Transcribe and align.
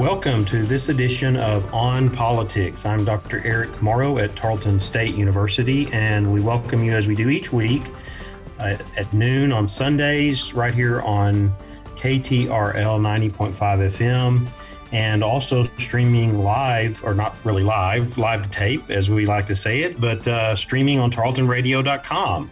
Welcome 0.00 0.46
to 0.46 0.62
this 0.62 0.88
edition 0.88 1.36
of 1.36 1.74
On 1.74 2.08
Politics. 2.08 2.86
I'm 2.86 3.04
Dr. 3.04 3.42
Eric 3.44 3.82
Morrow 3.82 4.16
at 4.16 4.34
Tarleton 4.34 4.80
State 4.80 5.14
University, 5.14 5.92
and 5.92 6.32
we 6.32 6.40
welcome 6.40 6.82
you 6.82 6.92
as 6.92 7.06
we 7.06 7.14
do 7.14 7.28
each 7.28 7.52
week 7.52 7.82
uh, 8.58 8.78
at 8.96 9.12
noon 9.12 9.52
on 9.52 9.68
Sundays, 9.68 10.54
right 10.54 10.72
here 10.72 11.02
on 11.02 11.54
KTRL 11.96 12.48
90.5 12.48 13.52
FM, 13.52 14.48
and 14.90 15.22
also 15.22 15.64
streaming 15.76 16.38
live, 16.38 17.04
or 17.04 17.12
not 17.12 17.36
really 17.44 17.62
live, 17.62 18.16
live 18.16 18.42
to 18.42 18.48
tape, 18.48 18.88
as 18.88 19.10
we 19.10 19.26
like 19.26 19.44
to 19.48 19.54
say 19.54 19.82
it, 19.82 20.00
but 20.00 20.26
uh, 20.26 20.56
streaming 20.56 20.98
on 20.98 21.10
tarletonradio.com. 21.10 22.50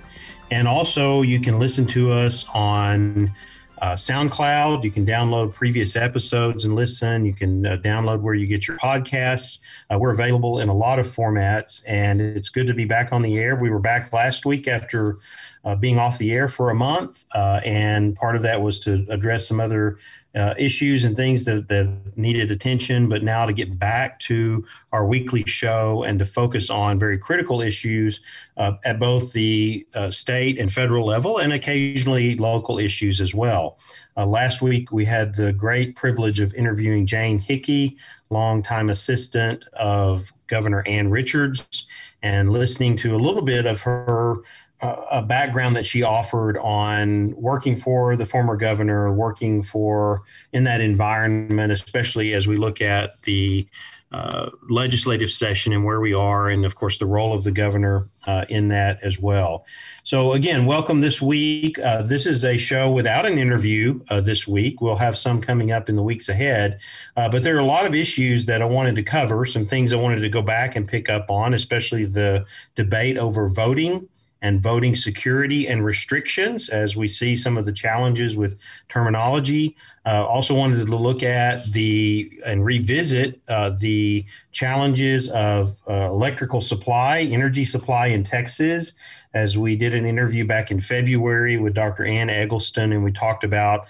And 0.50 0.68
also, 0.68 1.22
you 1.22 1.40
can 1.40 1.58
listen 1.58 1.86
to 1.86 2.12
us 2.12 2.44
on 2.52 3.34
uh, 3.80 3.94
SoundCloud. 3.94 4.84
You 4.84 4.90
can 4.90 5.06
download 5.06 5.54
previous 5.54 5.96
episodes 5.96 6.64
and 6.64 6.74
listen. 6.74 7.24
You 7.24 7.34
can 7.34 7.66
uh, 7.66 7.76
download 7.78 8.20
where 8.20 8.34
you 8.34 8.46
get 8.46 8.66
your 8.66 8.76
podcasts. 8.78 9.58
Uh, 9.90 9.98
we're 10.00 10.12
available 10.12 10.60
in 10.60 10.68
a 10.68 10.74
lot 10.74 10.98
of 10.98 11.06
formats, 11.06 11.82
and 11.86 12.20
it's 12.20 12.48
good 12.48 12.66
to 12.66 12.74
be 12.74 12.84
back 12.84 13.12
on 13.12 13.22
the 13.22 13.38
air. 13.38 13.56
We 13.56 13.70
were 13.70 13.78
back 13.78 14.12
last 14.12 14.46
week 14.46 14.68
after 14.68 15.18
uh, 15.64 15.76
being 15.76 15.98
off 15.98 16.18
the 16.18 16.32
air 16.32 16.48
for 16.48 16.70
a 16.70 16.74
month, 16.74 17.24
uh, 17.34 17.60
and 17.64 18.14
part 18.16 18.36
of 18.36 18.42
that 18.42 18.60
was 18.62 18.80
to 18.80 19.06
address 19.08 19.48
some 19.48 19.60
other 19.60 19.98
uh, 20.34 20.54
issues 20.58 21.04
and 21.04 21.16
things 21.16 21.44
that, 21.44 21.68
that 21.68 21.88
needed 22.16 22.50
attention, 22.50 23.08
but 23.08 23.22
now 23.22 23.46
to 23.46 23.52
get 23.52 23.78
back 23.78 24.18
to 24.20 24.64
our 24.92 25.06
weekly 25.06 25.42
show 25.46 26.04
and 26.04 26.18
to 26.18 26.24
focus 26.24 26.70
on 26.70 26.98
very 26.98 27.18
critical 27.18 27.60
issues 27.60 28.20
uh, 28.56 28.72
at 28.84 28.98
both 28.98 29.32
the 29.32 29.86
uh, 29.94 30.10
state 30.10 30.58
and 30.58 30.72
federal 30.72 31.06
level 31.06 31.38
and 31.38 31.52
occasionally 31.52 32.36
local 32.36 32.78
issues 32.78 33.20
as 33.20 33.34
well. 33.34 33.78
Uh, 34.16 34.26
last 34.26 34.60
week, 34.60 34.92
we 34.92 35.04
had 35.04 35.34
the 35.34 35.52
great 35.52 35.96
privilege 35.96 36.40
of 36.40 36.52
interviewing 36.54 37.06
Jane 37.06 37.38
Hickey, 37.38 37.96
longtime 38.30 38.90
assistant 38.90 39.64
of 39.74 40.32
Governor 40.46 40.82
Ann 40.86 41.10
Richards, 41.10 41.86
and 42.22 42.50
listening 42.50 42.96
to 42.98 43.14
a 43.14 43.18
little 43.18 43.42
bit 43.42 43.64
of 43.64 43.80
her 43.82 44.38
a 44.80 45.22
background 45.22 45.74
that 45.74 45.84
she 45.84 46.02
offered 46.02 46.56
on 46.58 47.34
working 47.36 47.74
for 47.74 48.14
the 48.14 48.24
former 48.24 48.56
governor, 48.56 49.12
working 49.12 49.62
for 49.62 50.22
in 50.52 50.64
that 50.64 50.80
environment, 50.80 51.72
especially 51.72 52.32
as 52.32 52.46
we 52.46 52.56
look 52.56 52.80
at 52.80 53.20
the 53.22 53.66
uh, 54.10 54.48
legislative 54.70 55.30
session 55.30 55.72
and 55.72 55.84
where 55.84 56.00
we 56.00 56.14
are, 56.14 56.48
and 56.48 56.64
of 56.64 56.76
course 56.76 56.96
the 56.96 57.06
role 57.06 57.34
of 57.34 57.44
the 57.44 57.50
governor 57.50 58.08
uh, 58.26 58.44
in 58.48 58.68
that 58.68 58.98
as 59.02 59.18
well. 59.18 59.66
So 60.02 60.32
again, 60.32 60.64
welcome 60.64 61.00
this 61.00 61.20
week. 61.20 61.78
Uh, 61.78 62.02
this 62.02 62.24
is 62.24 62.44
a 62.44 62.56
show 62.56 62.90
without 62.90 63.26
an 63.26 63.36
interview 63.36 64.00
uh, 64.08 64.20
this 64.20 64.48
week. 64.48 64.80
We'll 64.80 64.96
have 64.96 65.18
some 65.18 65.42
coming 65.42 65.72
up 65.72 65.88
in 65.88 65.96
the 65.96 66.02
weeks 66.02 66.28
ahead, 66.28 66.80
uh, 67.16 67.28
but 67.28 67.42
there 67.42 67.56
are 67.56 67.60
a 67.60 67.66
lot 67.66 67.84
of 67.84 67.94
issues 67.94 68.46
that 68.46 68.62
I 68.62 68.64
wanted 68.64 68.96
to 68.96 69.02
cover. 69.02 69.44
Some 69.44 69.66
things 69.66 69.92
I 69.92 69.96
wanted 69.96 70.20
to 70.20 70.30
go 70.30 70.40
back 70.40 70.76
and 70.76 70.88
pick 70.88 71.10
up 71.10 71.28
on, 71.28 71.52
especially 71.52 72.06
the 72.06 72.46
debate 72.76 73.18
over 73.18 73.46
voting 73.46 74.08
and 74.42 74.62
voting 74.62 74.94
security 74.94 75.66
and 75.66 75.84
restrictions 75.84 76.68
as 76.68 76.96
we 76.96 77.08
see 77.08 77.34
some 77.34 77.58
of 77.58 77.64
the 77.64 77.72
challenges 77.72 78.36
with 78.36 78.58
terminology. 78.88 79.76
Uh, 80.06 80.24
also 80.24 80.54
wanted 80.54 80.86
to 80.86 80.96
look 80.96 81.22
at 81.22 81.64
the 81.72 82.30
and 82.46 82.64
revisit 82.64 83.40
uh, 83.48 83.70
the 83.70 84.24
challenges 84.52 85.28
of 85.28 85.76
uh, 85.88 86.08
electrical 86.08 86.60
supply, 86.60 87.20
energy 87.20 87.64
supply 87.64 88.06
in 88.06 88.22
Texas, 88.22 88.92
as 89.34 89.58
we 89.58 89.76
did 89.76 89.94
an 89.94 90.06
interview 90.06 90.46
back 90.46 90.70
in 90.70 90.80
February 90.80 91.56
with 91.56 91.74
Dr. 91.74 92.04
Ann 92.04 92.30
Eggleston, 92.30 92.92
and 92.92 93.04
we 93.04 93.12
talked 93.12 93.44
about 93.44 93.86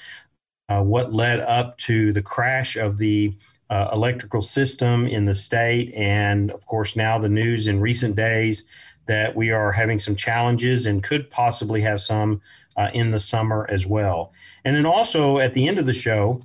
uh, 0.69 0.83
what 0.83 1.13
led 1.13 1.41
up 1.41 1.79
to 1.79 2.13
the 2.13 2.23
crash 2.23 2.77
of 2.77 2.99
the 2.99 3.35
uh, 3.71 3.91
electrical 3.93 4.43
system 4.43 5.07
in 5.07 5.25
the 5.27 5.35
state, 5.35 5.93
and 5.95 6.51
of 6.51 6.67
course 6.67 6.97
now 6.97 7.19
the 7.19 7.29
news 7.29 7.67
in 7.67 7.81
recent 7.81 8.17
days 8.17 8.67
that 9.09 9.35
we 9.35 9.51
are 9.51 9.73
having 9.73 9.99
some 9.99 10.15
challenges 10.15 10.87
and 10.87 11.03
could 11.03 11.29
possibly 11.29 11.81
have 11.81 12.01
some 12.01 12.41
uh, 12.77 12.89
in 12.95 13.11
the 13.11 13.21
summer 13.21 13.67
as 13.69 13.87
well. 13.87 14.33
And 14.65 14.77
then 14.77 14.87
also 14.87 15.39
at 15.39 15.53
the 15.53 15.67
end 15.67 15.79
of 15.79 15.87
the 15.87 15.93
show, 15.93 16.41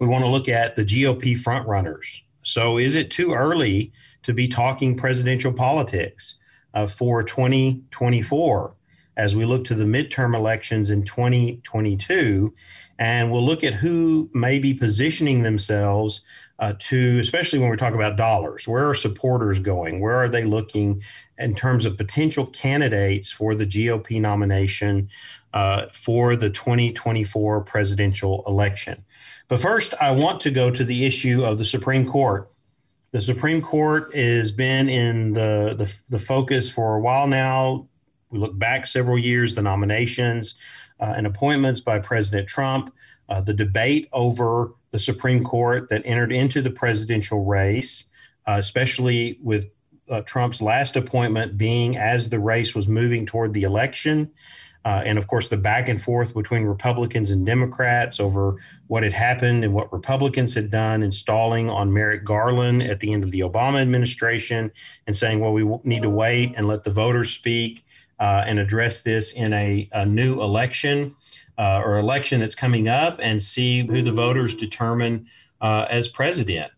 we 0.00 0.08
want 0.08 0.24
to 0.24 0.30
look 0.30 0.48
at 0.48 0.74
the 0.74 0.84
GOP 0.84 1.38
frontrunners. 1.38 2.22
So 2.42 2.76
is 2.76 2.96
it 2.96 3.10
too 3.10 3.32
early 3.32 3.92
to 4.24 4.34
be 4.34 4.48
talking 4.48 4.96
presidential 4.96 5.52
politics 5.52 6.36
uh, 6.74 6.86
for 6.86 7.22
2024 7.22 8.74
as 9.16 9.36
we 9.36 9.44
look 9.44 9.64
to 9.64 9.74
the 9.74 9.84
midterm 9.84 10.36
elections 10.36 10.90
in 10.90 11.04
2022? 11.04 12.52
And 12.98 13.30
we'll 13.30 13.44
look 13.44 13.64
at 13.64 13.74
who 13.74 14.28
may 14.34 14.58
be 14.58 14.74
positioning 14.74 15.42
themselves 15.42 16.20
uh, 16.58 16.74
to, 16.78 17.18
especially 17.18 17.58
when 17.58 17.70
we 17.70 17.76
talk 17.76 17.94
about 17.94 18.16
dollars, 18.16 18.68
where 18.68 18.88
are 18.88 18.94
supporters 18.94 19.58
going? 19.58 20.00
Where 20.00 20.16
are 20.16 20.28
they 20.28 20.44
looking 20.44 21.02
in 21.38 21.54
terms 21.54 21.84
of 21.84 21.96
potential 21.96 22.46
candidates 22.46 23.30
for 23.30 23.54
the 23.54 23.66
GOP 23.66 24.20
nomination 24.20 25.08
uh, 25.52 25.86
for 25.92 26.36
the 26.36 26.50
2024 26.50 27.62
presidential 27.62 28.44
election? 28.46 29.04
But 29.48 29.60
first, 29.60 29.94
I 30.00 30.10
want 30.10 30.40
to 30.42 30.50
go 30.50 30.70
to 30.70 30.84
the 30.84 31.04
issue 31.04 31.44
of 31.44 31.58
the 31.58 31.64
Supreme 31.64 32.06
Court. 32.06 32.50
The 33.12 33.20
Supreme 33.20 33.62
Court 33.62 34.14
has 34.14 34.50
been 34.50 34.88
in 34.88 35.34
the, 35.34 35.74
the, 35.76 36.00
the 36.08 36.18
focus 36.18 36.70
for 36.70 36.96
a 36.96 37.00
while 37.00 37.26
now. 37.26 37.88
We 38.30 38.38
look 38.38 38.58
back 38.58 38.86
several 38.86 39.18
years, 39.18 39.54
the 39.54 39.62
nominations 39.62 40.56
uh, 40.98 41.14
and 41.16 41.26
appointments 41.26 41.80
by 41.80 41.98
President 41.98 42.48
Trump, 42.48 42.92
uh, 43.28 43.40
the 43.40 43.54
debate 43.54 44.08
over 44.12 44.74
the 44.90 44.98
Supreme 44.98 45.44
Court 45.44 45.88
that 45.88 46.02
entered 46.04 46.32
into 46.32 46.60
the 46.60 46.70
presidential 46.70 47.44
race, 47.44 48.04
uh, 48.46 48.56
especially 48.58 49.38
with 49.42 49.66
uh, 50.10 50.20
Trump's 50.22 50.60
last 50.60 50.96
appointment 50.96 51.56
being 51.56 51.96
as 51.96 52.28
the 52.28 52.38
race 52.38 52.74
was 52.74 52.88
moving 52.88 53.26
toward 53.26 53.52
the 53.52 53.62
election. 53.62 54.30
Uh, 54.86 55.02
and 55.06 55.16
of 55.16 55.26
course, 55.26 55.48
the 55.48 55.56
back 55.56 55.88
and 55.88 55.98
forth 56.00 56.34
between 56.34 56.64
Republicans 56.64 57.30
and 57.30 57.46
Democrats 57.46 58.20
over 58.20 58.56
what 58.88 59.02
had 59.02 59.14
happened 59.14 59.64
and 59.64 59.72
what 59.72 59.90
Republicans 59.92 60.54
had 60.54 60.70
done, 60.70 61.02
installing 61.02 61.70
on 61.70 61.90
Merrick 61.90 62.22
Garland 62.22 62.82
at 62.82 63.00
the 63.00 63.10
end 63.12 63.24
of 63.24 63.30
the 63.30 63.40
Obama 63.40 63.80
administration 63.80 64.70
and 65.06 65.16
saying, 65.16 65.40
well, 65.40 65.54
we 65.54 65.64
need 65.84 66.02
to 66.02 66.10
wait 66.10 66.52
and 66.56 66.68
let 66.68 66.84
the 66.84 66.90
voters 66.90 67.30
speak 67.30 67.82
uh, 68.18 68.44
and 68.46 68.58
address 68.58 69.00
this 69.00 69.32
in 69.32 69.54
a, 69.54 69.88
a 69.92 70.04
new 70.04 70.42
election 70.42 71.16
uh, 71.56 71.80
or 71.82 71.98
election 71.98 72.40
that's 72.40 72.54
coming 72.54 72.86
up 72.86 73.18
and 73.22 73.42
see 73.42 73.86
who 73.86 74.02
the 74.02 74.12
voters 74.12 74.54
determine 74.54 75.26
uh, 75.62 75.86
as 75.88 76.08
president. 76.08 76.70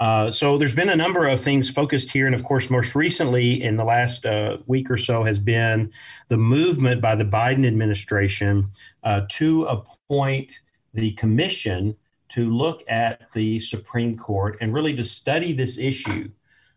Uh, 0.00 0.30
so 0.30 0.56
there's 0.56 0.74
been 0.74 0.88
a 0.88 0.96
number 0.96 1.26
of 1.26 1.40
things 1.40 1.68
focused 1.68 2.10
here, 2.10 2.26
and 2.26 2.34
of 2.34 2.44
course, 2.44 2.70
most 2.70 2.94
recently 2.94 3.60
in 3.60 3.76
the 3.76 3.84
last 3.84 4.24
uh, 4.24 4.58
week 4.66 4.90
or 4.90 4.96
so 4.96 5.24
has 5.24 5.40
been 5.40 5.92
the 6.28 6.38
movement 6.38 7.00
by 7.00 7.16
the 7.16 7.24
Biden 7.24 7.66
administration 7.66 8.70
uh, 9.02 9.22
to 9.28 9.64
appoint 9.64 10.60
the 10.94 11.12
commission 11.12 11.96
to 12.28 12.50
look 12.50 12.84
at 12.88 13.22
the 13.32 13.58
Supreme 13.58 14.16
Court 14.16 14.56
and 14.60 14.72
really 14.72 14.94
to 14.94 15.04
study 15.04 15.52
this 15.52 15.78
issue 15.78 16.30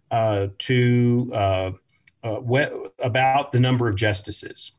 uh, 0.09 0.48
to 0.59 1.30
about 2.24 3.52
the 3.52 3.59
number 3.59 3.88
of 3.88 3.96
justices. 3.96 4.72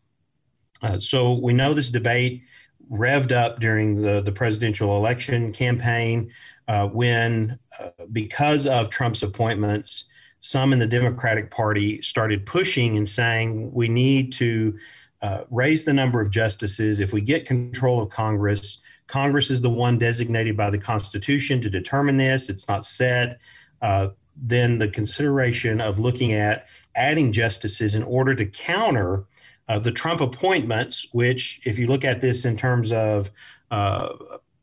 so 0.98 1.34
we 1.34 1.52
know 1.52 1.74
this 1.74 1.90
debate 1.90 2.42
revved 2.90 3.32
up 3.32 3.60
during 3.60 4.02
the, 4.02 4.20
the 4.20 4.32
presidential 4.32 4.96
election 4.96 5.52
campaign 5.52 6.30
uh, 6.68 6.86
when, 6.88 7.58
uh, 7.80 7.90
because 8.12 8.66
of 8.66 8.90
Trump's 8.90 9.22
appointments, 9.22 10.04
some 10.40 10.72
in 10.72 10.78
the 10.78 10.86
Democratic 10.86 11.50
Party 11.50 12.02
started 12.02 12.44
pushing 12.46 12.96
and 12.96 13.08
saying 13.08 13.72
we 13.72 13.88
need 13.88 14.32
to 14.34 14.76
uh, 15.22 15.44
raise 15.50 15.84
the 15.84 15.92
number 15.92 16.20
of 16.20 16.30
justices. 16.30 16.98
If 16.98 17.12
we 17.12 17.20
get 17.20 17.46
control 17.46 18.02
of 18.02 18.10
Congress, 18.10 18.78
Congress 19.06 19.50
is 19.50 19.60
the 19.60 19.70
one 19.70 19.98
designated 19.98 20.56
by 20.56 20.70
the 20.70 20.78
Constitution 20.78 21.60
to 21.60 21.70
determine 21.70 22.16
this. 22.16 22.50
It's 22.50 22.68
not 22.68 22.84
set. 22.84 23.40
Uh, 23.80 24.08
then 24.36 24.78
the 24.78 24.88
consideration 24.88 25.80
of 25.80 25.98
looking 25.98 26.32
at 26.32 26.66
adding 26.96 27.32
justices 27.32 27.94
in 27.94 28.02
order 28.02 28.34
to 28.34 28.46
counter 28.46 29.24
uh, 29.68 29.78
the 29.78 29.92
Trump 29.92 30.20
appointments, 30.20 31.06
which, 31.12 31.60
if 31.64 31.78
you 31.78 31.86
look 31.86 32.04
at 32.04 32.20
this 32.20 32.44
in 32.44 32.56
terms 32.56 32.90
of 32.90 33.30
uh, 33.70 34.08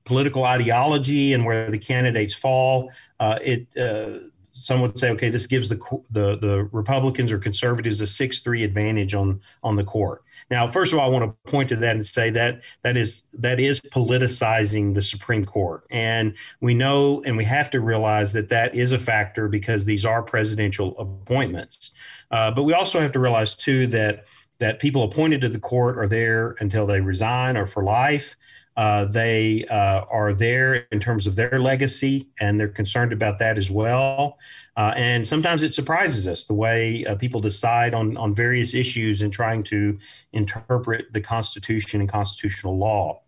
political 0.10 0.44
ideology 0.44 1.34
and 1.34 1.46
where 1.46 1.70
the 1.70 1.78
candidates 1.78 2.34
fall, 2.34 2.92
uh, 3.20 3.38
it 3.44 3.68
uh, 3.78 4.26
some 4.52 4.82
would 4.82 4.98
say, 4.98 5.12
okay, 5.12 5.30
this 5.30 5.46
gives 5.46 5.70
the, 5.70 5.78
the 6.10 6.36
the 6.38 6.64
Republicans 6.72 7.32
or 7.32 7.38
conservatives 7.38 8.02
a 8.02 8.08
six 8.08 8.42
three 8.42 8.64
advantage 8.64 9.14
on 9.14 9.40
on 9.62 9.76
the 9.76 9.84
court. 9.84 10.24
Now, 10.50 10.66
first 10.66 10.94
of 10.94 10.98
all, 10.98 11.06
I 11.06 11.14
want 11.14 11.26
to 11.26 11.52
point 11.52 11.70
to 11.70 11.76
that 11.76 11.96
and 11.96 12.04
say 12.04 12.32
that 12.32 12.62
that 12.82 12.98
is 12.98 13.24
that 13.34 13.60
is 13.60 13.80
politicizing 13.82 14.96
the 14.96 15.02
Supreme 15.04 15.46
Court, 15.46 15.84
and 15.92 16.36
we 16.60 16.74
know 16.74 17.22
and 17.26 17.38
we 17.38 17.46
have 17.46 17.70
to 17.70 17.80
realize 17.82 18.34
that 18.34 18.50
that 18.50 18.74
is 18.74 18.92
a 18.92 18.98
factor 18.98 19.48
because 19.48 19.86
these 19.86 20.06
are 20.06 20.24
presidential 20.24 20.98
appointments. 20.98 21.92
Uh, 22.32 22.50
but 22.52 22.64
we 22.64 22.74
also 22.74 23.00
have 23.00 23.12
to 23.12 23.20
realize 23.20 23.56
too 23.56 23.86
that 23.88 24.26
that 24.58 24.80
people 24.80 25.04
appointed 25.04 25.42
to 25.42 25.50
the 25.50 25.60
court 25.60 25.98
are 25.98 26.08
there 26.08 26.56
until 26.60 26.86
they 26.86 27.00
resign 27.00 27.56
or 27.56 27.66
for 27.66 27.84
life. 27.84 28.36
Uh, 28.80 29.04
they 29.04 29.66
uh, 29.66 30.06
are 30.10 30.34
there 30.34 30.88
in 30.94 31.02
terms 31.02 31.28
of 31.28 31.36
their 31.36 31.60
legacy, 31.60 32.30
and 32.40 32.58
they're 32.58 32.70
concerned 32.70 33.12
about 33.12 33.38
that 33.38 33.58
as 33.58 33.70
well. 33.70 34.40
Uh, 34.78 34.94
and 34.96 35.28
sometimes 35.28 35.64
it 35.64 35.74
surprises 35.74 36.26
us 36.26 36.46
the 36.46 36.54
way 36.54 37.04
uh, 37.04 37.14
people 37.16 37.42
decide 37.42 37.94
on, 37.94 38.16
on 38.16 38.34
various 38.34 38.74
issues 38.74 39.22
in 39.22 39.30
trying 39.30 39.62
to 39.62 39.98
interpret 40.32 41.12
the 41.12 41.20
Constitution 41.20 42.00
and 42.00 42.10
constitutional 42.10 42.78
law. 42.78 43.20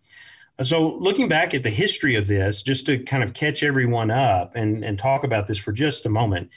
Uh, 0.58 0.64
so, 0.64 0.96
looking 0.96 1.28
back 1.28 1.52
at 1.52 1.62
the 1.62 1.68
history 1.68 2.14
of 2.14 2.26
this, 2.26 2.62
just 2.62 2.86
to 2.86 3.00
kind 3.00 3.22
of 3.22 3.34
catch 3.34 3.62
everyone 3.62 4.10
up 4.10 4.56
and, 4.56 4.82
and 4.82 4.98
talk 4.98 5.22
about 5.22 5.48
this 5.48 5.58
for 5.58 5.72
just 5.72 6.06
a 6.06 6.08
moment, 6.08 6.48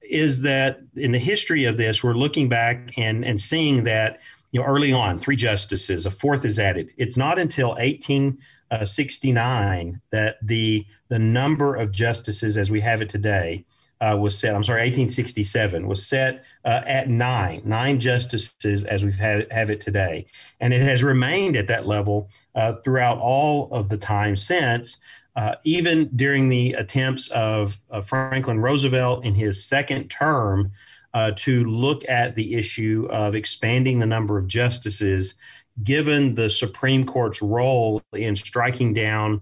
is 0.00 0.42
that 0.42 0.78
in 0.94 1.10
the 1.10 1.18
history 1.18 1.64
of 1.64 1.76
this, 1.76 2.04
we're 2.04 2.14
looking 2.14 2.48
back 2.48 2.96
and, 2.96 3.24
and 3.24 3.40
seeing 3.40 3.82
that 3.82 4.20
you 4.54 4.60
know, 4.60 4.66
early 4.66 4.92
on, 4.92 5.18
three 5.18 5.34
justices, 5.34 6.06
a 6.06 6.12
fourth 6.12 6.44
is 6.44 6.60
added. 6.60 6.92
It's 6.96 7.16
not 7.16 7.40
until 7.40 7.70
1869 7.70 10.00
that 10.10 10.36
the 10.40 10.86
the 11.08 11.18
number 11.18 11.74
of 11.74 11.90
justices 11.90 12.56
as 12.56 12.70
we 12.70 12.80
have 12.80 13.02
it 13.02 13.08
today 13.08 13.64
uh, 14.00 14.16
was 14.16 14.38
set. 14.38 14.54
I'm 14.54 14.62
sorry, 14.62 14.82
1867 14.82 15.88
was 15.88 16.06
set 16.06 16.44
uh, 16.64 16.82
at 16.86 17.08
nine, 17.08 17.62
nine 17.64 17.98
justices 17.98 18.84
as 18.84 19.04
we 19.04 19.10
have, 19.14 19.50
have 19.50 19.70
it 19.70 19.80
today, 19.80 20.26
and 20.60 20.72
it 20.72 20.82
has 20.82 21.02
remained 21.02 21.56
at 21.56 21.66
that 21.66 21.88
level 21.88 22.30
uh, 22.54 22.74
throughout 22.84 23.18
all 23.18 23.68
of 23.72 23.88
the 23.88 23.98
time 23.98 24.36
since. 24.36 24.98
Uh, 25.36 25.56
even 25.64 26.08
during 26.14 26.48
the 26.48 26.74
attempts 26.74 27.26
of, 27.30 27.80
of 27.90 28.06
Franklin 28.06 28.60
Roosevelt 28.60 29.24
in 29.24 29.34
his 29.34 29.64
second 29.64 30.08
term 30.08 30.70
uh, 31.14 31.30
to 31.36 31.64
look 31.64 32.06
at 32.08 32.34
the 32.34 32.54
issue 32.54 33.06
of 33.10 33.34
expanding 33.34 34.00
the 34.00 34.06
number 34.06 34.36
of 34.36 34.48
justices, 34.48 35.34
given 35.82 36.34
the 36.34 36.50
Supreme 36.50 37.06
Court's 37.06 37.40
role 37.40 38.02
in 38.12 38.36
striking 38.36 38.92
down 38.92 39.40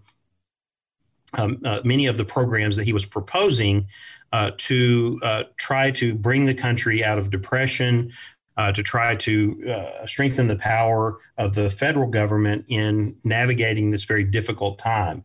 um, 1.34 1.60
uh, 1.64 1.80
many 1.82 2.06
of 2.06 2.18
the 2.18 2.26
programs 2.26 2.76
that 2.76 2.84
he 2.84 2.92
was 2.92 3.06
proposing 3.06 3.88
uh, 4.32 4.50
to 4.58 5.18
uh, 5.22 5.44
try 5.56 5.90
to 5.90 6.14
bring 6.14 6.44
the 6.44 6.54
country 6.54 7.02
out 7.02 7.18
of 7.18 7.30
depression, 7.30 8.12
uh, 8.58 8.70
to 8.72 8.82
try 8.82 9.16
to 9.16 9.70
uh, 9.70 10.06
strengthen 10.06 10.46
the 10.46 10.56
power 10.56 11.18
of 11.38 11.54
the 11.54 11.70
federal 11.70 12.06
government 12.06 12.66
in 12.68 13.16
navigating 13.24 13.90
this 13.90 14.04
very 14.04 14.24
difficult 14.24 14.78
time. 14.78 15.24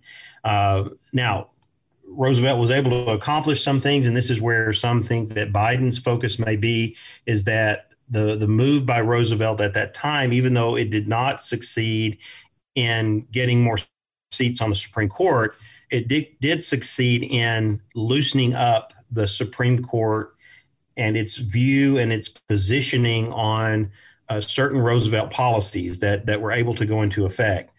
now, 1.14 1.50
Roosevelt 2.08 2.60
was 2.60 2.72
able 2.72 2.92
to 2.92 3.12
accomplish 3.12 3.62
some 3.62 3.80
things, 3.80 4.08
and 4.08 4.16
this 4.16 4.30
is 4.30 4.42
where 4.42 4.72
some 4.74 5.04
think 5.04 5.34
that 5.34 5.52
Biden's 5.52 5.98
focus 5.98 6.40
may 6.40 6.56
be, 6.56 6.96
is 7.26 7.44
that 7.44 7.94
the 8.10 8.36
the 8.36 8.48
move 8.48 8.86
by 8.86 9.02
Roosevelt 9.02 9.62
at 9.62 9.74
that 9.74 9.94
time, 9.94 10.32
even 10.34 10.54
though 10.54 10.76
it 10.76 10.90
did 10.90 11.08
not 11.08 11.42
succeed 11.42 12.18
in 12.76 13.22
getting 13.32 13.62
more 13.62 13.78
seats 14.32 14.62
on 14.62 14.70
the 14.70 14.76
Supreme 14.76 15.10
Court, 15.10 15.56
it 15.90 16.08
did, 16.08 16.28
did 16.40 16.64
succeed 16.64 17.24
in 17.24 17.82
loosening 17.96 18.54
up 18.54 18.94
the 19.12 19.28
Supreme 19.28 19.84
Court 19.84 20.36
and 20.96 21.16
its 21.16 21.38
view 21.38 21.98
and 21.98 22.12
its 22.12 22.30
positioning 22.30 23.32
on 23.32 23.92
uh, 24.30 24.42
certain 24.42 24.80
Roosevelt 24.80 25.32
policies 25.32 26.00
that 26.00 26.26
that 26.26 26.42
were 26.42 26.52
able 26.52 26.76
to 26.76 26.86
go 26.86 27.02
into 27.02 27.26
effect. 27.26 27.72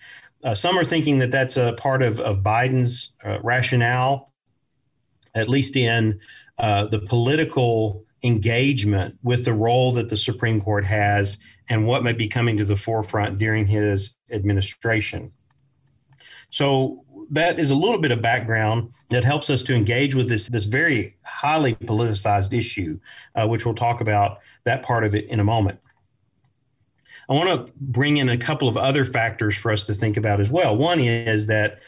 Uh, 0.45 0.55
some 0.55 0.79
are 0.79 0.85
thinking 0.85 1.19
that 1.19 1.31
that's 1.31 1.57
a 1.57 1.73
part 1.75 2.03
of, 2.03 2.21
of 2.21 2.43
Biden's 2.43 3.17
uh, 3.25 3.39
rationale, 3.43 4.33
at 5.35 5.49
least 5.49 5.77
in 5.77 6.21
uh, 6.59 6.87
the 6.87 7.01
political 7.01 8.05
engagement 8.23 9.17
with 9.23 9.45
the 9.45 9.53
role 9.53 9.93
that 9.93 10.09
the 10.09 10.17
Supreme 10.17 10.61
Court 10.61 10.85
has 10.85 11.39
and 11.69 11.87
what 11.87 12.03
may 12.03 12.13
be 12.13 12.29
coming 12.29 12.57
to 12.57 12.65
the 12.65 12.77
forefront 12.77 13.39
during 13.39 13.67
his 13.67 14.17
administration. 14.33 15.33
So 16.51 17.05
that 17.31 17.59
is 17.59 17.71
a 17.71 17.75
little 17.75 18.01
bit 18.01 18.11
of 18.11 18.23
background 18.23 18.93
that 19.11 19.25
helps 19.25 19.51
us 19.51 19.63
to 19.65 19.75
engage 19.75 20.15
with 20.15 20.29
this 20.29 20.49
this 20.49 20.65
very 20.65 21.17
highly 21.27 21.75
politicized 21.75 22.57
issue, 22.57 22.99
uh, 23.35 23.47
which 23.47 23.67
we'll 23.67 23.75
talk 23.75 24.01
about 24.01 24.39
that 24.65 24.83
part 24.83 25.05
of 25.05 25.15
it 25.15 25.27
in 25.27 25.41
a 25.41 25.45
moment. 25.45 25.79
I 27.29 27.35
want 27.35 27.67
to 27.67 27.73
bring 27.81 28.17
in 28.17 28.29
a 28.29 28.39
couple 28.39 28.69
of 28.69 28.77
other 28.77 29.05
factors 29.05 29.57
for 29.57 29.71
us 29.71 29.85
to 29.87 29.95
think 29.95 30.17
about 30.17 30.41
as 30.41 30.51
well. 30.51 30.77
One 30.77 30.99
is 30.99 31.47
that 31.49 31.81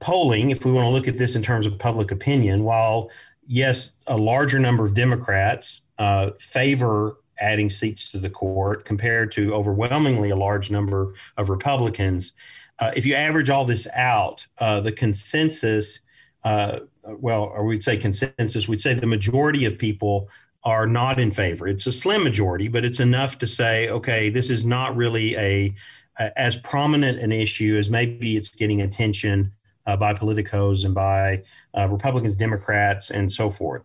polling, 0.00 0.50
if 0.50 0.64
we 0.64 0.72
want 0.72 0.86
to 0.86 0.90
look 0.90 1.08
at 1.08 1.18
this 1.18 1.34
in 1.34 1.42
terms 1.42 1.66
of 1.66 1.78
public 1.78 2.10
opinion, 2.10 2.62
while 2.62 3.10
yes, 3.46 3.96
a 4.06 4.16
larger 4.16 4.58
number 4.58 4.84
of 4.84 4.94
Democrats 4.94 5.82
uh, 5.98 6.30
favor 6.38 7.16
adding 7.38 7.68
seats 7.68 8.10
to 8.12 8.18
the 8.18 8.30
court 8.30 8.84
compared 8.84 9.30
to 9.32 9.54
overwhelmingly 9.54 10.30
a 10.30 10.36
large 10.36 10.70
number 10.70 11.14
of 11.36 11.50
Republicans, 11.50 12.32
uh, 12.78 12.92
if 12.94 13.06
you 13.06 13.14
average 13.14 13.50
all 13.50 13.64
this 13.64 13.86
out, 13.94 14.46
uh, 14.58 14.80
the 14.80 14.92
consensus, 14.92 16.00
uh, 16.44 16.80
well, 17.04 17.44
or 17.44 17.64
we'd 17.64 17.82
say 17.82 17.96
consensus, 17.96 18.68
we'd 18.68 18.80
say 18.80 18.94
the 18.94 19.06
majority 19.06 19.64
of 19.64 19.78
people 19.78 20.28
are 20.66 20.88
not 20.88 21.20
in 21.20 21.30
favor. 21.30 21.68
It's 21.68 21.86
a 21.86 21.92
slim 21.92 22.24
majority, 22.24 22.66
but 22.66 22.84
it's 22.84 22.98
enough 22.98 23.38
to 23.38 23.46
say, 23.46 23.88
okay, 23.88 24.30
this 24.30 24.50
is 24.50 24.64
not 24.66 24.96
really 24.96 25.36
a, 25.36 25.72
a 26.18 26.38
as 26.38 26.56
prominent 26.56 27.20
an 27.20 27.30
issue 27.30 27.76
as 27.78 27.88
maybe 27.88 28.36
it's 28.36 28.48
getting 28.48 28.82
attention 28.82 29.52
uh, 29.86 29.96
by 29.96 30.12
politicos 30.12 30.84
and 30.84 30.92
by 30.92 31.44
uh, 31.78 31.86
Republicans, 31.88 32.34
Democrats, 32.34 33.12
and 33.12 33.30
so 33.30 33.48
forth. 33.48 33.84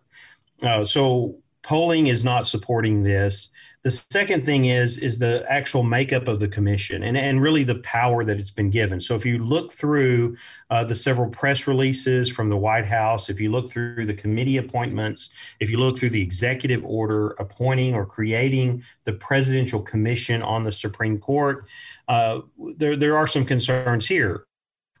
Uh, 0.60 0.84
so 0.84 1.38
polling 1.62 2.08
is 2.08 2.24
not 2.24 2.48
supporting 2.48 3.04
this. 3.04 3.50
The 3.84 3.90
second 3.90 4.46
thing 4.46 4.66
is 4.66 4.98
is 4.98 5.18
the 5.18 5.44
actual 5.48 5.82
makeup 5.82 6.28
of 6.28 6.38
the 6.38 6.46
commission 6.46 7.02
and, 7.02 7.16
and 7.16 7.42
really 7.42 7.64
the 7.64 7.80
power 7.80 8.22
that 8.22 8.38
it's 8.38 8.52
been 8.52 8.70
given. 8.70 9.00
So 9.00 9.16
if 9.16 9.26
you 9.26 9.38
look 9.38 9.72
through 9.72 10.36
uh, 10.70 10.84
the 10.84 10.94
several 10.94 11.28
press 11.28 11.66
releases 11.66 12.30
from 12.30 12.48
the 12.48 12.56
White 12.56 12.86
House, 12.86 13.28
if 13.28 13.40
you 13.40 13.50
look 13.50 13.68
through 13.68 14.06
the 14.06 14.14
committee 14.14 14.58
appointments, 14.58 15.30
if 15.58 15.68
you 15.68 15.78
look 15.78 15.98
through 15.98 16.10
the 16.10 16.22
executive 16.22 16.84
order 16.84 17.30
appointing 17.40 17.92
or 17.92 18.06
creating 18.06 18.84
the 19.02 19.14
presidential 19.14 19.82
commission 19.82 20.42
on 20.42 20.62
the 20.62 20.72
Supreme 20.72 21.18
Court, 21.18 21.66
uh, 22.06 22.40
there 22.76 22.94
there 22.94 23.16
are 23.16 23.26
some 23.26 23.44
concerns 23.44 24.06
here. 24.06 24.46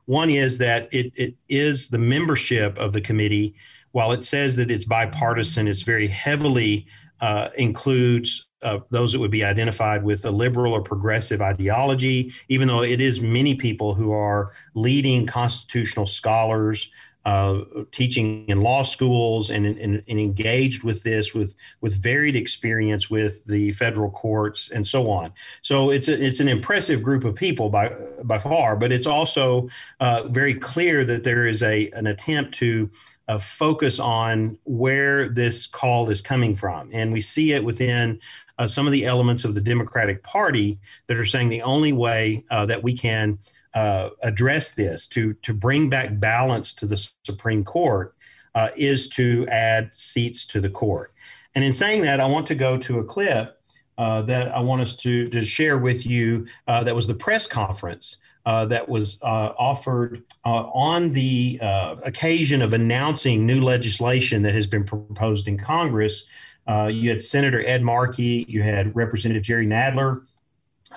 One 0.06 0.28
is 0.28 0.58
that 0.58 0.92
it, 0.92 1.12
it 1.14 1.36
is 1.48 1.88
the 1.88 1.98
membership 1.98 2.76
of 2.78 2.92
the 2.92 3.00
committee. 3.00 3.54
While 3.92 4.10
it 4.10 4.24
says 4.24 4.56
that 4.56 4.70
it's 4.70 4.86
bipartisan, 4.86 5.68
it's 5.68 5.82
very 5.82 6.08
heavily 6.08 6.88
uh, 7.22 7.48
includes 7.56 8.48
uh, 8.62 8.80
those 8.90 9.12
that 9.12 9.20
would 9.20 9.30
be 9.30 9.44
identified 9.44 10.02
with 10.02 10.24
a 10.24 10.30
liberal 10.30 10.74
or 10.74 10.82
progressive 10.82 11.40
ideology, 11.40 12.32
even 12.48 12.68
though 12.68 12.82
it 12.82 13.00
is 13.00 13.20
many 13.20 13.54
people 13.54 13.94
who 13.94 14.12
are 14.12 14.52
leading 14.74 15.24
constitutional 15.26 16.06
scholars, 16.06 16.90
uh, 17.24 17.60
teaching 17.92 18.44
in 18.48 18.60
law 18.60 18.82
schools 18.82 19.50
and, 19.50 19.64
and, 19.64 20.02
and, 20.08 20.18
engaged 20.18 20.82
with 20.82 21.04
this 21.04 21.32
with 21.32 21.54
with 21.80 22.02
varied 22.02 22.34
experience 22.34 23.08
with 23.08 23.44
the 23.46 23.70
federal 23.72 24.10
courts 24.10 24.68
and 24.74 24.84
so 24.84 25.08
on. 25.08 25.32
So 25.62 25.90
it's 25.90 26.08
a, 26.08 26.20
it's 26.20 26.40
an 26.40 26.48
impressive 26.48 27.00
group 27.00 27.22
of 27.22 27.36
people 27.36 27.70
by 27.70 27.94
by 28.24 28.38
far, 28.40 28.74
but 28.74 28.90
it's 28.90 29.06
also 29.06 29.68
uh, 30.00 30.24
very 30.30 30.54
clear 30.54 31.04
that 31.04 31.22
there 31.22 31.46
is 31.46 31.62
a 31.62 31.88
an 31.90 32.08
attempt 32.08 32.54
to 32.54 32.90
focus 33.38 33.98
on 34.00 34.58
where 34.64 35.28
this 35.28 35.66
call 35.66 36.10
is 36.10 36.22
coming 36.22 36.54
from, 36.54 36.90
and 36.92 37.12
we 37.12 37.20
see 37.20 37.52
it 37.52 37.64
within 37.64 38.20
uh, 38.58 38.66
some 38.66 38.86
of 38.86 38.92
the 38.92 39.04
elements 39.04 39.44
of 39.44 39.54
the 39.54 39.60
Democratic 39.60 40.22
Party 40.22 40.78
that 41.06 41.16
are 41.16 41.24
saying 41.24 41.48
the 41.48 41.62
only 41.62 41.92
way 41.92 42.44
uh, 42.50 42.66
that 42.66 42.82
we 42.82 42.92
can 42.92 43.38
uh, 43.74 44.10
address 44.22 44.72
this 44.72 45.06
to 45.08 45.34
to 45.34 45.54
bring 45.54 45.88
back 45.88 46.20
balance 46.20 46.74
to 46.74 46.86
the 46.86 46.96
Supreme 47.24 47.64
Court 47.64 48.14
uh, 48.54 48.68
is 48.76 49.08
to 49.08 49.46
add 49.48 49.94
seats 49.94 50.46
to 50.46 50.60
the 50.60 50.70
court. 50.70 51.12
And 51.54 51.64
in 51.64 51.72
saying 51.72 52.02
that, 52.02 52.20
I 52.20 52.26
want 52.26 52.46
to 52.48 52.54
go 52.54 52.78
to 52.78 52.98
a 52.98 53.04
clip 53.04 53.58
uh, 53.98 54.22
that 54.22 54.48
I 54.48 54.60
want 54.60 54.82
us 54.82 54.96
to 54.96 55.26
to 55.28 55.44
share 55.44 55.78
with 55.78 56.06
you. 56.06 56.46
Uh, 56.66 56.84
that 56.84 56.94
was 56.94 57.06
the 57.06 57.14
press 57.14 57.46
conference. 57.46 58.18
That 58.44 58.88
was 58.88 59.18
offered 59.22 60.22
on 60.44 61.12
the 61.12 61.58
occasion 62.02 62.62
of 62.62 62.72
announcing 62.72 63.46
new 63.46 63.60
legislation 63.60 64.42
that 64.42 64.54
has 64.54 64.66
been 64.66 64.84
proposed 64.84 65.48
in 65.48 65.58
Congress 65.58 66.26
uh, 66.66 66.90
you 66.92 67.10
had 67.10 67.20
Senator 67.20 67.62
Ed 67.66 67.82
Markey, 67.82 68.44
you 68.48 68.62
had 68.62 68.94
Representative 68.94 69.42
Jerry 69.42 69.66
Nadler, 69.66 70.22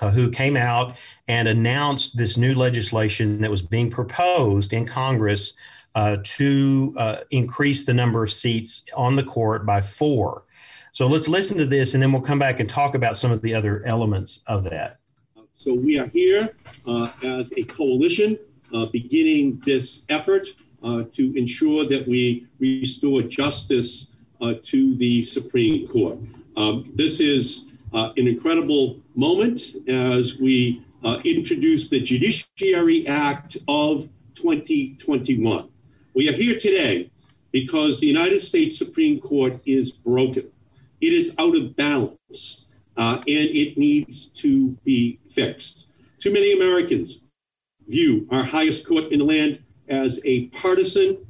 uh, 0.00 0.10
who 0.10 0.30
came 0.30 0.56
out 0.56 0.96
and 1.28 1.48
announced 1.48 2.16
this 2.16 2.36
new 2.36 2.54
legislation 2.54 3.40
that 3.40 3.50
was 3.50 3.62
being 3.62 3.90
proposed 3.90 4.72
in 4.72 4.86
Congress 4.86 5.54
uh, 5.94 6.18
to 6.22 6.94
uh, 6.98 7.16
increase 7.30 7.84
the 7.84 7.94
number 7.94 8.22
of 8.22 8.30
seats 8.30 8.84
on 8.94 9.16
the 9.16 9.24
court 9.24 9.64
by 9.64 9.80
four. 9.80 10.44
So 10.92 11.06
let's 11.06 11.28
listen 11.28 11.58
to 11.58 11.66
this 11.66 11.94
and 11.94 12.02
then 12.02 12.12
we'll 12.12 12.22
come 12.22 12.38
back 12.38 12.60
and 12.60 12.68
talk 12.68 12.94
about 12.94 13.16
some 13.16 13.30
of 13.30 13.42
the 13.42 13.54
other 13.54 13.84
elements 13.84 14.40
of 14.46 14.64
that. 14.64 14.95
So 15.58 15.72
we 15.72 15.98
are 15.98 16.06
here 16.06 16.50
uh, 16.86 17.10
as 17.24 17.50
a 17.56 17.62
coalition 17.62 18.38
uh, 18.74 18.86
beginning 18.92 19.58
this 19.64 20.04
effort 20.10 20.46
to 20.82 21.36
ensure 21.36 21.86
that 21.86 22.06
we 22.06 22.46
restore 22.58 23.22
justice 23.22 24.12
uh, 24.42 24.54
to 24.62 24.94
the 24.96 25.22
Supreme 25.22 25.88
Court. 25.88 26.18
Um, 26.58 26.92
this 26.94 27.20
is 27.20 27.72
uh, 27.94 28.12
an 28.18 28.28
incredible 28.28 29.00
moment 29.14 29.62
as 29.88 30.38
we 30.38 30.82
uh, 31.02 31.20
introduced 31.24 31.88
the 31.88 32.00
Judiciary 32.00 33.08
Act 33.08 33.56
of 33.66 34.10
2021. 34.34 35.68
We 36.12 36.28
are 36.28 36.32
here 36.32 36.58
today 36.58 37.10
because 37.50 37.98
the 37.98 38.06
United 38.06 38.40
States 38.40 38.76
Supreme 38.76 39.20
Court 39.20 39.58
is 39.64 39.90
broken. 39.90 40.48
It 41.00 41.14
is 41.14 41.34
out 41.38 41.56
of 41.56 41.74
balance 41.76 42.65
uh, 42.96 43.16
and 43.16 43.26
it 43.26 43.76
needs 43.76 44.26
to 44.26 44.70
be 44.84 45.18
fixed. 45.28 45.88
Too 46.18 46.32
many 46.32 46.52
Americans 46.52 47.20
view 47.88 48.26
our 48.30 48.42
highest 48.42 48.86
court 48.86 49.12
in 49.12 49.20
the 49.20 49.24
land 49.24 49.62
as 49.88 50.20
a 50.24 50.46
partisan 50.48 51.24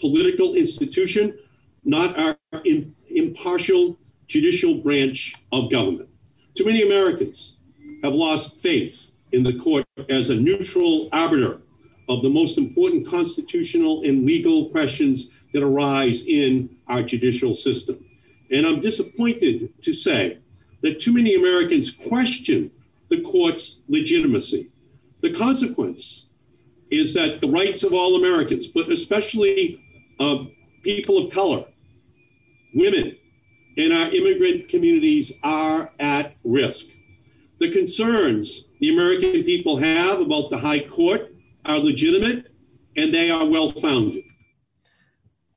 political 0.00 0.54
institution, 0.54 1.38
not 1.84 2.18
our 2.18 2.36
in, 2.64 2.94
impartial 3.08 3.96
judicial 4.26 4.74
branch 4.76 5.34
of 5.52 5.70
government. 5.70 6.08
Too 6.54 6.64
many 6.64 6.82
Americans 6.82 7.56
have 8.02 8.14
lost 8.14 8.62
faith 8.62 9.12
in 9.32 9.42
the 9.42 9.54
court 9.54 9.84
as 10.08 10.30
a 10.30 10.36
neutral 10.36 11.08
arbiter 11.12 11.60
of 12.08 12.22
the 12.22 12.28
most 12.28 12.58
important 12.58 13.06
constitutional 13.06 14.02
and 14.02 14.26
legal 14.26 14.68
questions 14.70 15.32
that 15.52 15.62
arise 15.62 16.26
in 16.26 16.74
our 16.88 17.02
judicial 17.02 17.54
system. 17.54 18.04
And 18.50 18.66
I'm 18.66 18.80
disappointed 18.80 19.72
to 19.82 19.92
say 19.92 20.38
that 20.82 20.98
too 20.98 21.12
many 21.12 21.34
Americans 21.34 21.90
question 21.90 22.70
the 23.08 23.20
court's 23.22 23.82
legitimacy. 23.88 24.70
The 25.20 25.32
consequence 25.32 26.28
is 26.90 27.14
that 27.14 27.40
the 27.40 27.48
rights 27.48 27.84
of 27.84 27.92
all 27.94 28.16
Americans, 28.16 28.66
but 28.66 28.90
especially 28.90 29.82
uh, 30.18 30.44
people 30.82 31.18
of 31.18 31.32
color, 31.32 31.64
women, 32.74 33.16
and 33.76 33.92
our 33.92 34.08
immigrant 34.08 34.68
communities 34.68 35.32
are 35.42 35.90
at 36.00 36.36
risk. 36.44 36.86
The 37.58 37.70
concerns 37.70 38.68
the 38.80 38.92
American 38.92 39.44
people 39.44 39.76
have 39.76 40.20
about 40.20 40.50
the 40.50 40.58
High 40.58 40.80
Court 40.80 41.32
are 41.64 41.78
legitimate 41.78 42.52
and 42.96 43.14
they 43.14 43.30
are 43.30 43.46
well 43.46 43.70
founded. 43.70 44.24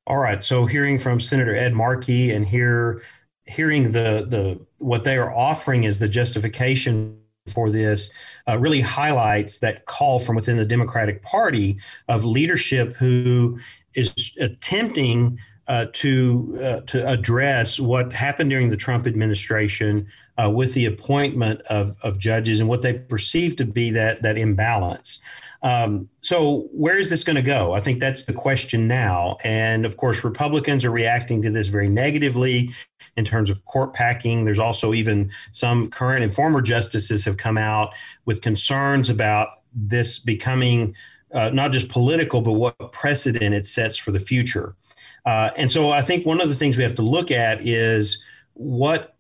All 0.08 0.18
right. 0.18 0.44
So 0.44 0.66
hearing 0.66 1.00
from 1.00 1.20
Senator 1.20 1.56
Ed 1.56 1.74
Markey 1.74 2.32
and 2.32 2.46
here 2.46 3.02
hearing 3.46 3.92
the 3.92 4.26
the 4.28 4.60
what 4.80 5.04
they 5.04 5.18
are 5.18 5.34
offering 5.34 5.84
is 5.84 6.00
the 6.00 6.10
justification 6.10 7.20
for 7.48 7.70
this 7.70 8.10
uh, 8.48 8.58
really 8.58 8.82
highlights 8.82 9.60
that 9.60 9.86
call 9.86 10.20
from 10.20 10.36
within 10.36 10.58
the 10.58 10.66
Democratic 10.66 11.22
Party 11.22 11.78
of 12.08 12.26
leadership 12.26 12.94
who 12.94 13.60
is 13.94 14.36
attempting 14.40 15.38
uh, 15.68 15.88
to 15.94 16.60
uh, 16.62 16.82
to 16.82 17.08
address 17.08 17.80
what 17.80 18.14
happened 18.14 18.50
during 18.50 18.70
the 18.70 18.78
Trump 18.78 19.08
administration 19.08 20.08
uh, 20.38 20.52
with 20.54 20.74
the 20.74 20.86
appointment 20.86 21.62
of, 21.62 21.96
of 22.04 22.20
judges 22.20 22.60
and 22.60 22.70
what 22.70 22.82
they 22.82 22.94
perceive 22.94 23.56
to 23.56 23.66
be 23.66 23.90
that 23.92 24.22
that 24.22 24.38
imbalance. 24.38 25.20
Um, 25.64 26.08
so 26.22 26.68
where 26.74 27.00
is 27.00 27.10
this 27.10 27.24
going 27.24 27.38
to 27.38 27.42
go? 27.42 27.74
I 27.74 27.80
think 27.80 28.00
that's 28.00 28.26
the 28.26 28.34
question 28.34 28.88
now. 28.88 29.38
And 29.44 29.84
of 29.84 29.98
course, 29.98 30.24
Republicans 30.24 30.86
are 30.86 30.92
reacting 30.92 31.42
to 31.42 31.50
this 31.50 31.70
very 31.70 31.90
negatively 31.90 32.70
in 33.18 33.26
terms 33.26 33.50
of 33.50 33.66
court 33.66 33.94
packing. 33.94 34.46
There's 34.46 34.60
also 34.60 34.94
even 34.94 35.32
some 35.54 35.90
current 35.90 36.24
and 36.24 36.36
former 36.36 36.62
justices 36.62 37.26
have 37.26 37.38
come 37.38 37.58
out 37.58 37.96
with 38.26 38.44
concerns 38.44 39.10
about 39.10 39.62
this 39.74 40.20
becoming 40.20 40.96
uh, 41.34 41.50
not 41.50 41.72
just 41.72 41.90
political, 41.90 42.42
but 42.42 42.54
what 42.54 42.92
precedent 42.92 43.56
it 43.56 43.66
sets 43.66 43.98
for 43.98 44.12
the 44.12 44.20
future. 44.20 44.76
Uh, 45.26 45.50
and 45.58 45.70
so 45.70 45.92
I 45.92 46.02
think 46.02 46.26
one 46.26 46.42
of 46.42 46.50
the 46.50 46.56
things 46.56 46.78
we 46.78 46.84
have 46.84 46.96
to 46.96 47.02
look 47.02 47.32
at 47.32 47.66
is 47.66 48.20
what 48.54 49.16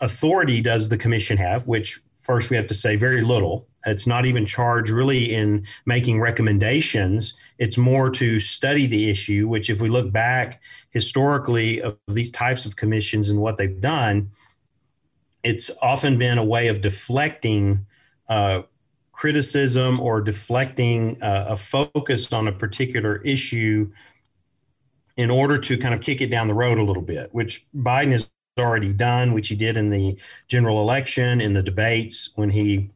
authority 0.00 0.60
does 0.60 0.88
the 0.88 0.98
commission 0.98 1.36
have, 1.38 1.66
which 1.66 2.00
first 2.16 2.50
we 2.50 2.56
have 2.56 2.66
to 2.66 2.74
say 2.74 2.96
very 2.96 3.20
little. 3.20 3.66
It's 3.86 4.06
not 4.06 4.26
even 4.26 4.44
charged 4.44 4.90
really 4.90 5.32
in 5.32 5.66
making 5.86 6.20
recommendations. 6.20 7.34
It's 7.58 7.78
more 7.78 8.10
to 8.10 8.38
study 8.38 8.86
the 8.86 9.08
issue, 9.08 9.48
which, 9.48 9.70
if 9.70 9.80
we 9.80 9.88
look 9.88 10.12
back 10.12 10.60
historically 10.90 11.80
of 11.80 11.96
these 12.08 12.30
types 12.30 12.66
of 12.66 12.76
commissions 12.76 13.30
and 13.30 13.40
what 13.40 13.56
they've 13.56 13.80
done, 13.80 14.30
it's 15.42 15.70
often 15.80 16.18
been 16.18 16.38
a 16.38 16.44
way 16.44 16.68
of 16.68 16.80
deflecting 16.80 17.86
uh, 18.28 18.62
criticism 19.12 20.00
or 20.00 20.20
deflecting 20.20 21.20
uh, 21.22 21.46
a 21.48 21.56
focus 21.56 22.32
on 22.32 22.48
a 22.48 22.52
particular 22.52 23.16
issue 23.22 23.90
in 25.18 25.30
order 25.30 25.58
to 25.58 25.76
kind 25.76 25.94
of 25.94 26.00
kick 26.00 26.20
it 26.20 26.30
down 26.30 26.46
the 26.46 26.54
road 26.54 26.78
a 26.78 26.82
little 26.82 27.02
bit, 27.02 27.28
which 27.32 27.66
Biden 27.76 28.12
has 28.12 28.30
already 28.56 28.92
done, 28.92 29.34
which 29.34 29.48
he 29.48 29.56
did 29.56 29.76
in 29.76 29.90
the 29.90 30.16
general 30.46 30.80
election, 30.80 31.40
in 31.40 31.52
the 31.52 31.62
debates, 31.62 32.30
when 32.36 32.48
he 32.48 32.88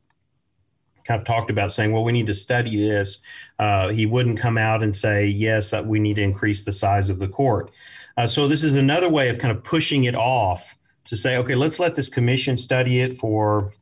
kind 1.04 1.20
of 1.20 1.26
talked 1.26 1.50
about 1.50 1.72
saying, 1.72 1.92
well, 1.92 2.04
we 2.04 2.12
need 2.12 2.28
to 2.28 2.34
study 2.34 2.76
this. 2.76 3.18
Uh, 3.58 3.88
he 3.88 4.06
wouldn't 4.06 4.38
come 4.38 4.56
out 4.56 4.84
and 4.84 4.94
say, 4.94 5.26
yes, 5.26 5.72
uh, 5.72 5.82
we 5.84 5.98
need 5.98 6.14
to 6.14 6.22
increase 6.22 6.64
the 6.64 6.72
size 6.72 7.10
of 7.10 7.18
the 7.18 7.26
court. 7.26 7.72
Uh, 8.16 8.26
so 8.26 8.46
this 8.46 8.62
is 8.62 8.74
another 8.74 9.08
way 9.08 9.28
of 9.28 9.38
kind 9.40 9.56
of 9.56 9.64
pushing 9.64 10.04
it 10.04 10.14
off 10.14 10.76
to 11.04 11.16
say, 11.16 11.36
okay, 11.36 11.56
let's 11.56 11.80
let 11.80 11.96
this 11.96 12.08
commission 12.08 12.56
study 12.56 13.00
it 13.00 13.16
for 13.16 13.74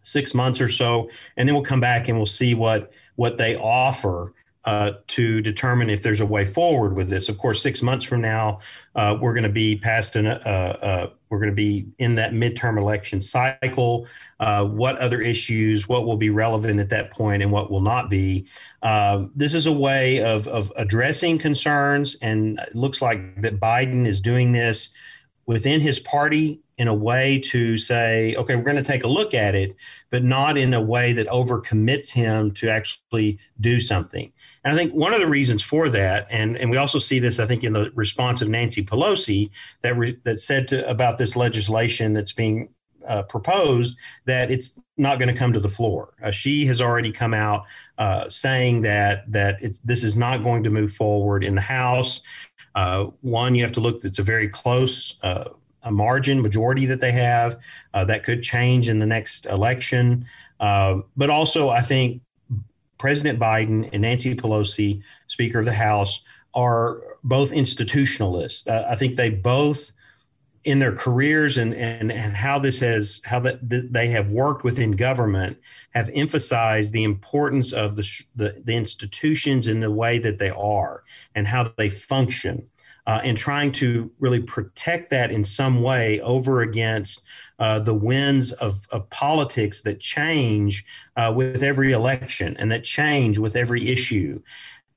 six 0.00 0.32
months 0.32 0.62
or 0.62 0.68
so, 0.68 1.10
and 1.36 1.46
then 1.46 1.54
we'll 1.54 1.62
come 1.62 1.80
back 1.80 2.08
and 2.08 2.16
we'll 2.16 2.24
see 2.24 2.54
what 2.54 2.90
what 3.16 3.36
they 3.36 3.54
offer 3.56 4.32
uh, 4.64 4.92
to 5.06 5.40
determine 5.40 5.88
if 5.88 6.02
there's 6.02 6.20
a 6.20 6.26
way 6.26 6.44
forward 6.44 6.96
with 6.96 7.08
this. 7.08 7.28
Of 7.28 7.38
course, 7.38 7.62
six 7.62 7.80
months 7.80 8.04
from 8.04 8.20
now, 8.20 8.60
uh, 8.94 9.16
we're 9.20 9.32
going 9.32 9.44
to 9.44 9.48
be 9.48 9.76
past 9.76 10.16
an, 10.16 10.26
uh, 10.26 10.38
uh, 10.82 11.10
we're 11.30 11.38
going 11.38 11.50
to 11.50 11.54
be 11.56 11.86
in 11.98 12.16
that 12.16 12.32
midterm 12.32 12.78
election 12.78 13.20
cycle. 13.20 14.06
Uh, 14.38 14.66
what 14.66 14.98
other 14.98 15.22
issues, 15.22 15.88
what 15.88 16.04
will 16.04 16.16
be 16.16 16.28
relevant 16.28 16.78
at 16.78 16.90
that 16.90 17.10
point, 17.10 17.42
and 17.42 17.50
what 17.50 17.70
will 17.70 17.80
not 17.80 18.10
be? 18.10 18.46
Um, 18.82 19.30
this 19.34 19.54
is 19.54 19.66
a 19.66 19.72
way 19.72 20.22
of 20.22 20.46
of 20.48 20.72
addressing 20.76 21.38
concerns, 21.38 22.16
and 22.20 22.58
it 22.58 22.74
looks 22.74 23.00
like 23.00 23.40
that 23.40 23.60
Biden 23.60 24.06
is 24.06 24.20
doing 24.20 24.52
this 24.52 24.90
within 25.46 25.80
his 25.80 25.98
party 25.98 26.60
in 26.80 26.88
a 26.88 26.94
way 26.94 27.38
to 27.38 27.76
say, 27.76 28.34
okay, 28.36 28.56
we're 28.56 28.62
going 28.62 28.74
to 28.74 28.82
take 28.82 29.04
a 29.04 29.06
look 29.06 29.34
at 29.34 29.54
it, 29.54 29.76
but 30.08 30.24
not 30.24 30.56
in 30.56 30.72
a 30.72 30.80
way 30.80 31.12
that 31.12 31.26
overcommits 31.26 32.10
him 32.10 32.50
to 32.52 32.70
actually 32.70 33.38
do 33.60 33.78
something. 33.78 34.32
And 34.64 34.72
I 34.72 34.76
think 34.78 34.94
one 34.94 35.12
of 35.12 35.20
the 35.20 35.26
reasons 35.26 35.62
for 35.62 35.90
that, 35.90 36.26
and, 36.30 36.56
and 36.56 36.70
we 36.70 36.78
also 36.78 36.98
see 36.98 37.18
this, 37.18 37.38
I 37.38 37.44
think, 37.44 37.64
in 37.64 37.74
the 37.74 37.90
response 37.94 38.40
of 38.40 38.48
Nancy 38.48 38.82
Pelosi 38.82 39.50
that 39.82 39.94
re, 39.94 40.16
that 40.24 40.40
said 40.40 40.68
to, 40.68 40.88
about 40.88 41.18
this 41.18 41.36
legislation 41.36 42.14
that's 42.14 42.32
being 42.32 42.70
uh, 43.06 43.24
proposed 43.24 43.98
that 44.24 44.50
it's 44.50 44.80
not 44.96 45.18
going 45.18 45.28
to 45.28 45.38
come 45.38 45.52
to 45.52 45.60
the 45.60 45.68
floor. 45.68 46.14
Uh, 46.22 46.30
she 46.30 46.64
has 46.64 46.80
already 46.80 47.12
come 47.12 47.34
out 47.34 47.64
uh, 47.98 48.26
saying 48.30 48.80
that 48.82 49.30
that 49.30 49.60
this 49.84 50.02
is 50.02 50.16
not 50.16 50.42
going 50.42 50.64
to 50.64 50.70
move 50.70 50.92
forward 50.92 51.44
in 51.44 51.54
the 51.54 51.60
House. 51.60 52.22
Uh, 52.74 53.06
one, 53.20 53.54
you 53.54 53.62
have 53.62 53.72
to 53.72 53.80
look; 53.80 54.02
it's 54.02 54.18
a 54.18 54.22
very 54.22 54.48
close 54.48 55.16
uh, 55.22 55.44
a 55.82 55.90
margin 55.90 56.40
majority 56.42 56.86
that 56.86 57.00
they 57.00 57.12
have. 57.12 57.56
Uh, 57.94 58.04
that 58.04 58.22
could 58.22 58.42
change 58.42 58.88
in 58.88 58.98
the 58.98 59.06
next 59.06 59.46
election. 59.46 60.26
Uh, 60.58 61.00
but 61.16 61.30
also, 61.30 61.68
I 61.68 61.80
think 61.80 62.22
President 62.98 63.38
Biden 63.38 63.88
and 63.92 64.02
Nancy 64.02 64.34
Pelosi, 64.34 65.02
Speaker 65.26 65.60
of 65.60 65.64
the 65.64 65.72
House, 65.72 66.22
are 66.54 67.00
both 67.24 67.52
institutionalists. 67.52 68.68
Uh, 68.68 68.86
I 68.88 68.94
think 68.94 69.16
they 69.16 69.30
both, 69.30 69.92
in 70.64 70.80
their 70.80 70.92
careers 70.92 71.56
and, 71.56 71.74
and, 71.74 72.12
and 72.12 72.34
how 72.36 72.58
this 72.58 72.80
has, 72.80 73.22
how 73.24 73.40
that 73.40 73.60
they 73.62 74.08
have 74.08 74.32
worked 74.32 74.64
within 74.64 74.92
government, 74.92 75.56
have 75.94 76.10
emphasized 76.12 76.92
the 76.92 77.04
importance 77.04 77.72
of 77.72 77.96
the, 77.96 78.24
the, 78.36 78.62
the 78.64 78.76
institutions 78.76 79.66
in 79.66 79.80
the 79.80 79.90
way 79.90 80.18
that 80.18 80.38
they 80.38 80.50
are 80.50 81.02
and 81.34 81.46
how 81.46 81.72
they 81.78 81.88
function 81.88 82.68
uh, 83.10 83.20
and 83.24 83.36
trying 83.36 83.72
to 83.72 84.08
really 84.20 84.38
protect 84.38 85.10
that 85.10 85.32
in 85.32 85.42
some 85.42 85.82
way 85.82 86.20
over 86.20 86.60
against 86.60 87.24
uh, 87.58 87.80
the 87.80 87.92
winds 87.92 88.52
of, 88.52 88.86
of, 88.92 89.10
politics 89.10 89.80
that 89.80 89.98
change 89.98 90.84
uh, 91.16 91.32
with 91.34 91.64
every 91.64 91.90
election 91.90 92.56
and 92.60 92.70
that 92.70 92.84
change 92.84 93.36
with 93.36 93.56
every 93.56 93.88
issue. 93.88 94.40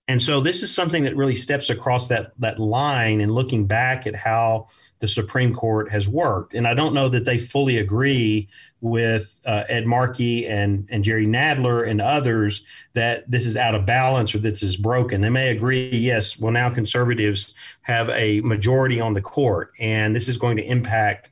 And 0.07 0.21
so 0.21 0.41
this 0.41 0.61
is 0.61 0.71
something 0.71 1.05
that 1.05 1.15
really 1.15 1.33
steps 1.33 1.71
across 1.71 2.07
that 2.09 2.33
that 2.37 2.59
line 2.59 3.19
and 3.19 3.33
looking 3.33 3.65
back 3.65 4.05
at 4.05 4.13
how 4.13 4.67
the 5.03 5.07
Supreme 5.09 5.53
Court 5.53 5.91
has 5.91 6.07
worked. 6.07 6.53
And 6.53 6.65
I 6.65 6.73
don't 6.73 6.93
know 6.93 7.09
that 7.09 7.25
they 7.25 7.37
fully 7.37 7.77
agree 7.77 8.47
with 8.79 9.41
uh, 9.45 9.65
Ed 9.67 9.85
Markey 9.85 10.47
and, 10.47 10.87
and 10.89 11.03
Jerry 11.03 11.27
Nadler 11.27 11.85
and 11.85 11.99
others 11.99 12.63
that 12.93 13.29
this 13.29 13.45
is 13.45 13.57
out 13.57 13.75
of 13.75 13.85
balance 13.85 14.33
or 14.33 14.37
this 14.37 14.63
is 14.63 14.77
broken. 14.77 15.19
They 15.19 15.29
may 15.29 15.49
agree, 15.49 15.89
yes, 15.89 16.39
well, 16.39 16.53
now 16.53 16.69
conservatives 16.69 17.53
have 17.81 18.09
a 18.11 18.39
majority 18.39 19.01
on 19.01 19.13
the 19.13 19.21
court, 19.21 19.73
and 19.77 20.15
this 20.15 20.29
is 20.29 20.37
going 20.37 20.55
to 20.55 20.63
impact 20.63 21.31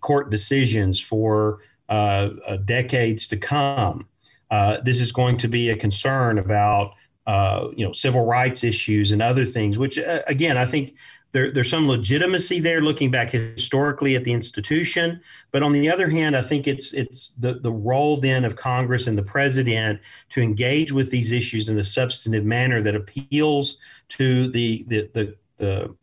court 0.00 0.30
decisions 0.30 0.98
for 0.98 1.58
uh, 1.90 2.30
uh, 2.46 2.56
decades 2.56 3.28
to 3.28 3.36
come. 3.36 4.08
Uh, 4.50 4.80
this 4.80 4.98
is 4.98 5.12
going 5.12 5.36
to 5.36 5.48
be 5.48 5.68
a 5.68 5.76
concern 5.76 6.38
about 6.38 6.94
uh, 7.26 7.68
you 7.76 7.84
know 7.84 7.92
civil 7.92 8.24
rights 8.24 8.64
issues 8.64 9.12
and 9.12 9.20
other 9.20 9.44
things, 9.44 9.78
which 9.78 9.98
uh, 9.98 10.22
again 10.26 10.56
I 10.56 10.64
think 10.64 10.94
there, 11.32 11.50
there's 11.50 11.70
some 11.70 11.86
legitimacy 11.86 12.60
there 12.60 12.80
looking 12.80 13.10
back 13.10 13.30
historically 13.30 14.16
at 14.16 14.24
the 14.24 14.32
institution. 14.32 15.20
But 15.52 15.62
on 15.62 15.72
the 15.72 15.88
other 15.88 16.08
hand, 16.08 16.36
I 16.36 16.42
think 16.42 16.66
it's 16.66 16.92
it's 16.92 17.30
the, 17.30 17.54
the 17.54 17.72
role 17.72 18.16
then 18.16 18.44
of 18.44 18.56
Congress 18.56 19.06
and 19.06 19.16
the 19.16 19.22
president 19.22 20.00
to 20.30 20.40
engage 20.40 20.92
with 20.92 21.10
these 21.10 21.32
issues 21.32 21.68
in 21.68 21.78
a 21.78 21.84
substantive 21.84 22.44
manner 22.44 22.82
that 22.82 22.94
appeals 22.94 23.78
to 24.10 24.48
the 24.48 24.84
the 24.88 25.10
the, 25.12 25.36
the 25.56 25.96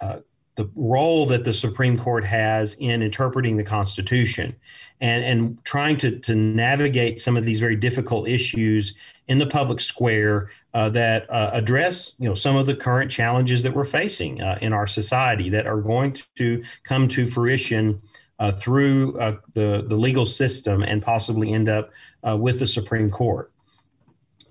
uh, 0.00 0.18
the 0.56 0.70
role 0.76 1.26
that 1.26 1.44
the 1.44 1.52
Supreme 1.52 1.98
Court 1.98 2.24
has 2.24 2.74
in 2.74 3.02
interpreting 3.02 3.56
the 3.56 3.64
Constitution 3.64 4.54
and, 5.00 5.24
and 5.24 5.64
trying 5.64 5.96
to, 5.96 6.18
to 6.20 6.34
navigate 6.34 7.18
some 7.18 7.36
of 7.36 7.44
these 7.44 7.58
very 7.58 7.74
difficult 7.74 8.28
issues 8.28 8.94
in 9.26 9.38
the 9.38 9.46
public 9.46 9.80
square 9.80 10.50
uh, 10.74 10.88
that 10.90 11.30
uh, 11.30 11.50
address 11.52 12.14
you 12.18 12.28
know 12.28 12.34
some 12.34 12.56
of 12.56 12.66
the 12.66 12.74
current 12.74 13.10
challenges 13.10 13.62
that 13.62 13.72
we're 13.72 13.84
facing 13.84 14.42
uh, 14.42 14.58
in 14.60 14.72
our 14.72 14.86
society 14.86 15.48
that 15.48 15.66
are 15.66 15.80
going 15.80 16.16
to 16.36 16.62
come 16.82 17.06
to 17.08 17.26
fruition 17.28 18.02
uh, 18.40 18.50
through 18.50 19.16
uh, 19.18 19.36
the, 19.54 19.84
the 19.88 19.96
legal 19.96 20.26
system 20.26 20.82
and 20.82 21.00
possibly 21.00 21.52
end 21.52 21.68
up 21.68 21.90
uh, 22.28 22.36
with 22.36 22.58
the 22.58 22.66
Supreme 22.66 23.08
Court. 23.08 23.52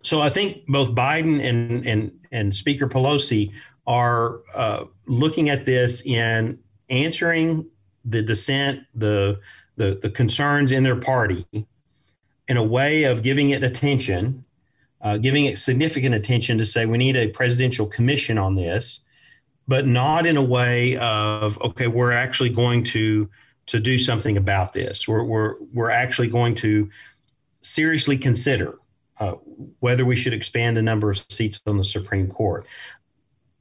So 0.02 0.22
I 0.22 0.30
think 0.30 0.66
both 0.68 0.96
Biden 0.96 1.44
and, 1.44 1.86
and, 1.86 2.12
and 2.32 2.56
Speaker 2.56 2.88
Pelosi 2.88 3.52
are 3.86 4.40
looking 5.08 5.50
at 5.50 5.66
this 5.66 6.06
in 6.06 6.58
answering 6.90 7.70
the 8.06 8.22
dissent, 8.22 8.82
the, 8.96 9.40
the, 9.76 10.00
the 10.02 10.10
concerns 10.10 10.72
in 10.72 10.84
their 10.84 10.96
party 10.96 11.46
in 12.48 12.58
a 12.58 12.64
way 12.64 13.04
of 13.04 13.24
giving 13.24 13.50
it 13.50 13.64
attention 13.64 14.43
uh, 15.04 15.18
giving 15.18 15.46
it 15.46 15.58
significant 15.58 16.16
attention 16.16 16.58
to 16.58 16.66
say 16.66 16.86
we 16.86 16.98
need 16.98 17.18
a 17.18 17.28
presidential 17.28 17.86
commission 17.86 18.38
on 18.38 18.56
this, 18.56 19.02
but 19.68 19.86
not 19.86 20.26
in 20.26 20.38
a 20.38 20.44
way 20.44 20.98
of 20.98 21.62
okay, 21.62 21.88
we're 21.88 22.12
actually 22.12 22.50
going 22.50 22.84
to 22.86 23.30
to 23.66 23.80
do 23.80 24.00
something 24.00 24.38
about 24.38 24.74
this. 24.74 25.08
We're 25.08 25.24
we're 25.24 25.56
we're 25.74 25.90
actually 25.90 26.30
going 26.30 26.56
to 26.56 26.90
seriously 27.62 28.18
consider 28.18 28.78
uh, 29.20 29.34
whether 29.80 30.06
we 30.06 30.16
should 30.16 30.34
expand 30.34 30.78
the 30.78 30.82
number 30.82 31.12
of 31.12 31.24
seats 31.30 31.60
on 31.68 31.78
the 31.78 31.84
Supreme 31.84 32.30
Court. 32.30 32.66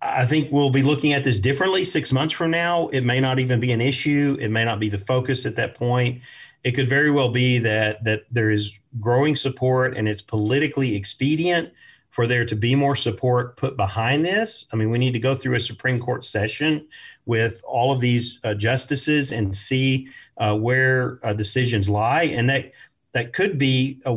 I 0.01 0.27
think 0.27 0.51
we'll 0.51 0.71
be 0.71 0.83
looking 0.83 1.13
at 1.13 1.23
this 1.23 1.39
differently 1.39 1.85
six 1.85 2.13
months 2.13 2.35
from 2.35 2.51
now. 2.51 2.89
It 2.89 3.03
may 3.03 3.21
not 3.21 3.39
even 3.39 3.61
be 3.61 3.71
an 3.71 3.81
issue. 3.81 4.37
It 4.41 4.49
may 4.49 4.65
not 4.65 4.81
be 4.81 4.89
the 4.89 4.99
focus 4.99 5.47
at 5.47 5.55
that 5.57 5.75
point 5.75 6.23
it 6.65 6.73
could 6.73 6.89
very 6.89 7.11
well 7.11 7.29
be 7.29 7.59
that 7.59 8.05
that 8.05 8.25
there 8.31 8.51
is 8.51 8.79
growing 9.01 9.35
support 9.37 9.97
and 9.97 10.09
it's 10.09 10.23
politically 10.23 10.95
expedient 10.95 11.73
for 12.11 12.27
there 12.27 12.45
to 12.45 12.55
be 12.55 12.75
more 12.75 12.95
support 12.95 13.57
put 13.57 13.77
behind 13.77 14.25
this. 14.25 14.67
I 14.71 14.77
mean, 14.77 14.91
we 14.91 14.99
need 14.99 15.13
to 15.13 15.19
go 15.19 15.35
through 15.35 15.57
a 15.57 15.61
Supreme 15.61 15.99
Court 15.99 16.25
session 16.25 16.87
with 17.25 17.63
all 17.67 17.91
of 17.91 18.01
these 18.01 18.39
uh, 18.45 18.53
justices 18.55 19.33
and 19.33 19.55
see 19.55 20.09
uh, 20.37 20.55
where 20.55 21.19
uh, 21.23 21.33
decisions 21.33 21.89
lie, 21.89 22.25
and 22.25 22.51
that 22.51 22.73
that 23.13 23.33
could 23.33 23.59
be 23.59 24.01
a, 24.05 24.15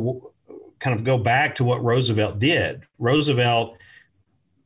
kind 0.78 0.94
of 0.94 1.04
go 1.04 1.16
back 1.16 1.54
to 1.56 1.64
what 1.64 1.82
Roosevelt 1.82 2.38
did. 2.38 2.84
Roosevelt 2.98 3.78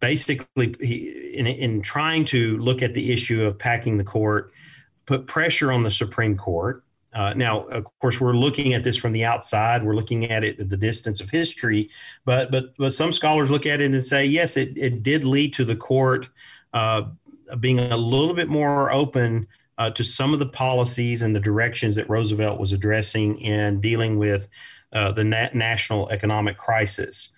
basically, 0.00 0.74
he, 0.80 1.32
in, 1.34 1.46
in 1.46 1.82
trying 1.82 2.24
to 2.24 2.58
look 2.58 2.82
at 2.82 2.94
the 2.94 3.12
issue 3.12 3.44
of 3.44 3.58
packing 3.58 3.96
the 3.96 4.04
court, 4.04 4.52
put 5.06 5.26
pressure 5.26 5.70
on 5.70 5.82
the 5.82 5.90
Supreme 5.90 6.36
Court 6.36 6.82
uh, 7.12 7.34
now, 7.34 7.62
of 7.66 7.86
course, 7.98 8.20
we're 8.20 8.34
looking 8.36 8.72
at 8.72 8.84
this 8.84 8.96
from 8.96 9.12
the 9.12 9.24
outside. 9.24 9.82
We're 9.82 9.96
looking 9.96 10.30
at 10.30 10.44
it 10.44 10.60
at 10.60 10.68
the 10.68 10.76
distance 10.76 11.20
of 11.20 11.28
history, 11.28 11.90
but 12.24 12.50
but 12.50 12.76
but 12.76 12.92
some 12.92 13.12
scholars 13.12 13.50
look 13.50 13.66
at 13.66 13.80
it 13.80 13.90
and 13.90 14.02
say, 14.02 14.24
yes, 14.24 14.56
it, 14.56 14.76
it 14.76 15.02
did 15.02 15.24
lead 15.24 15.52
to 15.54 15.64
the 15.64 15.76
court 15.76 16.28
uh, 16.72 17.02
being 17.58 17.80
a 17.80 17.96
little 17.96 18.34
bit 18.34 18.48
more 18.48 18.92
open 18.92 19.48
uh, 19.78 19.90
to 19.90 20.04
some 20.04 20.32
of 20.32 20.38
the 20.38 20.46
policies 20.46 21.22
and 21.22 21.34
the 21.34 21.40
directions 21.40 21.96
that 21.96 22.08
Roosevelt 22.08 22.60
was 22.60 22.72
addressing 22.72 23.40
in 23.40 23.80
dealing 23.80 24.18
with 24.18 24.48
uh, 24.92 25.10
the 25.10 25.24
na- 25.24 25.48
national 25.52 26.08
economic 26.10 26.56
crisis. 26.56 27.30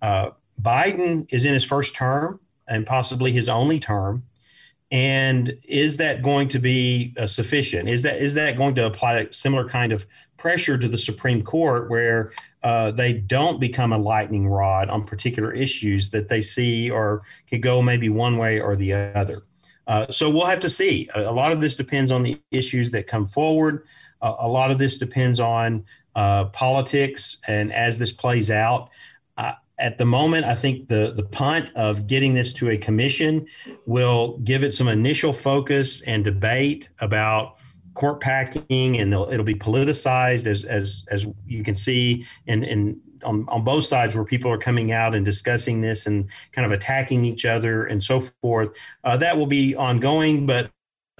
Uh, 0.00 0.30
Biden 0.60 1.32
is 1.32 1.44
in 1.44 1.54
his 1.54 1.64
first 1.64 1.94
term 1.94 2.40
and 2.66 2.86
possibly 2.86 3.30
his 3.30 3.48
only 3.48 3.78
term. 3.78 4.24
And 4.92 5.56
is 5.64 5.96
that 5.96 6.22
going 6.22 6.48
to 6.48 6.58
be 6.58 7.14
uh, 7.16 7.26
sufficient? 7.26 7.88
Is 7.88 8.02
that 8.02 8.16
is 8.16 8.34
that 8.34 8.58
going 8.58 8.74
to 8.74 8.86
apply 8.86 9.20
a 9.20 9.32
similar 9.32 9.66
kind 9.66 9.90
of 9.90 10.06
pressure 10.36 10.76
to 10.76 10.86
the 10.86 10.98
Supreme 10.98 11.42
Court, 11.42 11.88
where 11.88 12.32
uh, 12.62 12.90
they 12.90 13.14
don't 13.14 13.58
become 13.58 13.94
a 13.94 13.98
lightning 13.98 14.46
rod 14.46 14.90
on 14.90 15.04
particular 15.04 15.50
issues 15.50 16.10
that 16.10 16.28
they 16.28 16.42
see 16.42 16.90
or 16.90 17.22
could 17.48 17.62
go 17.62 17.80
maybe 17.80 18.10
one 18.10 18.36
way 18.36 18.60
or 18.60 18.76
the 18.76 18.92
other? 18.92 19.40
Uh, 19.86 20.06
so 20.10 20.28
we'll 20.28 20.46
have 20.46 20.60
to 20.60 20.68
see. 20.68 21.08
A, 21.14 21.22
a, 21.22 21.32
lot 21.32 21.52
of 21.52 21.62
this 21.62 21.74
depends 21.76 22.12
on 22.12 22.22
the 22.22 22.38
issues 22.50 22.90
that 22.90 23.06
come 23.06 23.26
forward. 23.26 23.86
A 24.20 24.46
lot 24.46 24.70
of 24.70 24.78
this 24.78 24.98
depends 24.98 25.40
on 25.40 25.84
uh, 26.14 26.44
politics, 26.46 27.38
and 27.48 27.72
as 27.72 27.98
this 27.98 28.12
plays 28.12 28.50
out, 28.50 28.90
at 29.82 29.98
the 29.98 30.06
moment, 30.06 30.46
I 30.46 30.54
think 30.54 30.88
the 30.88 31.12
the 31.14 31.24
punt 31.24 31.70
of 31.74 32.06
getting 32.06 32.34
this 32.34 32.52
to 32.54 32.70
a 32.70 32.78
commission 32.78 33.46
will 33.84 34.38
give 34.38 34.62
it 34.62 34.72
some 34.72 34.88
initial 34.88 35.32
focus 35.32 36.00
and 36.02 36.24
debate 36.24 36.88
about 37.00 37.56
court 37.94 38.20
packing, 38.20 38.98
and 38.98 39.12
it'll 39.12 39.44
be 39.44 39.56
politicized 39.56 40.46
as 40.46 40.64
as 40.64 41.04
as 41.10 41.26
you 41.46 41.64
can 41.64 41.74
see 41.74 42.24
in 42.46 42.62
in 42.62 43.00
on, 43.24 43.44
on 43.48 43.64
both 43.64 43.84
sides 43.84 44.14
where 44.14 44.24
people 44.24 44.50
are 44.50 44.58
coming 44.58 44.92
out 44.92 45.14
and 45.14 45.24
discussing 45.24 45.80
this 45.80 46.06
and 46.06 46.28
kind 46.52 46.66
of 46.66 46.72
attacking 46.72 47.24
each 47.24 47.44
other 47.44 47.84
and 47.84 48.02
so 48.02 48.20
forth. 48.40 48.70
Uh, 49.04 49.16
that 49.16 49.36
will 49.36 49.46
be 49.46 49.74
ongoing, 49.74 50.46
but 50.46 50.70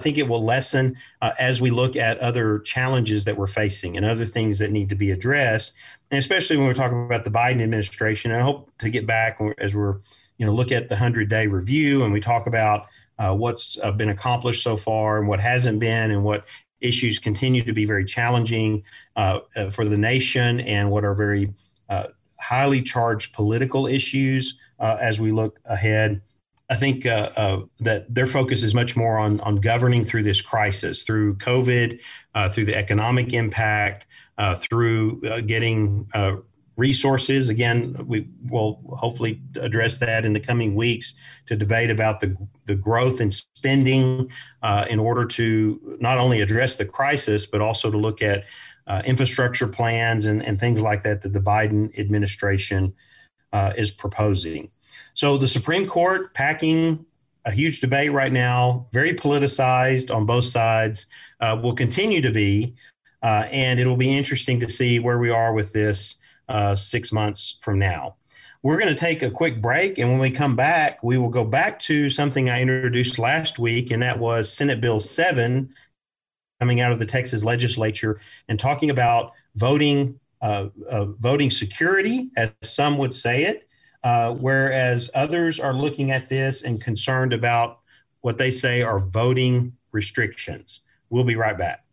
think 0.03 0.17
it 0.17 0.27
will 0.27 0.43
lessen 0.43 0.97
uh, 1.21 1.31
as 1.39 1.61
we 1.61 1.71
look 1.71 1.95
at 1.95 2.19
other 2.19 2.59
challenges 2.59 3.25
that 3.25 3.37
we're 3.37 3.47
facing 3.47 3.97
and 3.97 4.05
other 4.05 4.25
things 4.25 4.59
that 4.59 4.71
need 4.71 4.89
to 4.89 4.95
be 4.95 5.11
addressed, 5.11 5.73
and 6.11 6.19
especially 6.19 6.57
when 6.57 6.67
we're 6.67 6.73
talking 6.73 7.05
about 7.05 7.23
the 7.23 7.31
Biden 7.31 7.61
administration. 7.61 8.31
And 8.31 8.39
I 8.41 8.43
hope 8.43 8.69
to 8.79 8.89
get 8.89 9.07
back 9.07 9.39
as 9.57 9.73
we're, 9.73 9.95
you 10.37 10.45
know, 10.45 10.53
look 10.53 10.71
at 10.71 10.89
the 10.89 10.95
hundred 10.95 11.29
day 11.29 11.47
review 11.47 12.03
and 12.03 12.13
we 12.13 12.19
talk 12.19 12.47
about 12.47 12.85
uh, 13.17 13.33
what's 13.33 13.77
uh, 13.83 13.91
been 13.91 14.09
accomplished 14.09 14.61
so 14.61 14.75
far 14.77 15.19
and 15.19 15.27
what 15.27 15.39
hasn't 15.39 15.79
been, 15.79 16.11
and 16.11 16.23
what 16.23 16.45
issues 16.81 17.17
continue 17.19 17.63
to 17.63 17.73
be 17.73 17.85
very 17.85 18.05
challenging 18.05 18.83
uh, 19.15 19.39
uh, 19.55 19.69
for 19.69 19.85
the 19.85 19.97
nation, 19.97 20.59
and 20.61 20.91
what 20.91 21.03
are 21.05 21.15
very 21.15 21.53
uh, 21.89 22.07
highly 22.39 22.81
charged 22.81 23.33
political 23.33 23.87
issues 23.87 24.59
as 24.79 25.17
we 25.17 25.31
look 25.31 25.61
ahead. 25.63 26.21
I 26.69 26.75
think 26.75 27.05
uh, 27.05 27.29
uh, 27.35 27.61
that 27.81 28.13
their 28.13 28.25
focus 28.25 28.63
is 28.63 28.73
much 28.73 28.95
more 28.95 29.17
on 29.17 29.39
on 29.41 29.57
governing 29.57 30.05
through 30.05 30.23
this 30.23 30.41
crisis, 30.41 31.03
through 31.03 31.35
COVID, 31.35 31.99
uh, 32.35 32.49
through 32.49 32.65
the 32.65 32.75
economic 32.75 33.33
impact, 33.33 34.07
uh, 34.37 34.55
through 34.55 35.21
uh, 35.29 35.41
getting 35.41 36.07
uh, 36.13 36.37
resources. 36.77 37.49
Again, 37.49 37.95
we 38.07 38.27
will 38.47 38.81
hopefully 38.93 39.41
address 39.61 39.99
that 39.99 40.25
in 40.25 40.33
the 40.33 40.39
coming 40.39 40.73
weeks 40.73 41.13
to 41.47 41.55
debate 41.55 41.91
about 41.91 42.21
the 42.21 42.35
the 42.65 42.75
growth 42.75 43.19
in 43.19 43.29
spending 43.29 44.31
in 44.89 44.99
order 44.99 45.25
to 45.25 45.97
not 45.99 46.17
only 46.17 46.39
address 46.39 46.77
the 46.77 46.85
crisis 46.85 47.45
but 47.45 47.61
also 47.61 47.91
to 47.91 47.97
look 47.97 48.21
at 48.21 48.45
infrastructure 49.05 49.67
plans 49.67 50.25
and, 50.25 50.41
and 50.43 50.59
things 50.59 50.81
like 50.81 51.03
that 51.03 51.21
that 51.21 51.33
the 51.33 51.41
Biden 51.41 51.97
administration 51.99 52.93
is 53.75 53.91
proposing. 53.91 54.71
So 55.13 55.37
the 55.37 55.47
Supreme 55.47 55.85
Court 55.85 56.33
packing 56.33 57.05
a 57.45 57.51
huge 57.51 57.81
debate 57.81 58.11
right 58.11 58.31
now, 58.31 58.87
very 58.91 59.13
politicized 59.13 60.13
on 60.13 60.25
both 60.25 60.45
sides, 60.45 61.07
uh, 61.39 61.59
will 61.61 61.75
continue 61.75 62.21
to 62.21 62.31
be. 62.31 62.73
Uh, 63.21 63.47
and 63.51 63.79
it'll 63.79 63.97
be 63.97 64.15
interesting 64.15 64.59
to 64.59 64.69
see 64.69 64.99
where 64.99 65.19
we 65.19 65.29
are 65.29 65.53
with 65.53 65.71
this 65.71 66.15
uh, 66.49 66.75
six 66.75 67.11
months 67.11 67.57
from 67.61 67.79
now. 67.79 68.15
We're 68.63 68.77
going 68.77 68.93
to 68.93 68.99
take 68.99 69.23
a 69.23 69.31
quick 69.31 69.61
break. 69.61 69.97
And 69.97 70.09
when 70.09 70.19
we 70.19 70.31
come 70.31 70.55
back, 70.55 71.03
we 71.03 71.17
will 71.17 71.29
go 71.29 71.43
back 71.43 71.79
to 71.79 72.09
something 72.09 72.49
I 72.49 72.61
introduced 72.61 73.19
last 73.19 73.59
week, 73.59 73.91
and 73.91 74.01
that 74.01 74.19
was 74.19 74.51
Senate 74.51 74.81
Bill 74.81 74.99
7 74.99 75.73
coming 76.59 76.79
out 76.79 76.91
of 76.91 76.99
the 76.99 77.05
Texas 77.05 77.43
legislature 77.43 78.21
and 78.47 78.59
talking 78.59 78.89
about 78.89 79.31
voting. 79.55 80.19
Uh, 80.41 80.67
uh, 80.89 81.05
voting 81.05 81.49
security, 81.49 82.29
as 82.35 82.51
some 82.61 82.97
would 82.97 83.13
say 83.13 83.45
it, 83.45 83.65
uh, 84.03 84.33
whereas 84.33 85.09
others 85.15 85.59
are 85.59 85.73
looking 85.73 86.11
at 86.11 86.29
this 86.29 86.63
and 86.63 86.81
concerned 86.81 87.33
about 87.33 87.79
what 88.21 88.37
they 88.37 88.51
say 88.51 88.81
are 88.81 88.99
voting 88.99 89.73
restrictions. 89.91 90.81
We'll 91.09 91.23
be 91.23 91.35
right 91.35 91.57
back. 91.57 91.83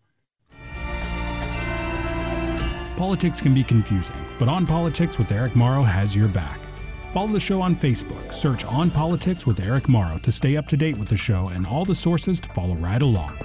Politics 2.97 3.41
can 3.41 3.55
be 3.55 3.65
confusing, 3.65 4.17
but 4.39 4.49
On 4.49 4.67
Politics 4.67 5.19
with 5.19 5.33
Eric 5.33 5.57
Morrow 5.57 5.83
has 5.83 6.15
your 6.15 6.29
back. 6.29 6.61
Follow 7.15 7.29
the 7.29 7.41
show 7.41 7.61
on 7.61 7.75
Facebook. 7.75 8.33
Search 8.33 8.65
On 8.65 8.91
Politics 8.91 9.47
with 9.47 9.59
Eric 9.59 9.89
Morrow 9.89 10.19
to 10.19 10.31
stay 10.31 10.57
up 10.57 10.69
to 10.69 10.77
date 10.77 10.97
with 10.97 11.09
the 11.09 11.17
show 11.17 11.49
and 11.49 11.67
all 11.67 11.85
the 11.85 11.95
sources 11.95 12.39
to 12.41 12.49
follow 12.51 12.75
right 12.75 13.03
along. 13.03 13.37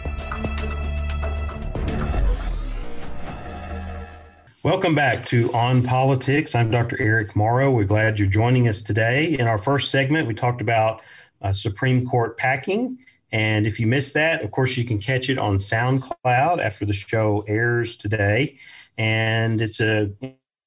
Welcome 4.65 4.95
back 4.95 5.27
to 5.27 5.53
On 5.53 5.83
Politics. 5.83 6.55
I'm 6.55 6.71
Dr. 6.71 6.99
Eric 6.99 7.35
Morrow. 7.35 7.69
We're 7.69 7.83
glad 7.83 8.17
you're 8.17 8.27
joining 8.27 8.67
us 8.67 8.81
today. 8.81 9.37
In 9.37 9.45
our 9.47 9.59
first 9.59 9.91
segment, 9.91 10.27
we 10.27 10.33
talked 10.33 10.59
about 10.59 11.03
uh, 11.43 11.53
Supreme 11.53 12.03
Court 12.03 12.35
packing 12.35 12.97
And 13.31 13.67
if 13.67 13.79
you 13.79 13.85
missed 13.85 14.15
that, 14.15 14.41
of 14.41 14.49
course, 14.49 14.75
you 14.75 14.83
can 14.83 14.97
catch 14.97 15.29
it 15.29 15.37
on 15.37 15.57
SoundCloud 15.57 16.59
after 16.59 16.83
the 16.83 16.93
show 16.93 17.45
airs 17.47 17.95
today. 17.95 18.57
And 18.97 19.61
it's 19.61 19.81
a 19.81 20.09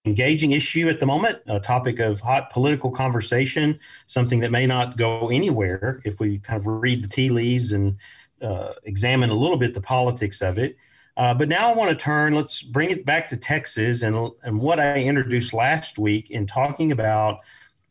engaging 0.04 0.52
issue 0.52 0.88
at 0.88 1.00
the 1.00 1.06
moment, 1.06 1.40
a 1.48 1.58
topic 1.58 1.98
of 1.98 2.20
hot 2.20 2.50
political 2.50 2.92
conversation, 2.92 3.80
something 4.06 4.38
that 4.38 4.52
may 4.52 4.64
not 4.64 4.96
go 4.96 5.28
anywhere 5.28 6.00
if 6.04 6.20
we 6.20 6.38
kind 6.38 6.60
of 6.60 6.68
read 6.68 7.02
the 7.02 7.08
tea 7.08 7.30
leaves 7.30 7.72
and 7.72 7.96
uh, 8.42 8.74
examine 8.84 9.30
a 9.30 9.34
little 9.34 9.56
bit 9.56 9.74
the 9.74 9.80
politics 9.80 10.40
of 10.40 10.56
it. 10.56 10.76
Uh, 11.18 11.34
but 11.34 11.48
now 11.48 11.68
I 11.68 11.74
want 11.74 11.90
to 11.90 11.96
turn, 11.96 12.32
let's 12.32 12.62
bring 12.62 12.90
it 12.90 13.04
back 13.04 13.26
to 13.28 13.36
Texas 13.36 14.02
and, 14.02 14.30
and 14.44 14.60
what 14.60 14.78
I 14.78 15.02
introduced 15.02 15.52
last 15.52 15.98
week 15.98 16.30
in 16.30 16.46
talking 16.46 16.92
about 16.92 17.40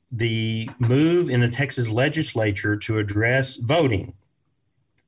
the 0.09 0.69
move 0.79 1.29
in 1.29 1.41
the 1.41 1.49
Texas 1.49 1.89
legislature 1.89 2.77
to 2.77 2.99
address 2.99 3.57
voting. 3.57 4.13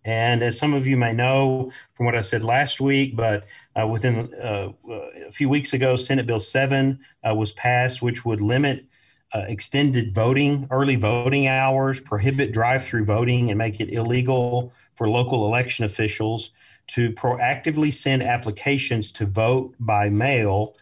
And 0.04 0.44
as 0.44 0.60
some 0.60 0.74
of 0.74 0.86
you 0.86 0.98
may 0.98 1.14
know 1.14 1.72
from 1.94 2.06
what 2.06 2.16
I 2.16 2.20
said 2.20 2.44
last 2.44 2.82
week, 2.82 3.16
but 3.16 3.46
uh, 3.80 3.88
within 3.88 4.34
uh, 4.34 4.74
a 4.90 5.32
few 5.32 5.48
weeks 5.48 5.72
ago, 5.72 5.96
Senate 5.96 6.26
Bill 6.26 6.42
7 6.42 7.00
uh, 7.24 7.34
was 7.34 7.54
passed, 7.54 8.02
which 8.02 8.26
would 8.26 8.42
limit 8.42 8.86
uh, 9.34 9.46
extended 9.48 10.14
voting, 10.14 10.68
early 10.72 10.98
voting 10.98 11.48
hours, 11.48 12.02
prohibit 12.02 12.52
drive 12.52 12.84
through 12.84 13.06
voting, 13.06 13.50
and 13.50 13.58
make 13.58 13.80
it 13.80 13.94
illegal 13.94 14.74
for 14.96 15.08
local 15.08 15.46
election 15.46 15.86
officials 15.86 16.52
to 16.90 17.12
proactively 17.14 17.94
send 17.94 18.24
applications 18.24 19.12
to 19.14 19.26
vote 19.26 19.76
by 19.80 20.10
mail 20.10 20.76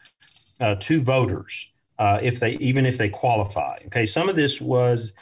uh, 0.60 0.76
to 0.76 1.02
voters. 1.02 1.72
Uh, 2.00 2.20
if 2.22 2.40
they 2.40 2.52
even 2.58 2.86
if 2.86 2.98
they 2.98 3.10
qualify. 3.10 3.76
Okay, 3.88 4.06
some 4.06 4.30
of 4.30 4.36
this 4.36 4.62
was 4.62 5.14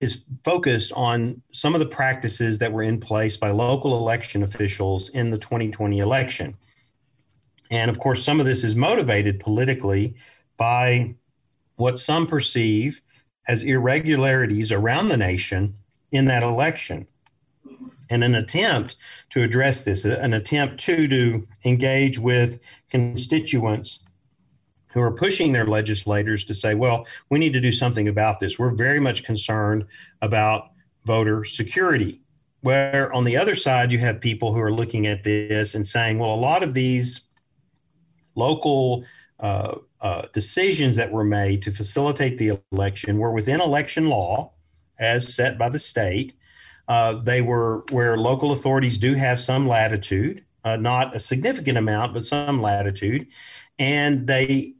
is 0.00 0.24
focused 0.42 0.92
on 0.94 1.40
some 1.52 1.74
of 1.74 1.80
the 1.80 1.86
practices 1.86 2.58
that 2.58 2.72
were 2.72 2.82
in 2.82 2.98
place 2.98 3.36
by 3.36 3.50
local 3.50 3.96
election 3.96 4.42
officials 4.42 5.10
in 5.10 5.30
the 5.30 5.38
2020 5.38 5.98
election. 5.98 6.56
And 7.70 7.90
of 7.90 7.98
course, 7.98 8.24
some 8.24 8.40
of 8.40 8.46
this 8.46 8.64
is 8.64 8.74
motivated 8.74 9.38
politically 9.38 10.16
by 10.56 11.14
what 11.76 11.98
some 11.98 12.26
perceive 12.26 13.00
as 13.46 13.62
irregularities 13.62 14.72
around 14.72 15.08
the 15.08 15.16
nation 15.16 15.74
in 16.10 16.24
that 16.24 16.42
election. 16.42 17.06
And 18.10 18.24
an 18.24 18.34
attempt 18.34 18.96
to 19.30 19.42
address 19.42 19.84
this, 19.84 20.04
an 20.04 20.34
attempt 20.34 20.80
to, 20.80 21.06
to 21.08 21.46
engage 21.64 22.18
with 22.18 22.58
constituents 22.90 24.00
who 24.92 25.00
are 25.00 25.12
pushing 25.12 25.52
their 25.52 25.66
legislators 25.66 26.44
to 26.44 26.54
say, 26.54 26.74
well, 26.74 27.06
we 27.30 27.38
need 27.38 27.52
to 27.52 27.60
do 27.60 27.72
something 27.72 28.08
about 28.08 28.40
this. 28.40 28.58
We're 28.58 28.74
very 28.74 28.98
much 28.98 29.24
concerned 29.24 29.86
about 30.20 30.70
voter 31.04 31.44
security. 31.44 32.20
Where 32.62 33.12
on 33.12 33.24
the 33.24 33.36
other 33.36 33.54
side, 33.54 33.92
you 33.92 33.98
have 34.00 34.20
people 34.20 34.52
who 34.52 34.60
are 34.60 34.72
looking 34.72 35.06
at 35.06 35.24
this 35.24 35.74
and 35.74 35.86
saying, 35.86 36.18
well, 36.18 36.34
a 36.34 36.36
lot 36.36 36.62
of 36.62 36.74
these 36.74 37.22
local 38.34 39.04
uh, 39.38 39.76
uh, 40.00 40.22
decisions 40.32 40.96
that 40.96 41.10
were 41.10 41.24
made 41.24 41.62
to 41.62 41.70
facilitate 41.70 42.38
the 42.38 42.58
election 42.72 43.18
were 43.18 43.32
within 43.32 43.60
election 43.60 44.08
law 44.08 44.52
as 44.98 45.34
set 45.34 45.56
by 45.56 45.68
the 45.68 45.78
state. 45.78 46.34
Uh, 46.90 47.14
they 47.22 47.40
were 47.40 47.84
where 47.90 48.18
local 48.18 48.50
authorities 48.50 48.98
do 48.98 49.14
have 49.14 49.40
some 49.40 49.68
latitude, 49.68 50.44
uh, 50.64 50.74
not 50.74 51.14
a 51.14 51.20
significant 51.20 51.78
amount, 51.78 52.12
but 52.12 52.24
some 52.24 52.60
latitude. 52.60 53.28
And 53.78 54.26
they 54.26 54.74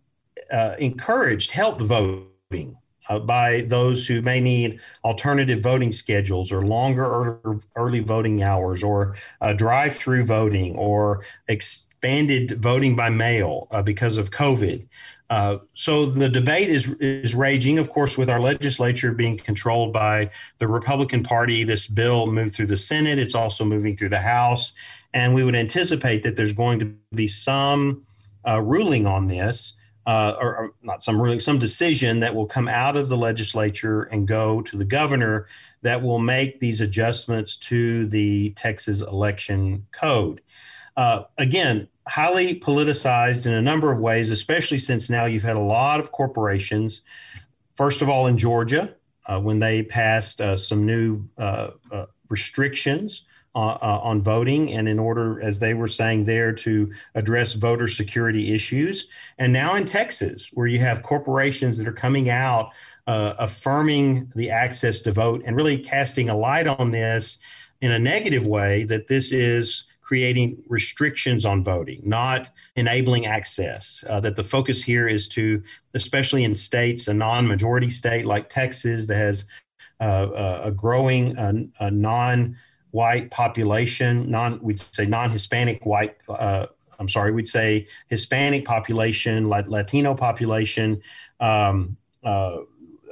uh, 0.50 0.74
encouraged 0.80 1.52
help 1.52 1.80
voting 1.80 2.76
uh, 3.08 3.20
by 3.20 3.60
those 3.68 4.08
who 4.08 4.22
may 4.22 4.40
need 4.40 4.80
alternative 5.04 5.60
voting 5.62 5.92
schedules 5.92 6.50
or 6.50 6.66
longer 6.66 7.38
early 7.76 8.00
voting 8.00 8.42
hours 8.42 8.82
or 8.82 9.14
uh, 9.40 9.52
drive 9.52 9.94
through 9.94 10.24
voting 10.24 10.74
or 10.74 11.22
expanded 11.46 12.60
voting 12.60 12.96
by 12.96 13.08
mail 13.08 13.68
because 13.84 14.16
of 14.16 14.32
COVID. 14.32 14.84
Uh, 15.30 15.58
so 15.74 16.06
the 16.06 16.28
debate 16.28 16.68
is 16.68 16.90
is 16.98 17.36
raging, 17.36 17.78
of 17.78 17.88
course, 17.88 18.18
with 18.18 18.28
our 18.28 18.40
legislature 18.40 19.12
being 19.12 19.38
controlled 19.38 19.92
by 19.92 20.28
the 20.58 20.66
Republican 20.66 21.22
Party. 21.22 21.62
This 21.62 21.86
bill 21.86 22.26
moved 22.26 22.52
through 22.52 22.66
the 22.66 22.76
Senate; 22.76 23.18
it's 23.18 23.36
also 23.36 23.64
moving 23.64 23.96
through 23.96 24.08
the 24.08 24.18
House, 24.18 24.72
and 25.14 25.32
we 25.32 25.44
would 25.44 25.54
anticipate 25.54 26.24
that 26.24 26.34
there's 26.34 26.52
going 26.52 26.80
to 26.80 26.92
be 27.14 27.28
some 27.28 28.04
uh, 28.46 28.60
ruling 28.60 29.06
on 29.06 29.28
this 29.28 29.74
uh, 30.06 30.34
or, 30.40 30.56
or, 30.56 30.74
not 30.82 31.02
some 31.02 31.20
ruling, 31.20 31.38
some 31.38 31.58
decision 31.58 32.20
that 32.20 32.34
will 32.34 32.46
come 32.46 32.66
out 32.66 32.96
of 32.96 33.08
the 33.08 33.16
legislature 33.16 34.04
and 34.04 34.26
go 34.26 34.60
to 34.62 34.76
the 34.76 34.84
governor 34.84 35.46
that 35.82 36.02
will 36.02 36.18
make 36.18 36.58
these 36.58 36.80
adjustments 36.80 37.56
to 37.56 38.06
the 38.06 38.50
Texas 38.50 39.00
election 39.00 39.86
code. 39.92 40.40
Uh, 40.96 41.22
again, 41.38 41.86
highly 42.10 42.58
politicized 42.58 43.46
in 43.46 43.52
a 43.52 43.62
number 43.62 43.92
of 43.92 44.00
ways, 44.00 44.32
especially 44.32 44.80
since 44.80 45.08
now 45.08 45.26
you've 45.26 45.44
had 45.44 45.56
a 45.56 45.60
lot 45.60 46.00
of 46.00 46.10
corporations. 46.10 47.02
First 47.76 48.02
of 48.02 48.08
all, 48.08 48.26
in 48.26 48.36
Georgia, 48.36 48.96
uh, 49.26 49.40
when 49.40 49.60
they 49.60 49.84
passed 49.84 50.40
uh, 50.40 50.56
some 50.56 50.84
new 50.84 51.24
uh, 51.38 51.70
uh, 51.92 52.06
restrictions 52.28 53.26
uh, 53.54 53.78
uh, 53.80 54.00
on 54.02 54.22
voting 54.22 54.72
and 54.72 54.88
in 54.88 54.98
order, 54.98 55.40
as 55.40 55.60
they 55.60 55.72
were 55.72 55.86
saying 55.86 56.24
there, 56.24 56.52
to 56.52 56.92
address 57.14 57.52
voter 57.52 57.86
security 57.86 58.52
issues. 58.52 59.08
And 59.38 59.52
now 59.52 59.76
in 59.76 59.84
Texas, 59.84 60.50
where 60.52 60.66
you 60.66 60.80
have 60.80 61.02
corporations 61.02 61.78
that 61.78 61.86
are 61.86 61.92
coming 61.92 62.28
out 62.28 62.72
affirming 63.06 64.30
the 64.36 64.50
access 64.50 65.00
to 65.00 65.10
vote 65.10 65.42
and 65.44 65.56
really 65.56 65.76
casting 65.78 66.28
a 66.28 66.36
light 66.36 66.68
on 66.68 66.92
this 66.92 67.38
in 67.80 67.90
a 67.90 67.98
negative 67.98 68.46
way 68.46 68.84
that 68.84 69.08
this 69.08 69.32
is 69.32 69.84
creating 70.10 70.60
restrictions 70.66 71.46
on 71.46 71.62
voting, 71.62 72.02
not 72.04 72.50
enabling 72.74 73.26
access. 73.26 74.02
Uh, 74.08 74.18
that 74.18 74.34
the 74.34 74.42
focus 74.42 74.82
here 74.82 75.06
is 75.06 75.28
to, 75.28 75.62
especially 75.94 76.42
in 76.42 76.52
states, 76.52 77.06
a 77.06 77.14
non 77.14 77.46
majority 77.46 77.88
state 77.88 78.26
like 78.26 78.48
Texas 78.48 79.06
that 79.06 79.14
has 79.14 79.46
uh, 80.00 80.26
uh 80.44 80.60
a 80.64 80.72
growing 80.72 81.38
uh, 81.38 81.90
non 81.90 82.56
white 82.90 83.30
population, 83.30 84.28
non 84.28 84.58
we'd 84.60 84.80
say 84.80 85.06
non-Hispanic 85.06 85.86
white. 85.86 86.16
Uh, 86.28 86.66
I'm 86.98 87.08
sorry, 87.08 87.30
we'd 87.30 87.46
say 87.46 87.86
Hispanic 88.08 88.64
population, 88.64 89.48
Latino 89.48 90.12
population, 90.16 91.00
um, 91.38 91.96
uh, 92.24 92.56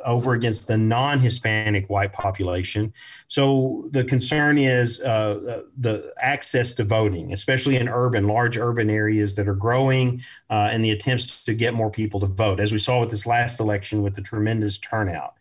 over 0.04 0.34
against 0.34 0.68
the 0.68 0.78
non-Hispanic 0.78 1.88
white 1.88 2.12
population. 2.12 2.92
So 3.28 3.88
the 3.90 4.04
concern 4.04 4.58
is 4.58 5.00
uh, 5.00 5.62
the 5.76 6.12
access 6.20 6.72
to 6.74 6.84
voting, 6.84 7.32
especially 7.32 7.76
in 7.76 7.88
urban, 7.88 8.26
large 8.26 8.56
urban 8.56 8.90
areas 8.90 9.34
that 9.36 9.48
are 9.48 9.54
growing, 9.54 10.22
uh, 10.50 10.68
and 10.72 10.84
the 10.84 10.90
attempts 10.90 11.44
to 11.44 11.54
get 11.54 11.74
more 11.74 11.90
people 11.90 12.20
to 12.20 12.26
vote, 12.26 12.60
as 12.60 12.72
we 12.72 12.78
saw 12.78 13.00
with 13.00 13.10
this 13.10 13.26
last 13.26 13.60
election 13.60 14.02
with 14.02 14.14
the 14.14 14.22
tremendous 14.22 14.78
turnout. 14.78 15.34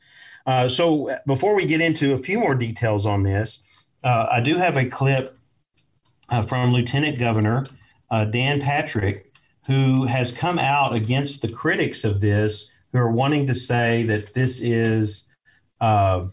Uh, 0.46 0.68
so 0.68 1.16
before 1.26 1.56
we 1.56 1.66
get 1.66 1.82
into 1.82 2.14
a 2.14 2.18
few 2.18 2.40
more 2.40 2.56
details 2.56 3.06
on 3.06 3.24
this, 3.24 3.60
uh, 4.04 4.28
I 4.32 4.42
do 4.42 4.56
have 4.56 4.78
a 4.78 4.86
clip 4.86 5.38
uh, 6.30 6.42
from 6.42 6.72
Lieutenant 6.72 7.20
Governor 7.20 7.66
uh, 8.10 8.26
Dan 8.26 8.62
Patrick, 8.62 9.34
who 9.66 10.06
has 10.06 10.32
come 10.32 10.60
out 10.60 10.96
against 10.96 11.42
the 11.42 11.50
critics 11.50 12.04
of 12.04 12.22
this, 12.22 12.72
who 12.92 13.00
are 13.00 13.12
wanting 13.12 13.48
to 13.48 13.54
say 13.54 14.04
that 14.04 14.34
this 14.34 14.62
is 14.62 15.26
uh, 15.82 16.28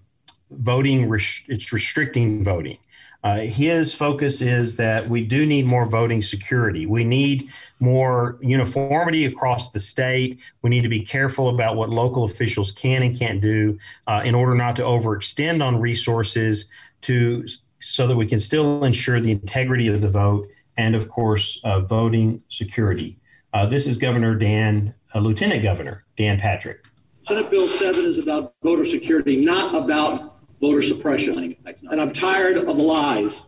voting, 0.51 1.13
it's 1.13 1.73
restricting 1.73 2.45
voting. 2.45 2.79
Uh, 3.25 3.39
his 3.39 3.95
focus 3.95 4.43
is 4.43 4.77
that 4.77 5.09
we 5.09 5.25
do 5.25 5.47
need 5.47 5.67
more 5.67 5.87
voting 5.87 6.21
security. 6.21 6.85
We 6.85 7.05
need 7.05 7.49
more 7.81 8.39
uniformity 8.43 9.25
across 9.25 9.71
the 9.71 9.81
state. 9.81 10.39
We 10.61 10.69
need 10.69 10.83
to 10.83 10.91
be 10.91 11.01
careful 11.01 11.49
about 11.49 11.75
what 11.75 11.89
local 11.89 12.25
officials 12.25 12.71
can 12.71 13.03
and 13.03 13.19
can't 13.19 13.41
do 13.41 13.79
uh, 14.07 14.21
in 14.27 14.35
order 14.35 14.55
not 14.55 14.77
to 14.77 14.83
overextend 14.83 15.65
on 15.65 15.81
resources 15.81 16.67
to 17.03 17.47
so 17.81 18.07
that 18.07 18.17
we 18.17 18.27
can 18.27 18.41
still 18.41 18.85
ensure 18.85 19.21
the 19.21 19.31
integrity 19.31 19.89
of 19.89 20.03
the 20.03 20.11
vote 20.11 20.47
and, 20.77 20.95
of 20.95 21.09
course, 21.09 21.61
uh, 21.65 21.81
voting 21.81 22.43
security. 22.51 23.17
Uh, 23.55 23.65
this 23.65 23.87
is 23.87 23.99
Governor 23.99 24.35
Dan, 24.35 24.95
uh, 25.15 25.21
Lieutenant 25.21 25.63
Governor 25.63 26.05
Dan 26.17 26.39
Patrick. 26.39 26.85
Senate 27.23 27.51
Bill 27.51 27.67
7 27.67 28.05
is 28.05 28.19
about 28.19 28.55
voter 28.63 28.85
security, 28.85 29.37
not 29.37 29.75
about 29.75 30.39
voter 30.61 30.83
suppression. 30.83 31.57
And 31.91 32.01
I'm 32.01 32.13
tired 32.13 32.59
of 32.59 32.77
lies 32.77 33.47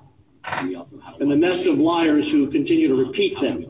and 0.60 1.30
the 1.30 1.36
nest 1.36 1.66
of 1.66 1.78
liars 1.78 2.30
who 2.30 2.48
continue 2.50 2.88
to 2.88 2.94
repeat 2.94 3.38
them. 3.40 3.66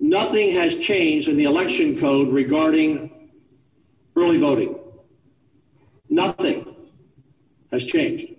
Nothing 0.00 0.52
has 0.54 0.74
changed 0.76 1.28
in 1.28 1.36
the 1.36 1.44
election 1.44 1.98
code 1.98 2.32
regarding 2.32 3.30
early 4.16 4.38
voting. 4.38 4.78
Nothing 6.08 6.74
has 7.70 7.84
changed. 7.84 8.34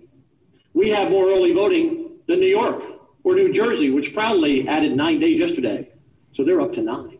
We 0.74 0.90
have 0.90 1.10
more 1.10 1.26
early 1.26 1.52
voting 1.52 2.18
than 2.26 2.40
New 2.40 2.48
York 2.48 2.82
or 3.22 3.34
New 3.34 3.52
Jersey, 3.52 3.90
which 3.90 4.12
proudly 4.12 4.66
added 4.68 4.96
nine 4.96 5.20
days 5.20 5.38
yesterday. 5.38 5.90
So 6.32 6.44
they're 6.44 6.60
up 6.60 6.72
to 6.74 6.82
nine. 6.82 7.19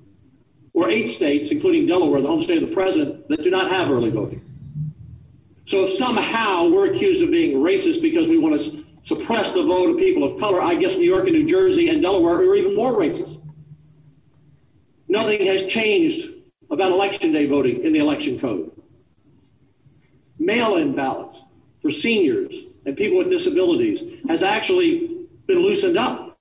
Or 0.81 0.88
eight 0.88 1.09
states, 1.09 1.51
including 1.51 1.85
Delaware, 1.85 2.23
the 2.23 2.29
home 2.29 2.40
state 2.40 2.62
of 2.62 2.66
the 2.66 2.75
president, 2.75 3.29
that 3.29 3.43
do 3.43 3.51
not 3.51 3.71
have 3.71 3.90
early 3.90 4.09
voting. 4.09 4.43
So 5.66 5.83
if 5.83 5.90
somehow 5.90 6.71
we're 6.71 6.90
accused 6.90 7.23
of 7.23 7.31
being 7.31 7.59
racist 7.59 8.01
because 8.01 8.31
we 8.31 8.38
want 8.38 8.59
to 8.59 8.83
suppress 9.03 9.53
the 9.53 9.62
vote 9.62 9.90
of 9.90 9.99
people 9.99 10.25
of 10.25 10.40
color, 10.40 10.59
I 10.62 10.77
guess 10.77 10.97
New 10.97 11.05
York 11.05 11.25
and 11.25 11.33
New 11.33 11.47
Jersey 11.47 11.90
and 11.90 12.01
Delaware 12.01 12.37
are 12.37 12.55
even 12.55 12.75
more 12.75 12.93
racist. 12.93 13.43
Nothing 15.07 15.45
has 15.49 15.66
changed 15.66 16.31
about 16.71 16.93
election 16.93 17.31
day 17.31 17.45
voting 17.45 17.85
in 17.85 17.93
the 17.93 17.99
election 17.99 18.40
code. 18.40 18.73
Mail 20.38 20.77
in 20.77 20.95
ballots 20.95 21.43
for 21.83 21.90
seniors 21.90 22.55
and 22.87 22.97
people 22.97 23.19
with 23.19 23.29
disabilities 23.29 24.03
has 24.29 24.43
actually 24.43 25.27
been 25.47 25.59
loosened 25.59 25.99
up. 25.99 26.38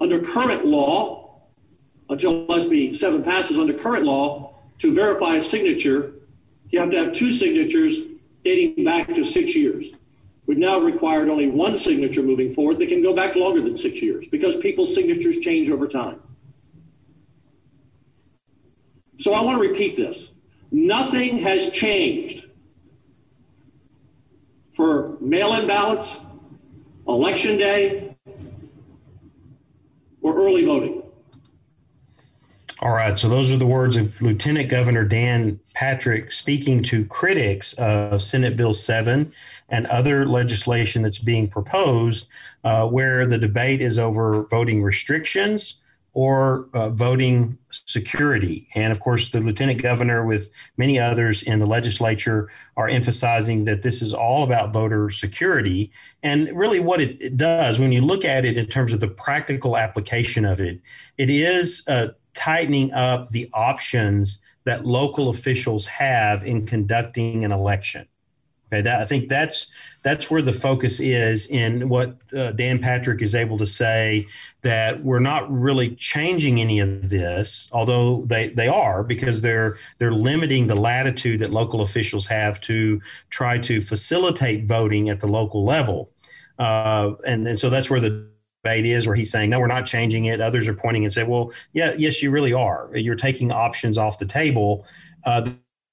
Under 0.00 0.20
current 0.20 0.64
law, 0.64 1.19
until 2.10 2.46
SB 2.48 2.94
7 2.94 3.22
passes 3.22 3.58
under 3.58 3.72
current 3.72 4.04
law, 4.04 4.54
to 4.78 4.92
verify 4.92 5.36
a 5.36 5.40
signature, 5.40 6.14
you 6.70 6.80
have 6.80 6.90
to 6.90 6.96
have 6.96 7.12
two 7.12 7.32
signatures 7.32 8.00
dating 8.44 8.84
back 8.84 9.14
to 9.14 9.24
six 9.24 9.54
years. 9.54 9.92
We've 10.46 10.58
now 10.58 10.80
required 10.80 11.28
only 11.28 11.48
one 11.48 11.76
signature 11.76 12.22
moving 12.22 12.50
forward 12.50 12.78
that 12.78 12.88
can 12.88 13.02
go 13.02 13.14
back 13.14 13.36
longer 13.36 13.60
than 13.60 13.76
six 13.76 14.02
years 14.02 14.26
because 14.26 14.56
people's 14.56 14.92
signatures 14.92 15.38
change 15.38 15.70
over 15.70 15.86
time. 15.86 16.20
So 19.18 19.34
I 19.34 19.42
want 19.42 19.62
to 19.62 19.68
repeat 19.68 19.96
this. 19.96 20.32
Nothing 20.72 21.38
has 21.38 21.70
changed 21.70 22.48
for 24.72 25.18
mail 25.20 25.54
in 25.54 25.68
ballots, 25.68 26.18
election 27.06 27.58
day, 27.58 28.16
or 30.22 30.36
early 30.36 30.64
voting. 30.64 31.02
All 32.82 32.92
right. 32.92 33.18
So 33.18 33.28
those 33.28 33.52
are 33.52 33.58
the 33.58 33.66
words 33.66 33.96
of 33.96 34.22
Lieutenant 34.22 34.70
Governor 34.70 35.04
Dan 35.04 35.60
Patrick 35.74 36.32
speaking 36.32 36.82
to 36.84 37.04
critics 37.04 37.74
of 37.74 38.22
Senate 38.22 38.56
Bill 38.56 38.72
7 38.72 39.30
and 39.68 39.86
other 39.88 40.24
legislation 40.24 41.02
that's 41.02 41.18
being 41.18 41.46
proposed, 41.46 42.26
uh, 42.64 42.88
where 42.88 43.26
the 43.26 43.36
debate 43.36 43.82
is 43.82 43.98
over 43.98 44.46
voting 44.46 44.82
restrictions 44.82 45.76
or 46.14 46.68
uh, 46.72 46.88
voting 46.88 47.56
security. 47.68 48.66
And 48.74 48.92
of 48.92 48.98
course, 48.98 49.28
the 49.28 49.40
lieutenant 49.40 49.82
governor, 49.82 50.24
with 50.24 50.50
many 50.78 50.98
others 50.98 51.42
in 51.42 51.58
the 51.60 51.66
legislature, 51.66 52.48
are 52.78 52.88
emphasizing 52.88 53.64
that 53.66 53.82
this 53.82 54.00
is 54.00 54.14
all 54.14 54.42
about 54.42 54.72
voter 54.72 55.10
security. 55.10 55.92
And 56.22 56.48
really, 56.56 56.80
what 56.80 57.00
it, 57.00 57.20
it 57.20 57.36
does, 57.36 57.78
when 57.78 57.92
you 57.92 58.00
look 58.00 58.24
at 58.24 58.44
it 58.44 58.58
in 58.58 58.66
terms 58.66 58.92
of 58.92 59.00
the 59.00 59.08
practical 59.08 59.76
application 59.76 60.44
of 60.44 60.60
it, 60.60 60.80
it 61.16 61.30
is 61.30 61.84
uh, 61.86 62.08
tightening 62.34 62.92
up 62.92 63.28
the 63.30 63.48
options 63.52 64.40
that 64.64 64.86
local 64.86 65.28
officials 65.28 65.86
have 65.86 66.44
in 66.44 66.66
conducting 66.66 67.44
an 67.44 67.52
election. 67.52 68.06
Okay, 68.72 68.82
that 68.82 69.00
I 69.00 69.04
think 69.04 69.28
that's 69.28 69.66
that's 70.04 70.30
where 70.30 70.42
the 70.42 70.52
focus 70.52 71.00
is 71.00 71.48
in 71.48 71.88
what 71.88 72.16
uh, 72.36 72.52
Dan 72.52 72.78
Patrick 72.78 73.20
is 73.20 73.34
able 73.34 73.58
to 73.58 73.66
say 73.66 74.28
that 74.62 75.02
we're 75.02 75.18
not 75.18 75.50
really 75.50 75.96
changing 75.96 76.60
any 76.60 76.78
of 76.78 77.10
this, 77.10 77.68
although 77.72 78.22
they, 78.26 78.50
they 78.50 78.68
are 78.68 79.02
because 79.02 79.40
they're 79.40 79.76
they're 79.98 80.12
limiting 80.12 80.68
the 80.68 80.76
latitude 80.76 81.40
that 81.40 81.50
local 81.50 81.80
officials 81.80 82.28
have 82.28 82.60
to 82.60 83.00
try 83.28 83.58
to 83.58 83.80
facilitate 83.80 84.66
voting 84.66 85.08
at 85.08 85.18
the 85.18 85.26
local 85.26 85.64
level, 85.64 86.08
uh, 86.60 87.12
and 87.26 87.48
and 87.48 87.58
so 87.58 87.70
that's 87.70 87.90
where 87.90 88.00
the 88.00 88.29
debate 88.62 88.86
is 88.86 89.06
where 89.06 89.16
he's 89.16 89.30
saying 89.30 89.50
no 89.50 89.60
we're 89.60 89.66
not 89.66 89.86
changing 89.86 90.26
it. 90.26 90.40
Others 90.40 90.68
are 90.68 90.74
pointing 90.74 91.04
and 91.04 91.12
say 91.12 91.24
well 91.24 91.52
yeah 91.72 91.94
yes 91.96 92.22
you 92.22 92.30
really 92.30 92.52
are. 92.52 92.90
You're 92.94 93.16
taking 93.16 93.50
options 93.52 93.98
off 93.98 94.18
the 94.18 94.26
table. 94.26 94.86
Uh, 95.24 95.48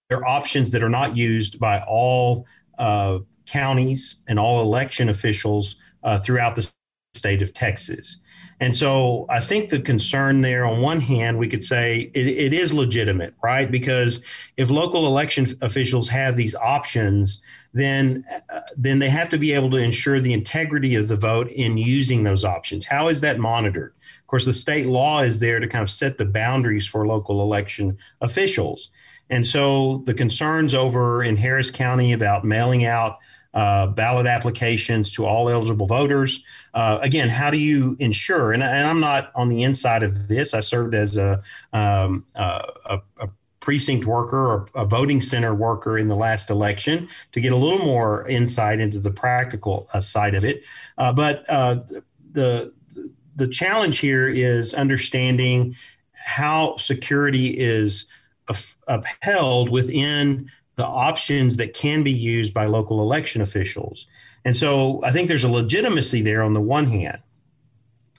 there 0.10 0.20
are 0.20 0.26
options 0.26 0.72
that 0.72 0.84
are 0.84 0.90
not 0.90 1.18
used 1.18 1.60
by 1.60 1.84
all 1.88 2.46
uh, 2.78 3.20
counties 3.46 4.18
and 4.28 4.40
all 4.40 4.62
election 4.62 5.10
officials 5.10 5.78
uh, 6.04 6.20
throughout 6.20 6.56
the 6.56 6.70
state 7.14 7.42
of 7.42 7.54
Texas. 7.54 8.18
And 8.60 8.76
so 8.76 9.28
I 9.30 9.40
think 9.40 9.70
the 9.70 9.80
concern 9.80 10.42
there, 10.42 10.66
on 10.66 10.82
one 10.82 11.00
hand, 11.00 11.38
we 11.38 11.48
could 11.48 11.64
say 11.64 12.10
it, 12.16 12.28
it 12.28 12.54
is 12.54 12.74
legitimate, 12.74 13.36
right? 13.44 13.70
Because 13.70 14.24
if 14.58 14.72
local 14.72 15.06
election 15.06 15.46
officials 15.62 16.10
have 16.10 16.36
these 16.36 16.56
options, 16.56 17.40
then 17.74 18.26
uh, 18.50 18.62
then 18.76 18.98
they 18.98 19.10
have 19.10 19.30
to 19.30 19.38
be 19.38 19.54
able 19.54 19.70
to 19.72 19.78
ensure 19.78 20.20
the 20.20 20.34
integrity 20.34 20.96
of 20.96 21.08
the 21.08 21.16
vote 21.16 21.50
in 21.50 21.78
using 21.78 22.24
those 22.24 22.44
options. 22.44 22.86
How 22.86 23.10
is 23.10 23.22
that 23.22 23.38
monitored? 23.38 23.94
Of 24.22 24.28
course, 24.28 24.46
the 24.46 24.54
state 24.54 24.88
law 24.88 25.22
is 25.22 25.40
there 25.40 25.60
to 25.60 25.68
kind 25.68 25.84
of 25.84 25.90
set 25.90 26.18
the 26.18 26.26
boundaries 26.26 26.88
for 26.88 27.06
local 27.06 27.42
election 27.44 27.98
officials. 28.22 28.90
And 29.30 29.46
so 29.46 30.04
the 30.06 30.14
concerns 30.14 30.74
over 30.74 31.24
in 31.24 31.38
Harris 31.38 31.70
County 31.70 32.14
about 32.14 32.44
mailing 32.44 32.86
out 32.86 33.20
uh, 33.58 33.88
ballot 33.88 34.28
applications 34.28 35.12
to 35.12 35.26
all 35.26 35.50
eligible 35.50 35.88
voters. 35.88 36.44
Uh, 36.76 37.00
again, 37.02 37.28
how 37.28 37.50
do 37.50 37.58
you 37.58 37.98
ensure? 38.00 38.54
And, 38.54 38.62
and, 38.62 38.88
I'm 38.88 39.00
not 39.00 39.32
on 39.34 39.50
the 39.50 39.64
inside 39.64 40.04
of 40.04 40.28
this. 40.28 40.54
I 40.54 40.60
served 40.60 40.94
as 40.94 41.18
a, 41.18 41.42
um, 41.74 42.24
a, 42.36 43.00
a 43.18 43.30
precinct 43.60 44.06
worker 44.06 44.38
or 44.38 44.68
a 44.76 44.86
voting 44.86 45.20
center 45.20 45.56
worker 45.56 45.98
in 45.98 46.08
the 46.08 46.16
last 46.16 46.52
election 46.52 47.10
to 47.32 47.42
get 47.42 47.52
a 47.52 47.56
little 47.56 47.84
more 47.84 48.28
insight 48.28 48.80
into 48.80 49.00
the 49.00 49.10
practical 49.10 49.88
uh, 49.92 50.02
side 50.02 50.36
of 50.36 50.46
it. 50.46 50.64
Uh, 51.00 51.12
but 51.12 51.44
uh, 51.50 51.78
the 52.34 52.72
the 53.36 53.48
challenge 53.48 53.98
here 53.98 54.28
is 54.28 54.76
understanding 54.76 55.76
how 56.14 56.78
security 56.78 57.48
is 57.58 58.06
upheld 58.88 59.70
within 59.70 60.50
the 60.78 60.86
options 60.86 61.58
that 61.58 61.74
can 61.74 62.04
be 62.04 62.12
used 62.12 62.54
by 62.54 62.66
local 62.66 63.02
election 63.02 63.42
officials. 63.42 64.08
And 64.46 64.56
so 64.56 65.04
I 65.04 65.12
think 65.12 65.28
there's 65.28 65.44
a 65.44 65.52
legitimacy 65.52 66.22
there 66.22 66.42
on 66.42 66.54
the 66.54 66.62
one 66.62 66.86
hand. 66.86 67.20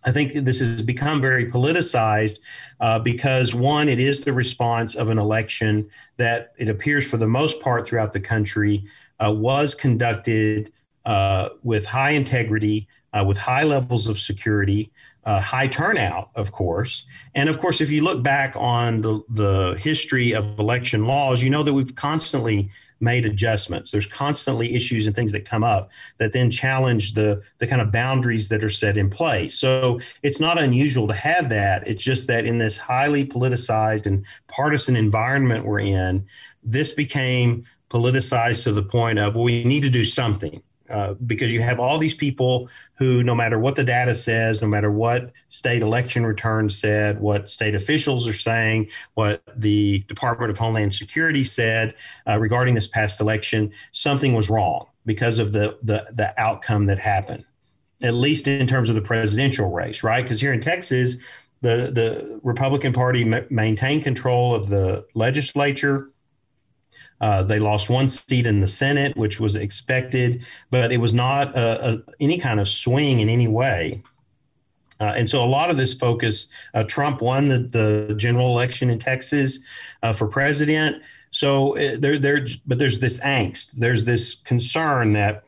I 0.05 0.12
think 0.12 0.33
this 0.44 0.61
has 0.61 0.83
become 0.83 1.21
very 1.21 1.51
politicized 1.51 2.38
uh, 2.81 2.99
because, 2.99 3.55
one, 3.55 3.88
it 3.88 3.99
is 3.99 4.25
the 4.25 4.33
response 4.33 4.94
of 4.94 5.11
an 5.11 5.18
election 5.18 5.88
that 6.18 6.53
it 6.59 6.68
appears 6.68 7.09
for 7.09 7.16
the 7.16 7.27
most 7.27 7.61
part 7.61 7.87
throughout 7.87 8.12
the 8.12 8.21
country 8.21 8.85
uh, 9.18 9.33
was 9.37 9.75
conducted 9.75 10.73
uh, 11.05 11.49
with 11.62 11.87
high 11.87 12.11
integrity, 12.11 12.87
uh, 13.12 13.25
with 13.27 13.38
high 13.38 13.64
levels 13.64 14.09
of 14.09 14.18
security, 14.18 14.92
uh, 15.24 15.40
high 15.40 15.66
turnout, 15.66 16.31
of 16.35 16.52
course. 16.52 17.04
And 17.35 17.48
of 17.48 17.59
course, 17.59 17.81
if 17.81 17.90
you 17.90 18.02
look 18.02 18.22
back 18.22 18.54
on 18.57 19.00
the, 19.02 19.22
the 19.28 19.76
history 19.78 20.33
of 20.33 20.59
election 20.59 21.04
laws, 21.04 21.42
you 21.42 21.50
know 21.50 21.62
that 21.62 21.74
we've 21.74 21.94
constantly 21.94 22.70
made 23.00 23.26
adjustments. 23.26 23.90
There's 23.90 24.07
constantly 24.07 24.74
issues 24.74 25.07
and 25.07 25.14
things 25.14 25.33
that 25.33 25.44
come 25.44 25.62
up 25.62 25.90
that 26.18 26.33
then 26.33 26.50
challenge 26.50 27.12
the, 27.12 27.42
the 27.59 27.66
kind 27.66 27.81
of 27.81 27.92
boundaries 27.92 28.48
that 28.48 28.64
are 28.64 28.70
set 28.70 28.96
in 28.96 29.09
place. 29.09 29.54
So 29.54 30.00
it's 30.22 30.40
not 30.40 30.59
unusual 30.59 31.07
to 31.09 31.14
have 31.14 31.48
that. 31.50 31.87
It's 31.87 32.02
just 32.02 32.26
that 32.26 32.44
in 32.44 32.59
this 32.59 32.76
highly 32.76 33.24
politicized 33.24 34.07
and 34.07 34.26
partisan 34.48 34.96
environment 34.96 35.64
we're 35.64 35.81
in, 35.81 36.26
this 36.64 36.92
became 36.92 37.64
politicized 37.88 38.64
to 38.64 38.72
the 38.72 38.83
point 38.83 39.18
of, 39.18 39.35
well, 39.35 39.44
we 39.44 39.64
need 39.64 39.83
to 39.83 39.90
do 39.90 40.04
something. 40.04 40.61
Uh, 40.90 41.14
because 41.27 41.53
you 41.53 41.61
have 41.61 41.79
all 41.79 41.98
these 41.98 42.14
people 42.14 42.68
who, 42.94 43.22
no 43.22 43.35
matter 43.35 43.59
what 43.59 43.77
the 43.77 43.85
data 43.85 44.14
says, 44.14 44.62
no 44.62 44.68
matter 44.68 44.90
what 44.90 45.33
state 45.51 45.83
election 45.83 46.24
returns 46.24 46.79
said, 46.79 47.20
what 47.20 47.51
state 47.51 47.74
officials 47.74 48.27
are 48.27 48.33
saying, 48.33 48.88
what 49.14 49.42
the 49.57 50.01
Department 50.09 50.51
of 50.51 50.57
Homeland 50.57 50.94
Security 50.94 51.44
said 51.44 51.94
uh, 52.27 52.38
regarding 52.38 52.74
this 52.74 52.87
past 52.87 53.20
election, 53.20 53.70
something 53.92 54.33
was 54.33 54.48
wrong 54.48 54.87
because 55.05 55.38
of 55.38 55.53
the, 55.53 55.77
the, 55.83 56.07
the 56.14 56.33
outcome 56.40 56.87
that 56.87 56.98
happened, 56.98 57.44
at 58.03 58.14
least 58.14 58.48
in 58.48 58.66
terms 58.66 58.88
of 58.88 58.94
the 58.94 59.03
presidential 59.03 59.70
race, 59.70 60.03
right? 60.03 60.22
Because 60.22 60.40
here 60.40 60.53
in 60.53 60.61
Texas, 60.61 61.16
the, 61.61 61.90
the 61.92 62.40
Republican 62.42 62.92
Party 62.92 63.24
maintained 63.51 64.05
control 64.05 64.55
of 64.55 64.68
the 64.68 65.07
legislature 65.14 66.11
uh, 67.20 67.42
they 67.42 67.59
lost 67.59 67.90
one 67.90 68.09
seat 68.09 68.46
in 68.46 68.61
the 68.61 68.66
Senate, 68.66 69.16
which 69.16 69.40
was 69.40 69.57
expected, 69.57 70.44
but 70.70 70.92
it 70.92 70.98
was 70.98 71.12
not 71.12 71.57
a, 71.57 71.94
a, 71.94 72.02
any 72.20 72.38
kind 72.38 72.61
of 72.61 72.68
swing 72.68 73.20
in 73.20 73.28
any 73.28 73.48
way. 73.48 74.02
Uh, 75.00 75.14
and 75.16 75.28
so 75.28 75.44
a 75.44 75.46
lot 75.46 75.70
of 75.70 75.76
this 75.76 75.94
focus, 75.94 76.46
uh, 76.74 76.83
Trump 76.85 77.22
won 77.22 77.46
the, 77.46 77.59
the 77.59 78.14
general 78.16 78.48
election 78.48 78.90
in 78.90 78.98
Texas 78.98 79.61
uh, 80.02 80.12
for 80.12 80.26
president. 80.26 81.02
So 81.31 81.76
uh, 81.76 81.96
there, 81.98 82.18
there, 82.18 82.46
but 82.66 82.78
there's 82.78 82.98
this 82.98 83.20
angst. 83.20 83.72
There's 83.72 84.04
this 84.04 84.37
concern 84.37 85.12
that 85.12 85.44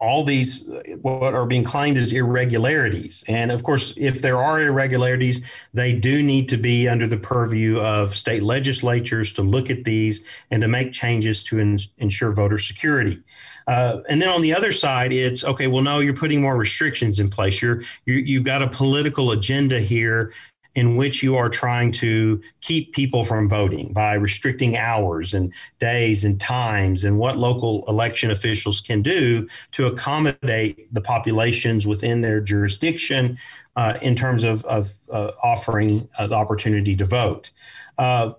all 0.00 0.24
these 0.24 0.68
what 1.02 1.34
are 1.34 1.46
being 1.46 1.64
claimed 1.64 1.96
as 1.96 2.12
irregularities. 2.12 3.24
And 3.28 3.50
of 3.50 3.62
course, 3.62 3.94
if 3.96 4.20
there 4.22 4.38
are 4.38 4.60
irregularities, 4.60 5.44
they 5.72 5.92
do 5.92 6.22
need 6.22 6.48
to 6.50 6.56
be 6.56 6.88
under 6.88 7.06
the 7.06 7.16
purview 7.16 7.80
of 7.80 8.14
state 8.14 8.42
legislatures 8.42 9.32
to 9.34 9.42
look 9.42 9.70
at 9.70 9.84
these 9.84 10.24
and 10.50 10.60
to 10.62 10.68
make 10.68 10.92
changes 10.92 11.42
to 11.44 11.58
ensure 11.98 12.32
voter 12.32 12.58
security. 12.58 13.22
Uh, 13.66 14.00
and 14.08 14.20
then 14.20 14.28
on 14.28 14.42
the 14.42 14.52
other 14.52 14.72
side, 14.72 15.12
it's 15.12 15.42
okay. 15.44 15.66
Well, 15.66 15.82
no, 15.82 16.00
you're 16.00 16.12
putting 16.12 16.42
more 16.42 16.56
restrictions 16.56 17.18
in 17.18 17.30
place. 17.30 17.62
You're, 17.62 17.82
you 18.04 18.38
have 18.38 18.44
got 18.44 18.62
a 18.62 18.68
political 18.68 19.30
agenda 19.30 19.80
here, 19.80 20.32
in 20.74 20.96
which 20.96 21.22
you 21.22 21.36
are 21.36 21.48
trying 21.48 21.92
to 21.92 22.40
keep 22.60 22.92
people 22.92 23.22
from 23.22 23.48
voting 23.48 23.92
by 23.92 24.14
restricting 24.14 24.76
hours 24.76 25.32
and 25.32 25.52
days 25.78 26.24
and 26.24 26.40
times 26.40 27.04
and 27.04 27.18
what 27.18 27.38
local 27.38 27.84
election 27.86 28.30
officials 28.30 28.80
can 28.80 29.00
do 29.00 29.48
to 29.70 29.86
accommodate 29.86 30.92
the 30.92 31.00
populations 31.00 31.86
within 31.86 32.20
their 32.20 32.40
jurisdiction 32.40 33.38
uh, 33.76 33.96
in 34.02 34.14
terms 34.14 34.42
of, 34.42 34.64
of 34.64 34.92
uh, 35.10 35.30
offering 35.42 36.08
uh, 36.18 36.26
the 36.26 36.34
opportunity 36.34 36.96
to 36.96 37.04
vote. 37.04 37.50
Uh, 37.98 38.32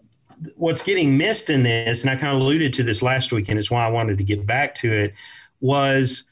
what's 0.55 0.81
getting 0.81 1.17
missed 1.17 1.49
in 1.49 1.63
this, 1.63 2.03
and 2.03 2.11
I 2.11 2.15
kind 2.15 2.35
of 2.35 2.41
alluded 2.41 2.73
to 2.73 2.83
this 2.83 3.01
last 3.01 3.31
week, 3.31 3.47
and 3.47 3.57
it's 3.57 3.71
why 3.71 3.85
I 3.85 3.89
wanted 3.89 4.17
to 4.17 4.23
get 4.23 4.45
back 4.45 4.75
to 4.75 4.91
it, 4.91 5.13
was 5.61 6.27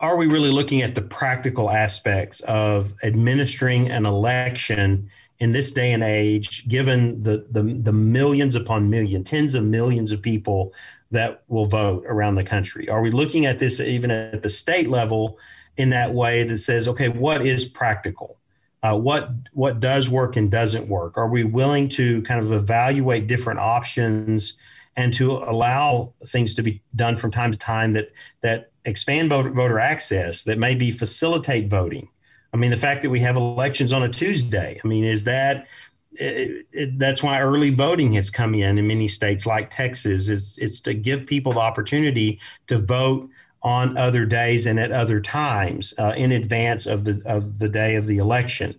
are 0.00 0.16
we 0.16 0.26
really 0.26 0.50
looking 0.50 0.80
at 0.82 0.94
the 0.94 1.02
practical 1.02 1.70
aspects 1.70 2.40
of 2.40 2.92
administering 3.04 3.90
an 3.90 4.06
election 4.06 5.10
in 5.38 5.52
this 5.52 5.72
day 5.72 5.92
and 5.92 6.02
age, 6.02 6.68
given 6.68 7.22
the, 7.22 7.46
the, 7.50 7.62
the 7.62 7.92
millions 7.92 8.54
upon 8.54 8.88
million, 8.88 9.22
tens 9.22 9.54
of 9.54 9.64
millions 9.64 10.12
of 10.12 10.22
people 10.22 10.72
that 11.10 11.42
will 11.48 11.66
vote 11.66 12.04
around 12.06 12.34
the 12.34 12.44
country? 12.44 12.88
Are 12.88 13.02
we 13.02 13.10
looking 13.10 13.46
at 13.46 13.58
this 13.58 13.80
even 13.80 14.10
at 14.10 14.42
the 14.42 14.50
state 14.50 14.88
level 14.88 15.38
in 15.76 15.90
that 15.90 16.12
way 16.12 16.44
that 16.44 16.58
says, 16.58 16.88
okay, 16.88 17.08
what 17.08 17.44
is 17.44 17.66
practical? 17.66 18.38
Uh, 18.82 18.98
what 18.98 19.30
what 19.52 19.80
does 19.80 20.08
work 20.08 20.36
and 20.36 20.50
doesn't 20.50 20.88
work? 20.88 21.18
Are 21.18 21.28
we 21.28 21.44
willing 21.44 21.86
to 21.90 22.22
kind 22.22 22.40
of 22.40 22.52
evaluate 22.52 23.26
different 23.26 23.60
options 23.60 24.54
and 24.96 25.12
to 25.14 25.32
allow 25.32 26.14
things 26.26 26.54
to 26.54 26.62
be 26.62 26.80
done 26.96 27.16
from 27.16 27.30
time 27.30 27.52
to 27.52 27.58
time 27.58 27.92
that 27.92 28.12
that 28.40 28.69
expand 28.84 29.30
voter, 29.30 29.78
access, 29.78 30.44
that 30.44 30.58
maybe 30.58 30.90
facilitate 30.90 31.68
voting? 31.68 32.08
I 32.52 32.56
mean, 32.56 32.70
the 32.70 32.76
fact 32.76 33.02
that 33.02 33.10
we 33.10 33.20
have 33.20 33.36
elections 33.36 33.92
on 33.92 34.02
a 34.02 34.08
Tuesday. 34.08 34.80
I 34.82 34.88
mean, 34.88 35.04
is 35.04 35.24
that 35.24 35.68
it, 36.12 36.66
it, 36.72 36.98
that's 36.98 37.22
why 37.22 37.40
early 37.40 37.70
voting 37.70 38.12
has 38.12 38.30
come 38.30 38.54
in 38.54 38.78
in 38.78 38.86
many 38.86 39.06
states 39.06 39.46
like 39.46 39.70
Texas. 39.70 40.28
Is 40.28 40.58
it's 40.58 40.80
to 40.80 40.94
give 40.94 41.26
people 41.26 41.52
the 41.52 41.60
opportunity 41.60 42.40
to 42.66 42.78
vote 42.78 43.28
on 43.62 43.96
other 43.96 44.24
days 44.26 44.66
and 44.66 44.80
at 44.80 44.90
other 44.90 45.20
times 45.20 45.94
uh, 45.98 46.14
in 46.16 46.32
advance 46.32 46.86
of 46.86 47.04
the 47.04 47.22
of 47.26 47.58
the 47.58 47.68
day 47.68 47.94
of 47.94 48.06
the 48.06 48.18
election. 48.18 48.74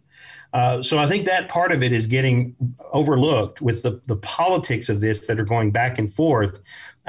Uh, 0.54 0.84
so 0.84 0.98
I 0.98 1.06
think 1.06 1.26
that 1.26 1.48
part 1.48 1.72
of 1.72 1.82
it 1.82 1.94
is 1.94 2.06
getting 2.08 2.56
overlooked 2.92 3.62
with 3.62 3.84
the, 3.84 4.02
the 4.08 4.18
politics 4.18 4.90
of 4.90 5.00
this 5.00 5.26
that 5.28 5.40
are 5.40 5.46
going 5.46 5.72
back 5.72 5.98
and 5.98 6.12
forth, 6.12 6.62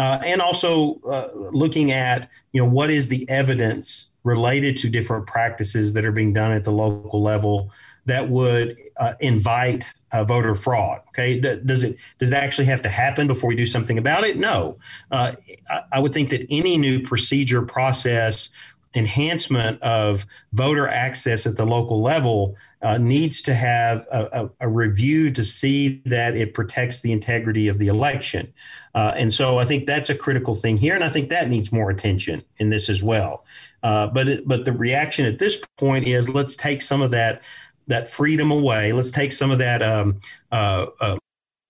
uh, 0.02 0.18
and 0.24 0.42
also 0.42 0.98
uh, 1.02 1.28
looking 1.52 1.92
at 1.92 2.28
you 2.50 2.60
know 2.60 2.68
what 2.68 2.90
is 2.90 3.08
the 3.08 3.24
evidence 3.28 4.10
related 4.24 4.76
to 4.76 4.88
different 4.88 5.28
practices 5.28 5.92
that 5.92 6.04
are 6.04 6.10
being 6.10 6.32
done 6.32 6.50
at 6.50 6.64
the 6.64 6.72
local 6.72 7.22
level 7.22 7.70
that 8.06 8.28
would 8.28 8.76
uh, 8.96 9.14
invite 9.20 9.94
uh, 10.10 10.24
voter 10.24 10.56
fraud. 10.56 11.00
Okay, 11.10 11.38
does 11.38 11.84
it 11.84 11.96
does 12.18 12.32
it 12.32 12.34
actually 12.34 12.64
have 12.64 12.82
to 12.82 12.88
happen 12.88 13.28
before 13.28 13.48
we 13.48 13.54
do 13.54 13.64
something 13.64 13.96
about 13.96 14.24
it? 14.24 14.36
No. 14.36 14.76
Uh, 15.12 15.34
I, 15.70 15.82
I, 15.92 16.00
would 16.00 16.12
think 16.12 16.30
that 16.30 16.46
any 16.50 16.76
new 16.76 17.00
procedure, 17.00 17.62
process, 17.62 18.48
enhancement 18.94 19.80
of 19.82 20.26
voter 20.52 20.88
access 20.88 21.46
at 21.46 21.56
the 21.56 21.64
local 21.64 22.02
level 22.02 22.56
uh, 22.82 22.98
needs 22.98 23.40
to 23.42 23.54
have 23.54 24.04
a, 24.10 24.28
a, 24.32 24.66
a, 24.66 24.68
review 24.68 25.30
to 25.30 25.44
see 25.44 26.02
that 26.04 26.36
it 26.36 26.52
protects 26.52 27.00
the 27.00 27.12
integrity 27.12 27.68
of 27.68 27.78
the 27.78 27.86
election. 27.86 28.52
Uh, 28.94 29.12
and 29.16 29.32
so 29.32 29.58
I 29.58 29.64
think 29.64 29.86
that's 29.86 30.10
a 30.10 30.14
critical 30.14 30.54
thing 30.54 30.76
here, 30.76 30.94
and 30.94 31.02
I 31.02 31.08
think 31.08 31.30
that 31.30 31.48
needs 31.48 31.72
more 31.72 31.90
attention 31.90 32.42
in 32.58 32.68
this 32.68 32.88
as 32.88 33.02
well. 33.02 33.44
Uh, 33.82 34.06
but 34.08 34.28
it, 34.28 34.46
but 34.48 34.64
the 34.64 34.72
reaction 34.72 35.24
at 35.26 35.38
this 35.38 35.62
point 35.78 36.06
is 36.06 36.28
let's 36.28 36.56
take 36.56 36.82
some 36.82 37.02
of 37.02 37.10
that 37.12 37.42
that 37.88 38.08
freedom 38.08 38.50
away. 38.50 38.92
Let's 38.92 39.10
take 39.10 39.32
some 39.32 39.50
of 39.50 39.58
that 39.58 39.82
um, 39.82 40.20
uh, 40.52 40.86
uh, 41.00 41.16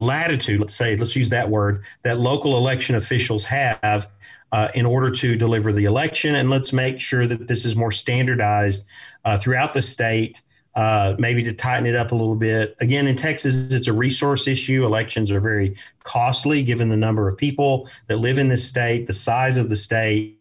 latitude. 0.01 0.61
Let's 0.61 0.75
say, 0.75 0.97
let's 0.97 1.17
use 1.17 1.31
that 1.31 1.49
word 1.49 1.85
that 2.03 2.19
local 2.19 2.59
election 2.59 2.97
officials 2.97 3.45
have 3.47 4.09
uh, 4.51 4.69
in 4.75 4.85
order 4.85 5.11
to 5.11 5.37
deliver 5.37 5.73
the 5.73 5.85
election, 5.85 6.35
and 6.35 6.51
let's 6.51 6.73
make 6.73 7.01
sure 7.01 7.27
that 7.27 7.49
this 7.49 7.65
is 7.65 7.77
more 7.77 7.93
standardized 7.93 8.87
uh, 9.25 9.39
throughout 9.39 9.75
the 9.75 9.83
state. 9.83 10.43
Uh, 10.75 11.15
maybe 11.19 11.43
to 11.43 11.53
tighten 11.53 11.85
it 11.85 11.95
up 11.95 12.13
a 12.13 12.15
little 12.15 12.35
bit. 12.35 12.75
Again, 12.81 13.07
in 13.07 13.15
Texas, 13.15 13.71
it's 13.73 13.89
a 13.89 13.93
resource 13.93 14.47
issue. 14.47 14.87
Elections 14.87 15.31
are 15.31 15.39
very 15.41 15.77
costly 16.03 16.63
given 16.63 16.89
the 16.89 16.97
number 16.97 17.29
of 17.29 17.37
people 17.37 17.89
that 18.07 18.17
live 18.17 18.39
in 18.39 18.49
this 18.49 18.67
state, 18.67 19.07
the 19.07 19.13
size 19.13 19.59
of 19.59 19.69
the 19.69 19.77
state. 19.77 20.39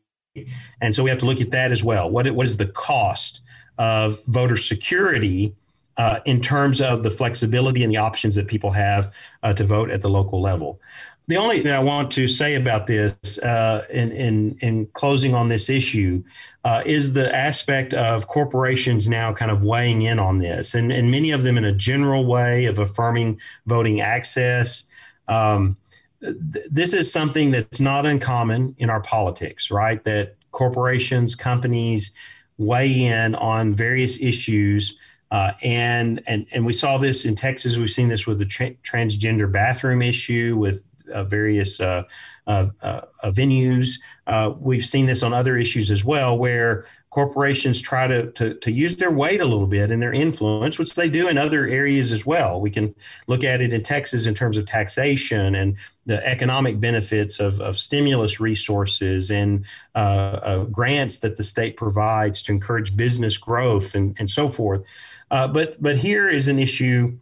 And 0.79 0.95
so 0.95 1.03
we 1.03 1.09
have 1.09 1.19
to 1.19 1.25
look 1.25 1.41
at 1.41 1.51
that 1.51 1.73
as 1.73 1.83
well. 1.83 2.09
What, 2.09 2.31
what 2.31 2.47
is 2.47 2.55
the 2.55 2.67
cost 2.67 3.41
of 3.77 4.23
voter 4.25 4.55
security 4.55 5.53
uh, 5.97 6.19
in 6.25 6.41
terms 6.41 6.79
of 6.81 7.03
the 7.03 7.09
flexibility 7.09 7.83
and 7.83 7.91
the 7.91 7.97
options 7.97 8.35
that 8.35 8.47
people 8.47 8.71
have 8.71 9.13
uh, 9.43 9.53
to 9.53 9.63
vote 9.63 9.89
at 9.91 10.01
the 10.01 10.09
local 10.09 10.41
level. 10.41 10.79
The 11.31 11.37
only 11.37 11.61
thing 11.61 11.71
I 11.71 11.79
want 11.79 12.11
to 12.11 12.27
say 12.27 12.55
about 12.55 12.87
this 12.87 13.39
uh, 13.39 13.85
in, 13.89 14.11
in, 14.11 14.57
in, 14.59 14.85
closing 14.87 15.33
on 15.33 15.47
this 15.47 15.69
issue 15.69 16.21
uh, 16.65 16.83
is 16.85 17.13
the 17.13 17.33
aspect 17.33 17.93
of 17.93 18.27
corporations 18.27 19.07
now 19.07 19.31
kind 19.31 19.49
of 19.49 19.63
weighing 19.63 20.01
in 20.01 20.19
on 20.19 20.39
this, 20.39 20.73
and, 20.73 20.91
and 20.91 21.09
many 21.09 21.31
of 21.31 21.43
them 21.43 21.57
in 21.57 21.63
a 21.63 21.71
general 21.71 22.25
way 22.25 22.65
of 22.65 22.79
affirming 22.79 23.39
voting 23.65 24.01
access. 24.01 24.89
Um, 25.29 25.77
th- 26.21 26.65
this 26.69 26.91
is 26.91 27.09
something 27.09 27.49
that's 27.49 27.79
not 27.79 28.05
uncommon 28.05 28.75
in 28.77 28.89
our 28.89 28.99
politics, 28.99 29.71
right? 29.71 30.03
That 30.03 30.35
corporations, 30.51 31.33
companies 31.33 32.11
weigh 32.57 33.05
in 33.05 33.35
on 33.35 33.73
various 33.73 34.21
issues 34.21 34.99
uh, 35.31 35.53
and 35.63 36.21
and 36.27 36.45
and 36.51 36.65
we 36.65 36.73
saw 36.73 36.97
this 36.97 37.23
in 37.23 37.35
Texas. 37.35 37.77
We've 37.77 37.89
seen 37.89 38.09
this 38.09 38.27
with 38.27 38.37
the 38.37 38.45
tra- 38.45 38.73
transgender 38.83 39.49
bathroom 39.49 40.01
issue 40.01 40.57
with 40.57 40.83
uh, 41.12 41.24
various 41.24 41.80
uh, 41.80 42.04
uh, 42.47 42.67
uh 42.82 43.02
venues. 43.26 44.00
Uh, 44.28 44.54
we've 44.60 44.86
seen 44.86 45.06
this 45.06 45.24
on 45.24 45.34
other 45.34 45.58
issues 45.58 45.91
as 45.91 46.04
well, 46.04 46.38
where 46.38 46.86
corporations 47.12 47.82
try 47.82 48.08
to, 48.08 48.32
to, 48.32 48.54
to 48.56 48.71
use 48.71 48.95
their 48.95 49.12
weight 49.12 49.41
a 49.41 49.45
little 49.45 49.67
bit 49.67 49.91
and 49.91 50.02
their 50.02 50.13
influence, 50.13 50.80
which 50.80 50.95
they 50.95 51.10
do 51.10 51.28
in 51.28 51.38
other 51.38 51.67
areas 51.67 52.13
as 52.13 52.26
well. 52.26 52.62
We 52.62 52.71
can 52.71 52.95
look 53.28 53.43
at 53.43 53.62
it 53.62 53.74
in 53.74 53.84
Texas 53.84 54.26
in 54.26 54.34
terms 54.34 54.58
of 54.58 54.65
taxation 54.65 55.56
and 55.56 55.76
the 56.06 56.26
economic 56.26 56.80
benefits 56.80 57.41
of, 57.41 57.60
of 57.60 57.78
stimulus 57.78 58.39
resources 58.39 59.30
and 59.30 59.65
uh, 59.93 60.39
uh, 60.41 60.63
grants 60.65 61.19
that 61.19 61.36
the 61.36 61.43
state 61.43 61.76
provides 61.76 62.41
to 62.43 62.54
encourage 62.54 62.95
business 62.95 63.38
growth 63.38 63.93
and, 63.93 64.15
and 64.17 64.30
so 64.30 64.47
forth. 64.47 64.82
Uh, 65.32 65.47
but 65.47 65.82
but 65.82 65.97
here 65.97 66.30
is 66.30 66.47
an 66.47 66.60
issue 66.60 67.17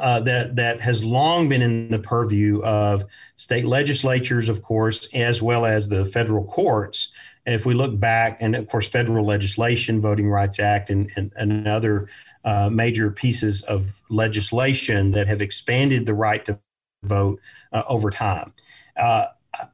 uh, 0.00 0.20
that 0.20 0.56
that 0.56 0.80
has 0.80 1.04
long 1.04 1.48
been 1.48 1.62
in 1.62 1.90
the 1.90 1.98
purview 1.98 2.62
of 2.62 3.04
state 3.36 3.64
legislatures, 3.64 4.48
of 4.48 4.62
course, 4.62 5.08
as 5.14 5.42
well 5.42 5.66
as 5.66 5.88
the 5.88 6.04
federal 6.04 6.44
courts. 6.44 7.08
if 7.46 7.64
we 7.64 7.74
look 7.74 7.98
back, 7.98 8.38
and 8.40 8.54
of 8.54 8.68
course, 8.68 8.88
federal 8.88 9.24
legislation, 9.24 10.00
Voting 10.00 10.28
Rights 10.28 10.58
Act, 10.60 10.90
and, 10.90 11.10
and, 11.16 11.32
and 11.36 11.66
other 11.66 12.08
uh, 12.44 12.68
major 12.70 13.10
pieces 13.10 13.62
of 13.62 14.00
legislation 14.10 15.12
that 15.12 15.26
have 15.26 15.42
expanded 15.42 16.06
the 16.06 16.14
right 16.14 16.44
to 16.44 16.58
vote 17.04 17.40
uh, 17.72 17.82
over 17.88 18.10
time. 18.10 18.52
Uh, 18.96 19.26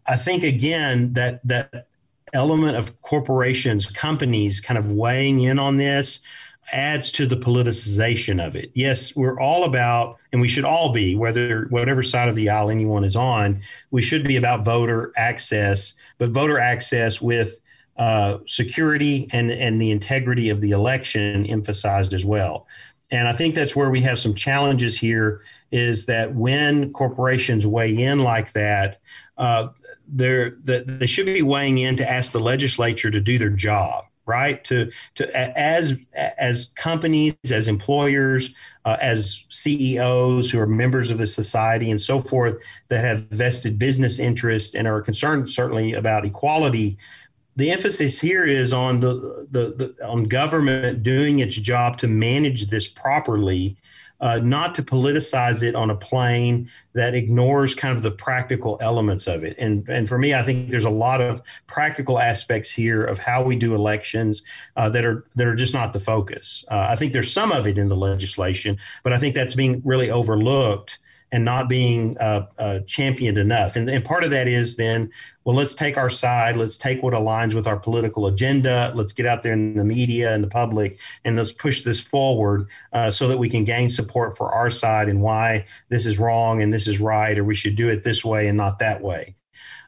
I 0.07 0.17
think 0.17 0.45
again 0.45 1.13
that 1.15 1.41
that 1.47 1.89
element 2.33 2.77
of 2.77 3.01
corporations, 3.03 3.91
companies, 3.91 4.61
kind 4.61 4.79
of 4.79 4.91
weighing 4.91 5.41
in 5.41 5.59
on 5.59 5.77
this 5.77 6.21
adds 6.73 7.13
to 7.13 7.27
the 7.27 7.37
politicization 7.37 8.45
of 8.45 8.57
it. 8.57 8.71
Yes, 8.75 9.15
we're 9.15 9.39
all 9.39 9.65
about, 9.65 10.19
and 10.33 10.41
we 10.41 10.49
should 10.49 10.65
all 10.65 10.93
be, 10.93 11.17
whether 11.17 11.67
whatever 11.67 12.03
side 12.03 12.29
of 12.29 12.37
the 12.37 12.51
aisle 12.51 12.71
anyone 12.71 13.05
is 13.05 13.17
on, 13.17 13.61
we 13.91 14.03
should 14.03 14.25
be 14.25 14.37
about 14.37 14.65
voter 14.65 15.13
access, 15.17 15.95
but 16.19 16.31
voter 16.31 16.59
access 16.59 17.21
with 17.21 17.61
uh, 17.97 18.39
security 18.47 19.29
and 19.33 19.53
and 19.53 19.81
the 19.81 19.93
integrity 19.93 20.49
of 20.51 20.61
the 20.61 20.73
election 20.73 21.47
emphasized 21.47 22.13
as 22.13 22.25
well. 22.25 22.67
And 23.11 23.29
I 23.29 23.33
think 23.33 23.55
that's 23.55 23.77
where 23.77 23.91
we 23.91 24.01
have 24.01 24.19
some 24.19 24.35
challenges 24.35 24.99
here. 24.99 25.43
Is 25.71 26.07
that 26.07 26.35
when 26.35 26.93
corporations 26.93 27.67
weigh 27.67 27.97
in 27.97 28.21
like 28.21 28.53
that, 28.53 28.99
uh, 29.37 29.69
they're, 30.09 30.51
they 30.63 31.07
should 31.07 31.27
be 31.27 31.43
weighing 31.43 31.79
in 31.79 31.97
to 31.97 32.09
ask 32.09 32.33
the 32.33 32.39
legislature 32.39 33.11
to 33.11 33.21
do 33.21 33.39
their 33.39 33.51
job 33.51 34.05
right? 34.27 34.63
To 34.65 34.91
to 35.17 35.59
as 35.59 35.99
as 36.15 36.67
companies 36.77 37.37
as 37.51 37.69
employers 37.69 38.55
uh, 38.85 38.97
as 39.01 39.45
CEOs 39.49 40.51
who 40.51 40.59
are 40.61 40.67
members 40.67 41.11
of 41.11 41.19
the 41.19 41.27
society 41.27 41.91
and 41.91 42.01
so 42.01 42.21
forth 42.21 42.63
that 42.89 43.05
have 43.05 43.21
vested 43.27 43.79
business 43.79 44.19
interest 44.19 44.75
and 44.75 44.87
are 44.87 45.01
concerned 45.01 45.49
certainly 45.49 45.95
about 45.95 46.25
equality 46.25 46.97
the 47.57 47.71
emphasis 47.71 48.21
here 48.21 48.45
is 48.45 48.73
on 48.73 49.01
the, 49.01 49.47
the, 49.51 49.95
the 49.97 50.07
on 50.07 50.25
government 50.25 51.03
doing 51.03 51.39
its 51.39 51.57
job 51.57 51.97
to 51.99 52.09
manage 52.09 52.67
this 52.67 52.89
properly 52.89 53.77
uh, 54.21 54.39
not 54.43 54.75
to 54.77 54.83
politicize 54.83 55.63
it 55.63 55.75
on 55.75 55.91
a 55.91 55.97
plane 55.97 56.71
that 56.95 57.15
ignores 57.15 57.75
kind 57.75 57.97
of 57.97 58.03
the 58.03 58.11
practical 58.11 58.79
elements 58.81 59.27
of 59.27 59.45
it. 59.45 59.57
And 59.59 59.89
and 59.89 60.09
for 60.09 60.19
me, 60.19 60.35
I 60.35 60.43
think 60.43 60.71
there's 60.71 60.85
a 60.85 60.91
lot 60.91 61.21
of 61.21 61.43
practical 61.67 62.19
aspects 62.19 62.71
here 62.71 63.05
of 63.05 63.19
how 63.19 63.43
we 63.43 63.57
do 63.57 63.75
elections 63.75 64.43
uh, 64.77 64.89
that 64.91 65.05
are 65.05 65.25
that 65.35 65.47
are 65.47 65.55
just 65.55 65.75
not 65.75 65.93
the 65.93 66.01
focus. 66.01 66.65
Uh, 66.69 66.87
I 66.89 66.97
think 66.97 67.13
there's 67.13 67.33
some 67.33 67.53
of 67.53 67.67
it 67.67 67.79
in 67.79 67.89
the 67.89 67.97
legislation, 67.97 68.79
but 69.03 69.13
I 69.13 69.19
think 69.19 69.35
that's 69.35 69.55
being 69.55 69.83
really 69.85 70.11
overlooked 70.11 70.99
and 71.35 71.45
not 71.45 71.69
being 71.69 72.17
uh, 72.19 72.47
uh, 72.61 72.79
championed 72.87 73.39
enough. 73.39 73.75
And, 73.75 73.91
and 73.91 74.05
part 74.05 74.23
of 74.23 74.31
that 74.31 74.47
is 74.47 74.77
then, 74.77 75.11
well, 75.43 75.57
let's 75.57 75.75
take 75.75 75.99
our 75.99 76.09
side, 76.09 76.57
let's 76.57 76.77
take 76.77 77.03
what 77.03 77.13
aligns 77.13 77.55
with 77.55 77.67
our 77.67 77.77
political 77.77 78.29
agenda, 78.29 78.93
let's 78.95 79.13
get 79.13 79.27
out 79.27 79.43
there 79.43 79.53
in 79.53 79.75
the 79.75 79.83
media 79.83 80.33
and 80.33 80.45
the 80.45 80.49
public, 80.49 81.01
and 81.25 81.37
let's 81.37 81.51
push 81.51 81.81
this 81.81 82.01
forward 82.01 82.69
uh, 82.93 83.11
so 83.11 83.27
that 83.27 83.37
we 83.37 83.49
can 83.49 83.65
gain 83.65 83.91
support 83.91 84.37
for 84.37 84.53
our 84.53 84.71
side 84.71 85.09
and 85.09 85.21
why 85.21 85.67
this 85.89 86.07
is 86.07 86.21
wrong 86.21 86.63
and 86.63 86.73
this 86.73 86.87
is 86.87 87.01
right, 87.01 87.37
or 87.37 87.43
we 87.43 87.57
should 87.57 87.75
do 87.75 87.89
it 87.89 88.05
this 88.05 88.25
way 88.25 88.47
and 88.47 88.57
not 88.57 88.79
that 88.79 89.03
way. 89.03 89.35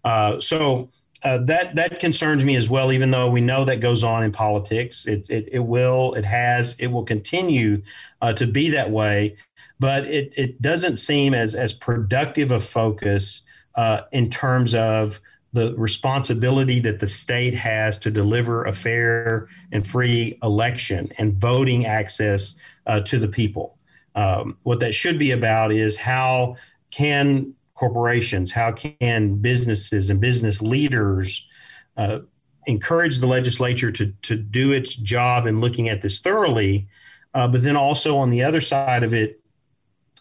Uh, 0.04 0.40
so. 0.40 0.88
Uh, 1.24 1.38
that 1.38 1.74
that 1.74 1.98
concerns 1.98 2.44
me 2.44 2.54
as 2.56 2.68
well. 2.68 2.92
Even 2.92 3.10
though 3.10 3.28
we 3.28 3.40
know 3.40 3.64
that 3.64 3.80
goes 3.80 4.04
on 4.04 4.22
in 4.22 4.30
politics, 4.30 5.06
it 5.06 5.28
it, 5.30 5.48
it 5.50 5.58
will, 5.58 6.12
it 6.12 6.26
has, 6.26 6.76
it 6.78 6.88
will 6.88 7.02
continue 7.04 7.82
uh, 8.20 8.32
to 8.34 8.46
be 8.46 8.68
that 8.70 8.90
way 8.90 9.34
but 9.78 10.06
it, 10.06 10.34
it 10.36 10.60
doesn't 10.62 10.96
seem 10.96 11.34
as, 11.34 11.54
as 11.54 11.72
productive 11.72 12.52
a 12.52 12.60
focus 12.60 13.42
uh, 13.74 14.02
in 14.12 14.30
terms 14.30 14.74
of 14.74 15.20
the 15.52 15.74
responsibility 15.76 16.80
that 16.80 16.98
the 17.00 17.06
state 17.06 17.54
has 17.54 17.96
to 17.98 18.10
deliver 18.10 18.64
a 18.64 18.72
fair 18.72 19.48
and 19.72 19.86
free 19.86 20.38
election 20.42 21.10
and 21.18 21.34
voting 21.34 21.86
access 21.86 22.54
uh, 22.86 23.00
to 23.00 23.18
the 23.18 23.28
people. 23.28 23.78
Um, 24.14 24.56
what 24.62 24.80
that 24.80 24.94
should 24.94 25.18
be 25.18 25.30
about 25.30 25.72
is 25.72 25.96
how 25.96 26.56
can 26.90 27.54
corporations, 27.74 28.50
how 28.50 28.72
can 28.72 29.36
businesses 29.36 30.10
and 30.10 30.20
business 30.20 30.62
leaders 30.62 31.46
uh, 31.96 32.20
encourage 32.66 33.18
the 33.18 33.26
legislature 33.26 33.92
to, 33.92 34.12
to 34.22 34.36
do 34.36 34.72
its 34.72 34.96
job 34.96 35.46
in 35.46 35.60
looking 35.60 35.88
at 35.88 36.02
this 36.02 36.20
thoroughly, 36.20 36.88
uh, 37.34 37.46
but 37.46 37.62
then 37.62 37.76
also 37.76 38.16
on 38.16 38.30
the 38.30 38.42
other 38.42 38.60
side 38.60 39.02
of 39.02 39.14
it, 39.14 39.40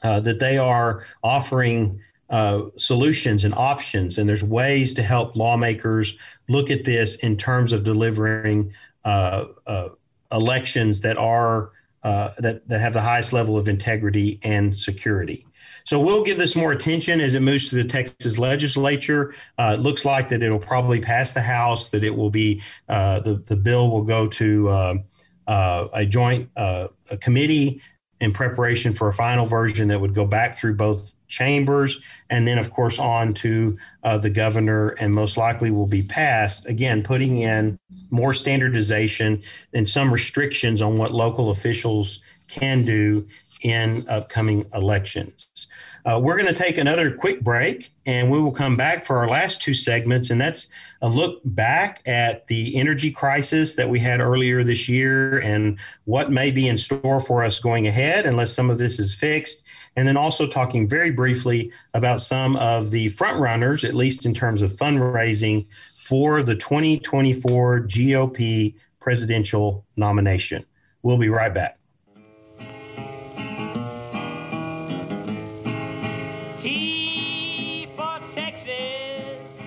uh, 0.02 0.20
that 0.20 0.40
they 0.40 0.58
are 0.58 1.06
offering 1.24 2.00
uh, 2.30 2.64
solutions 2.76 3.46
and 3.46 3.54
options, 3.54 4.18
and 4.18 4.28
there's 4.28 4.44
ways 4.44 4.94
to 4.96 5.04
help 5.04 5.36
lawmakers 5.36 6.18
look 6.50 6.70
at 6.72 6.84
this 6.84 7.16
in 7.18 7.38
terms 7.38 7.72
of 7.72 7.84
delivering 7.84 8.74
uh, 9.04 9.46
uh 9.68 9.90
elections 10.32 11.02
that 11.02 11.18
are 11.18 11.72
uh, 12.04 12.32
that 12.40 12.68
that 12.68 12.82
have 12.82 12.94
the 12.94 13.02
highest 13.02 13.32
level 13.32 13.58
of 13.58 13.68
integrity 13.68 14.40
and 14.44 14.76
security. 14.76 15.46
So 15.84 16.00
we'll 16.00 16.24
give 16.24 16.40
this 16.40 16.56
more 16.56 16.72
attention 16.72 17.22
as 17.22 17.36
it 17.36 17.42
moves 17.42 17.68
to 17.70 17.76
the 17.76 17.84
Texas 17.84 18.40
legislature. 18.40 19.36
Uh, 19.60 19.76
it 19.78 19.82
looks 19.82 20.04
like 20.04 20.30
that 20.30 20.42
it'll 20.42 20.58
probably 20.58 21.00
pass 21.00 21.34
the 21.34 21.42
House. 21.42 21.90
That 21.90 22.04
it 22.04 22.16
will 22.16 22.32
be 22.32 22.62
the 22.88 23.44
the 23.48 23.56
bill 23.56 23.92
will 23.92 24.04
go 24.04 24.28
to 24.28 25.04
a 25.48 26.06
joint 26.08 26.50
a 26.58 26.90
committee 27.22 27.82
in 28.22 28.32
preparation 28.32 28.94
for 28.94 29.08
a 29.08 29.14
final 29.14 29.46
version 29.46 29.90
that 29.90 30.00
would 30.00 30.14
go 30.14 30.26
back 30.26 30.56
through 30.56 30.76
both 30.76 31.14
chambers. 31.28 32.02
And 32.30 32.48
then 32.48 32.58
of 32.58 32.72
course 32.72 32.98
on 33.00 33.34
to 33.36 33.78
uh, 34.04 34.18
the 34.18 34.30
governor 34.30 34.90
and 35.00 35.14
most 35.14 35.38
likely 35.38 35.72
will 35.72 35.88
be 35.88 36.04
passed. 36.04 36.66
Again 36.66 37.04
putting 37.04 37.38
in 37.38 37.78
more 38.10 38.34
standardization 38.34 39.42
and 39.74 39.88
some 39.88 40.12
restrictions 40.12 40.82
on 40.82 40.98
what 40.98 41.14
local 41.14 41.50
officials 41.50 42.20
can 42.48 42.86
do 42.86 43.28
in 43.62 44.06
upcoming 44.08 44.66
elections 44.74 45.68
uh, 46.06 46.20
we're 46.22 46.36
going 46.36 46.48
to 46.48 46.54
take 46.54 46.78
another 46.78 47.12
quick 47.12 47.42
break 47.42 47.92
and 48.06 48.30
we 48.30 48.40
will 48.40 48.52
come 48.52 48.78
back 48.78 49.04
for 49.04 49.18
our 49.18 49.28
last 49.28 49.60
two 49.60 49.74
segments. 49.74 50.30
And 50.30 50.40
that's 50.40 50.68
a 51.02 51.10
look 51.10 51.42
back 51.44 52.02
at 52.06 52.46
the 52.46 52.76
energy 52.76 53.10
crisis 53.10 53.76
that 53.76 53.90
we 53.90 54.00
had 54.00 54.20
earlier 54.20 54.64
this 54.64 54.88
year 54.88 55.40
and 55.40 55.80
what 56.04 56.32
may 56.32 56.52
be 56.52 56.68
in 56.68 56.78
store 56.78 57.20
for 57.20 57.44
us 57.44 57.60
going 57.60 57.88
ahead, 57.88 58.28
unless 58.28 58.54
some 58.54 58.70
of 58.70 58.78
this 58.78 59.00
is 59.00 59.16
fixed. 59.16 59.66
And 59.96 60.08
then 60.08 60.16
also 60.16 60.46
talking 60.46 60.88
very 60.88 61.10
briefly 61.10 61.72
about 61.96 62.22
some 62.22 62.56
of 62.58 62.92
the 62.92 63.10
front 63.10 63.40
runners, 63.40 63.84
at 63.84 63.96
least 63.96 64.28
in 64.28 64.34
terms 64.34 64.62
of 64.62 64.72
fundraising 64.74 65.66
for 65.96 66.44
the 66.44 66.56
2024 66.56 67.82
GOP 67.82 68.76
presidential 69.00 69.84
nomination. 69.98 70.66
We'll 71.02 71.18
be 71.18 71.30
right 71.30 71.54
back. 71.54 71.80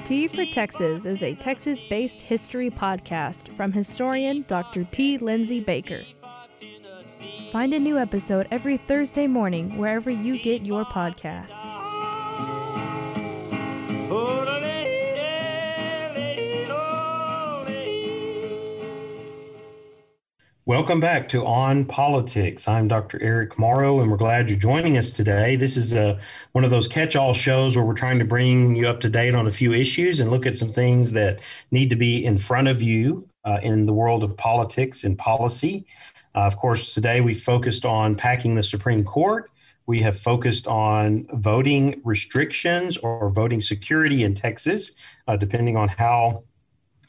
T 0.09 0.26
for 0.26 0.46
Texas 0.46 1.04
is 1.04 1.22
a 1.22 1.34
Texas 1.34 1.82
based 1.82 2.22
history 2.22 2.70
podcast 2.70 3.54
from 3.54 3.72
historian 3.72 4.42
Dr. 4.48 4.84
T. 4.84 5.18
Lindsay 5.18 5.61
Baker. 5.61 6.02
Find 7.52 7.74
a 7.74 7.78
new 7.78 7.98
episode 7.98 8.48
every 8.50 8.78
Thursday 8.78 9.26
morning 9.26 9.76
wherever 9.76 10.09
you 10.09 10.40
get 10.40 10.64
your 10.64 10.86
podcasts. 10.86 11.52
Welcome 20.68 21.00
back 21.00 21.30
to 21.30 21.46
On 21.46 21.86
Politics. 21.86 22.68
I'm 22.68 22.88
Dr. 22.88 23.18
Eric 23.22 23.58
Morrow, 23.58 24.00
and 24.00 24.10
we're 24.10 24.18
glad 24.18 24.50
you're 24.50 24.58
joining 24.58 24.98
us 24.98 25.10
today. 25.10 25.56
This 25.56 25.78
is 25.78 25.94
a, 25.94 26.20
one 26.52 26.62
of 26.62 26.70
those 26.70 26.86
catch 26.86 27.16
all 27.16 27.32
shows 27.32 27.74
where 27.74 27.86
we're 27.86 27.94
trying 27.94 28.18
to 28.18 28.26
bring 28.26 28.76
you 28.76 28.86
up 28.86 29.00
to 29.00 29.08
date 29.08 29.34
on 29.34 29.46
a 29.46 29.50
few 29.50 29.72
issues 29.72 30.20
and 30.20 30.30
look 30.30 30.44
at 30.44 30.56
some 30.56 30.68
things 30.68 31.12
that 31.12 31.40
need 31.70 31.88
to 31.88 31.96
be 31.96 32.22
in 32.22 32.36
front 32.36 32.68
of 32.68 32.82
you 32.82 33.26
uh, 33.46 33.60
in 33.62 33.86
the 33.86 33.94
world 33.94 34.22
of 34.22 34.36
politics 34.36 35.04
and 35.04 35.16
policy. 35.16 35.86
Uh, 36.34 36.40
of 36.40 36.58
course, 36.58 36.92
today 36.92 37.22
we 37.22 37.32
focused 37.32 37.86
on 37.86 38.14
packing 38.14 38.54
the 38.54 38.62
Supreme 38.62 39.04
Court. 39.04 39.50
We 39.86 40.02
have 40.02 40.20
focused 40.20 40.66
on 40.66 41.26
voting 41.32 41.98
restrictions 42.04 42.98
or 42.98 43.30
voting 43.30 43.62
security 43.62 44.22
in 44.22 44.34
Texas, 44.34 44.96
uh, 45.28 45.38
depending 45.38 45.78
on 45.78 45.88
how 45.88 46.44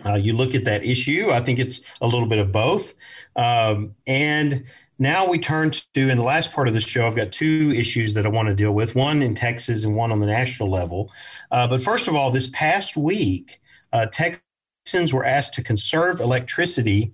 uh, 0.06 0.16
you 0.16 0.34
look 0.34 0.56
at 0.56 0.66
that 0.66 0.84
issue. 0.84 1.30
I 1.32 1.40
think 1.40 1.60
it's 1.60 1.82
a 2.02 2.08
little 2.08 2.28
bit 2.28 2.40
of 2.40 2.52
both. 2.52 2.96
Um, 3.36 3.96
and 4.08 4.66
now 4.98 5.28
we 5.28 5.40
turn 5.40 5.72
to, 5.72 6.10
in 6.10 6.18
the 6.18 6.24
last 6.24 6.52
part 6.52 6.68
of 6.68 6.74
the 6.74 6.82
show, 6.82 7.08
I've 7.08 7.16
got 7.16 7.32
two 7.32 7.74
issues 7.76 8.14
that 8.14 8.26
I 8.26 8.30
want 8.30 8.50
to 8.50 8.56
deal 8.56 8.74
with 8.74 8.96
one 8.96 9.22
in 9.22 9.36
Texas 9.36 9.84
and 9.84 9.96
one 9.96 10.12
on 10.12 10.20
the 10.20 10.28
national 10.28 10.70
level. 10.70 11.12
Uh, 11.52 11.68
but 11.68 11.82
first 11.82 12.08
of 12.08 12.16
all, 12.16 12.32
this 12.32 12.48
past 12.48 12.98
week, 12.98 13.60
uh, 13.94 14.08
Texans 14.08 15.14
were 15.14 15.26
asked 15.26 15.54
to 15.56 15.64
conserve 15.64 16.20
electricity 16.20 17.14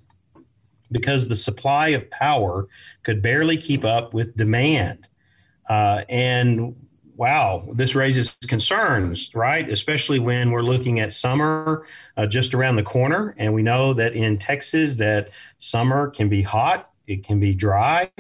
because 0.92 1.28
the 1.28 1.36
supply 1.36 1.90
of 1.90 2.10
power 2.10 2.68
could 3.04 3.22
barely 3.22 3.58
keep 3.58 3.84
up 3.84 4.14
with 4.14 4.36
demand. 4.36 5.08
Uh, 5.70 6.04
and 6.10 6.76
wow, 7.18 7.66
this 7.74 7.96
raises 7.96 8.38
concerns, 8.48 9.32
right? 9.34 9.70
Especially 9.70 10.20
when 10.20 10.52
we're 10.52 10.62
looking 10.62 11.00
at 11.00 11.12
summer 11.12 11.86
uh, 12.18 12.28
just 12.28 12.54
around 12.54 12.76
the 12.76 12.84
corner, 12.84 13.36
and 13.38 13.54
we 13.54 13.64
know 13.64 13.94
that 13.94 14.14
in 14.14 14.38
Texas 14.38 14.98
that 14.98 15.30
summer 15.58 16.10
can 16.10 16.30
be 16.30 16.42
hot, 16.42 16.92
it 17.08 17.24
can 17.24 17.40
be 17.40 17.54
dry, 17.54 18.12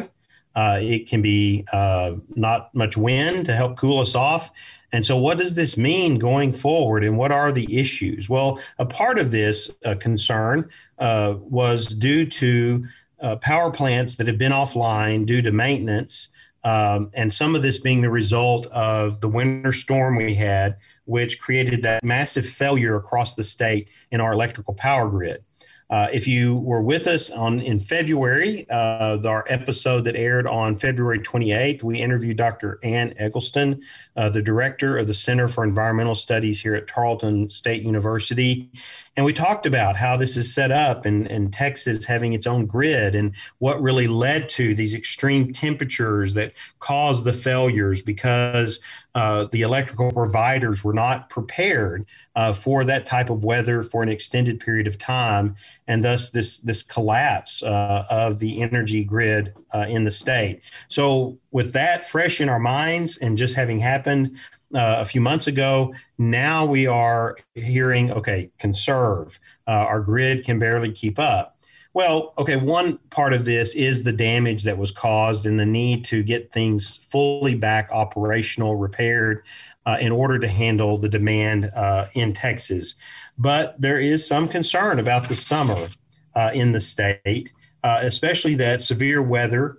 uh, 0.55 0.79
it 0.81 1.07
can 1.09 1.21
be 1.21 1.65
uh, 1.73 2.13
not 2.35 2.73
much 2.73 2.95
wind 2.95 3.45
to 3.45 3.55
help 3.55 3.77
cool 3.77 3.99
us 3.99 4.15
off. 4.15 4.51
And 4.93 5.03
so, 5.03 5.17
what 5.17 5.37
does 5.37 5.55
this 5.55 5.75
mean 5.75 6.17
going 6.17 6.53
forward, 6.53 7.03
and 7.03 7.17
what 7.17 7.31
are 7.31 7.51
the 7.51 7.77
issues? 7.77 8.29
Well, 8.29 8.59
a 8.79 8.85
part 8.85 9.19
of 9.19 9.31
this 9.31 9.69
uh, 9.83 9.95
concern 9.95 10.69
uh, 10.99 11.35
was 11.39 11.87
due 11.87 12.25
to 12.25 12.85
uh, 13.19 13.35
power 13.37 13.71
plants 13.71 14.15
that 14.15 14.27
have 14.27 14.37
been 14.37 14.53
offline 14.53 15.25
due 15.25 15.41
to 15.41 15.51
maintenance 15.51 16.29
um, 16.65 17.11
and 17.13 17.31
some 17.31 17.55
of 17.55 17.61
this 17.61 17.77
being 17.77 18.01
the 18.01 18.09
result 18.09 18.65
of 18.67 19.21
the 19.21 19.29
winter 19.29 19.71
storm 19.71 20.15
we 20.17 20.33
had, 20.33 20.77
which 21.05 21.39
created 21.39 21.83
that 21.83 22.03
massive 22.03 22.45
failure 22.45 22.95
across 22.95 23.35
the 23.35 23.43
state 23.43 23.87
in 24.11 24.19
our 24.19 24.33
electrical 24.33 24.73
power 24.73 25.07
grid. 25.07 25.43
Uh, 25.91 26.07
if 26.11 26.27
you 26.27 26.55
were 26.55 26.81
with 26.81 27.05
us 27.05 27.29
on 27.29 27.59
in 27.59 27.79
February, 27.79 28.67
uh, 28.71 29.19
our 29.23 29.45
episode 29.47 30.01
that 30.01 30.15
aired 30.15 30.47
on 30.47 30.75
February 30.75 31.19
28th, 31.19 31.83
we 31.83 31.99
interviewed 31.99 32.37
Dr. 32.37 32.79
Ann 32.81 33.13
Eggleston, 33.19 33.83
uh, 34.15 34.29
the 34.29 34.41
director 34.41 34.97
of 34.97 35.05
the 35.05 35.13
Center 35.13 35.47
for 35.47 35.63
Environmental 35.63 36.15
Studies 36.15 36.59
here 36.59 36.73
at 36.73 36.87
Tarleton 36.87 37.51
State 37.51 37.83
University. 37.83 38.71
And 39.17 39.25
we 39.25 39.31
talked 39.31 39.65
about 39.65 39.95
how 39.95 40.17
this 40.17 40.35
is 40.35 40.53
set 40.53 40.71
up 40.71 41.05
and, 41.05 41.25
and 41.27 41.53
Texas 41.53 42.03
having 42.03 42.33
its 42.33 42.45
own 42.45 42.65
grid 42.65 43.15
and 43.15 43.33
what 43.59 43.81
really 43.81 44.07
led 44.07 44.49
to 44.49 44.75
these 44.75 44.93
extreme 44.93 45.53
temperatures 45.53 46.33
that 46.33 46.51
caused 46.79 47.23
the 47.23 47.31
failures 47.31 48.01
because 48.01 48.79
uh, 49.15 49.47
the 49.53 49.61
electrical 49.61 50.11
providers 50.11 50.83
were 50.83 50.93
not 50.93 51.29
prepared 51.29 52.05
uh, 52.35 52.51
for 52.51 52.83
that 52.83 53.05
type 53.05 53.29
of 53.29 53.45
weather 53.45 53.81
for 53.81 54.03
an 54.03 54.09
extended 54.09 54.59
period 54.59 54.87
of 54.87 54.97
time, 54.97 55.55
and 55.87 56.03
thus 56.03 56.31
this 56.31 56.57
this 56.57 56.83
collapse 56.83 57.63
uh, 57.63 58.05
of 58.09 58.39
the 58.39 58.61
energy 58.61 59.05
grid 59.05 59.53
uh, 59.73 59.85
in 59.87 60.03
the 60.03 60.11
state. 60.11 60.61
So, 60.89 61.37
with 61.51 61.71
that 61.71 62.03
fresh 62.03 62.41
in 62.41 62.49
our 62.49 62.59
minds, 62.59 63.17
and 63.17 63.37
just 63.37 63.55
having 63.55 63.79
happened 63.79 64.37
uh, 64.75 64.97
a 64.99 65.05
few 65.05 65.21
months 65.21 65.47
ago, 65.47 65.93
now 66.17 66.65
we 66.65 66.85
are 66.85 67.37
hearing, 67.53 68.11
okay, 68.11 68.49
conserve. 68.59 69.39
Uh, 69.67 69.71
our 69.71 70.01
grid 70.01 70.43
can 70.43 70.59
barely 70.59 70.91
keep 70.91 71.17
up. 71.17 71.57
Well, 71.93 72.33
okay, 72.37 72.57
one 72.57 72.97
part 73.09 73.33
of 73.33 73.45
this 73.45 73.73
is 73.73 74.03
the 74.03 74.11
damage 74.11 74.63
that 74.63 74.77
was 74.77 74.91
caused 74.91 75.45
and 75.45 75.57
the 75.57 75.65
need 75.65 76.03
to 76.05 76.23
get 76.23 76.51
things 76.51 76.97
fully 76.97 77.55
back 77.55 77.89
operational, 77.91 78.75
repaired 78.75 79.45
uh, 79.85 79.97
in 80.01 80.11
order 80.11 80.37
to 80.39 80.47
handle 80.47 80.97
the 80.97 81.07
demand 81.07 81.71
uh, 81.73 82.07
in 82.13 82.33
Texas. 82.33 82.95
But 83.37 83.79
there 83.79 83.99
is 83.99 84.27
some 84.27 84.49
concern 84.49 84.99
about 84.99 85.29
the 85.29 85.37
summer 85.37 85.87
uh, 86.35 86.51
in 86.53 86.73
the 86.73 86.81
state, 86.81 87.53
uh, 87.83 87.99
especially 88.01 88.55
that 88.55 88.81
severe 88.81 89.21
weather 89.21 89.77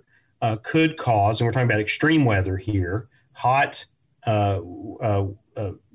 could 0.63 0.97
cause, 0.97 1.39
and 1.39 1.45
we're 1.45 1.51
talking 1.51 1.69
about 1.69 1.79
extreme 1.81 2.23
weather 2.23 2.57
here, 2.57 3.09
hot 3.33 3.85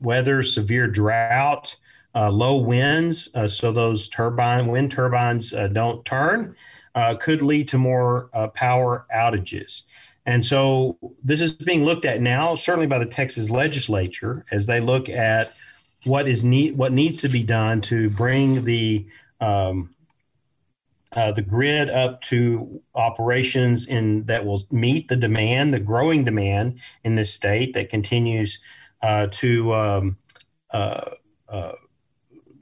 weather, 0.00 0.42
severe 0.42 0.86
drought 0.88 1.76
uh, 2.14 2.30
low 2.30 2.58
winds, 2.58 3.28
uh, 3.34 3.48
so 3.48 3.72
those 3.72 4.08
turbine 4.08 4.66
wind 4.66 4.92
turbines 4.92 5.52
uh, 5.54 5.68
don't 5.68 6.04
turn, 6.04 6.54
uh, 6.94 7.14
could 7.14 7.42
lead 7.42 7.68
to 7.68 7.78
more 7.78 8.28
uh, 8.34 8.48
power 8.48 9.06
outages. 9.14 9.82
And 10.26 10.44
so 10.44 10.98
this 11.24 11.40
is 11.40 11.52
being 11.52 11.84
looked 11.84 12.04
at 12.04 12.20
now, 12.20 12.54
certainly 12.54 12.86
by 12.86 12.98
the 12.98 13.06
Texas 13.06 13.50
legislature, 13.50 14.44
as 14.52 14.66
they 14.66 14.78
look 14.78 15.08
at 15.08 15.52
what 16.04 16.28
is 16.28 16.44
need, 16.44 16.76
what 16.76 16.92
needs 16.92 17.20
to 17.22 17.28
be 17.28 17.42
done 17.42 17.80
to 17.82 18.10
bring 18.10 18.64
the 18.64 19.06
um, 19.40 19.90
uh, 21.14 21.32
the 21.32 21.42
grid 21.42 21.90
up 21.90 22.20
to 22.22 22.80
operations 22.94 23.86
in 23.86 24.24
that 24.24 24.44
will 24.44 24.62
meet 24.70 25.08
the 25.08 25.16
demand, 25.16 25.74
the 25.74 25.80
growing 25.80 26.24
demand 26.24 26.80
in 27.04 27.16
this 27.16 27.32
state 27.32 27.74
that 27.74 27.88
continues 27.88 28.58
to 29.30 29.74
um, 29.74 30.16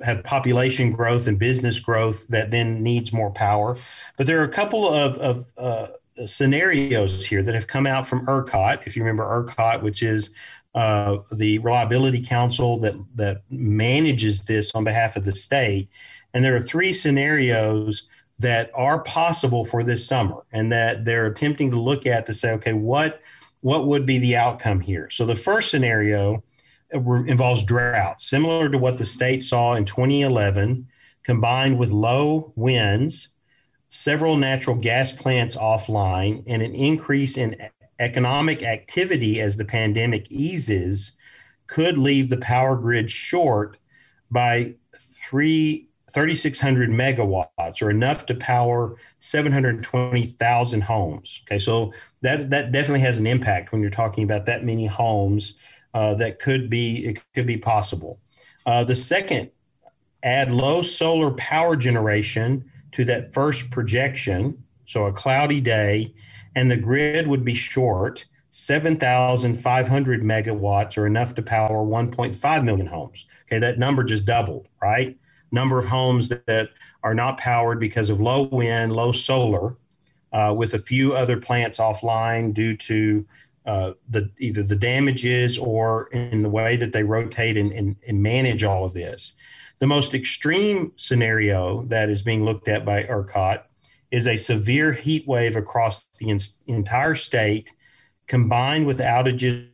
have 0.03 0.25
population 0.25 0.93
growth 0.93 1.27
and 1.27 1.39
business 1.39 1.81
growth 1.81 2.27
that 2.29 2.51
then 2.51 2.83
needs 2.83 3.13
more 3.13 3.31
power. 3.31 3.77
But 4.17 4.27
there 4.27 4.41
are 4.41 4.45
a 4.45 4.49
couple 4.49 4.89
of, 4.89 5.19
of 5.19 5.47
uh, 5.59 6.27
scenarios 6.27 7.25
here 7.25 7.43
that 7.43 7.55
have 7.55 7.67
come 7.67 7.87
out 7.87 8.07
from 8.07 8.27
ERCOT. 8.27 8.87
If 8.87 8.97
you 8.97 9.03
remember 9.03 9.25
ERCOT, 9.25 9.83
which 9.83 10.03
is 10.03 10.31
uh, 10.75 11.19
the 11.33 11.59
reliability 11.59 12.23
council 12.23 12.79
that 12.79 12.95
that 13.17 13.43
manages 13.51 14.45
this 14.45 14.73
on 14.75 14.85
behalf 14.85 15.17
of 15.17 15.25
the 15.25 15.33
state, 15.33 15.89
and 16.33 16.45
there 16.45 16.55
are 16.55 16.61
three 16.61 16.93
scenarios 16.93 18.07
that 18.41 18.71
are 18.75 19.03
possible 19.03 19.67
for 19.67 19.85
this 19.85 20.07
summer, 20.07 20.45
and 20.51 20.73
that 20.73 21.05
they're 21.05 21.27
attempting 21.27 21.71
to 21.71 21.79
look 21.79 22.07
at 22.07 22.27
to 22.27 22.35
say, 22.35 22.53
okay, 22.53 22.73
what 22.73 23.21
what 23.61 23.87
would 23.87 24.07
be 24.07 24.19
the 24.19 24.37
outcome 24.37 24.81
here? 24.81 25.11
So 25.11 25.27
the 25.27 25.37
first 25.37 25.71
scenario 25.71 26.43
uh, 26.95 26.99
involves 27.25 27.63
drought, 27.63 28.21
similar 28.21 28.71
to 28.71 28.79
what 28.79 28.97
the 28.97 29.05
state 29.05 29.43
saw 29.43 29.75
in 29.75 29.85
2011, 29.85 30.89
combined 31.23 31.79
with 31.79 31.91
low 31.91 32.55
winds, 32.57 33.35
several 33.91 34.39
natural 34.39 34.77
gas 34.77 35.13
plants 35.13 35.57
offline, 35.57 36.43
and 36.47 36.63
an 36.63 36.75
increase 36.75 37.37
in 37.37 37.55
economic 37.99 38.63
activity 38.63 39.43
as 39.43 39.59
the 39.59 39.65
pandemic 39.67 40.27
eases 40.31 41.13
could 41.67 41.99
leave 41.99 42.31
the 42.31 42.39
power 42.39 42.75
grid 42.75 43.11
short 43.11 43.77
by 44.31 44.75
three 44.97 45.90
3,600 46.13 46.91
megawatts, 46.91 47.83
or 47.83 47.91
enough 47.91 48.27
to 48.27 48.35
power 48.35 48.97
720,000 49.19 50.81
homes. 50.83 51.43
Okay, 51.45 51.59
so 51.59 51.93
that 52.23 52.51
that 52.51 52.73
definitely 52.73 53.01
has 53.01 53.19
an 53.19 53.27
impact 53.27 53.73
when 53.73 53.81
you're 53.81 53.91
talking 53.91 54.25
about 54.25 54.47
that 54.47 54.65
many 54.65 54.87
homes 54.87 55.55
uh, 55.95 56.15
that 56.15 56.39
could 56.39 56.69
be 56.71 57.07
it 57.07 57.23
could 57.35 57.47
be 57.47 57.57
possible. 57.57 58.19
Uh, 58.67 58.85
the 58.85 58.97
second, 58.97 59.51
add 60.23 60.51
low 60.51 60.83
solar 60.83 61.31
power 61.33 61.77
generation 61.77 62.71
to 62.93 63.05
that 63.05 63.33
first 63.33 63.71
projection, 63.71 64.63
so 64.85 65.07
a 65.07 65.13
cloudy 65.13 65.61
day, 65.61 66.13
and 66.55 66.71
the 66.71 66.77
grid 66.77 67.27
would 67.27 67.45
be 67.45 67.55
short. 67.55 68.27
7,500 68.53 70.23
megawatts 70.23 70.99
or 70.99 71.07
enough 71.07 71.37
to 71.37 71.43
power 71.43 71.87
1.5 71.87 72.65
million 72.65 72.87
homes. 72.87 73.27
Okay, 73.47 73.61
that 73.61 73.79
number 73.79 74.03
just 74.03 74.27
doubled, 74.27 74.67
right? 74.83 75.17
Number 75.53 75.79
of 75.79 75.87
homes 75.87 76.29
that, 76.29 76.69
are 77.03 77.15
not 77.15 77.39
powered 77.39 77.81
because 77.81 78.11
of 78.11 78.21
low 78.21 78.43
wind, 78.45 78.93
low 78.93 79.13
solar, 79.13 79.77
uh, 80.33 80.55
with 80.57 80.75
a 80.75 80.79
few 80.79 81.15
other 81.15 81.37
plants 81.37 81.79
offline 81.79 82.53
due 82.55 82.77
to 82.77 83.27
uh, 83.67 83.93
the 84.09 84.31
either 84.39 84.63
the 84.63 84.77
damages 84.77 85.59
or 85.59 86.09
in 86.13 86.43
the 86.43 86.49
way 86.49 86.77
that 86.77 86.93
they 86.93 87.03
rotate 87.03 87.57
and, 87.57 87.73
and, 87.73 87.97
and, 88.09 88.23
manage 88.23 88.65
all 88.65 88.85
of 88.85 88.95
this. 88.95 89.33
The 89.81 89.87
most 89.87 90.15
extreme 90.15 90.93
scenario 90.97 91.83
that 91.85 92.09
is 92.09 92.23
being 92.23 92.45
looked 92.45 92.69
at 92.69 92.85
by 92.85 93.05
ERCOT 93.05 93.63
is 94.11 94.27
a 94.27 94.37
severe 94.37 94.93
heat 94.93 95.27
wave 95.29 95.57
across 95.57 96.07
the 96.19 96.31
in, 96.31 96.39
entire 96.67 97.15
state, 97.15 97.73
combined 98.27 98.87
with 98.87 98.99
outages 98.99 99.69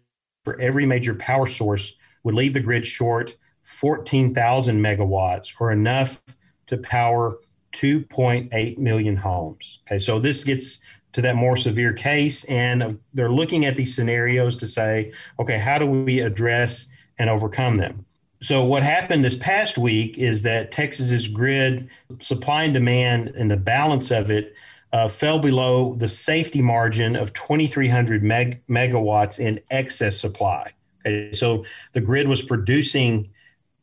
for 0.44 0.60
every 0.60 0.84
major 0.84 1.14
power 1.14 1.46
source, 1.46 1.94
would 2.24 2.34
leave 2.34 2.54
the 2.54 2.60
grid 2.60 2.86
short 2.86 3.36
14,000 3.66 4.80
megawatts 4.80 5.52
or 5.58 5.72
enough 5.72 6.22
to 6.68 6.78
power 6.78 7.38
2.8 7.72 8.78
million 8.78 9.16
homes. 9.16 9.80
Okay, 9.86 9.98
so 9.98 10.20
this 10.20 10.44
gets 10.44 10.78
to 11.12 11.20
that 11.22 11.34
more 11.34 11.56
severe 11.56 11.92
case. 11.92 12.44
And 12.44 13.00
they're 13.12 13.30
looking 13.30 13.64
at 13.64 13.76
these 13.76 13.94
scenarios 13.94 14.56
to 14.58 14.68
say, 14.68 15.12
okay, 15.40 15.58
how 15.58 15.78
do 15.78 15.86
we 15.86 16.20
address 16.20 16.86
and 17.18 17.28
overcome 17.28 17.76
them? 17.78 18.06
So, 18.40 18.64
what 18.64 18.84
happened 18.84 19.24
this 19.24 19.36
past 19.36 19.78
week 19.78 20.16
is 20.16 20.42
that 20.42 20.70
Texas's 20.70 21.26
grid 21.26 21.88
supply 22.20 22.64
and 22.64 22.74
demand 22.74 23.28
and 23.30 23.50
the 23.50 23.56
balance 23.56 24.10
of 24.12 24.30
it 24.30 24.54
uh, 24.92 25.08
fell 25.08 25.40
below 25.40 25.94
the 25.94 26.06
safety 26.06 26.62
margin 26.62 27.16
of 27.16 27.32
2,300 27.32 28.22
meg- 28.22 28.62
megawatts 28.68 29.40
in 29.40 29.58
excess 29.70 30.18
supply. 30.18 30.70
Okay, 31.04 31.32
so 31.32 31.64
the 31.92 32.00
grid 32.00 32.28
was 32.28 32.42
producing 32.42 33.28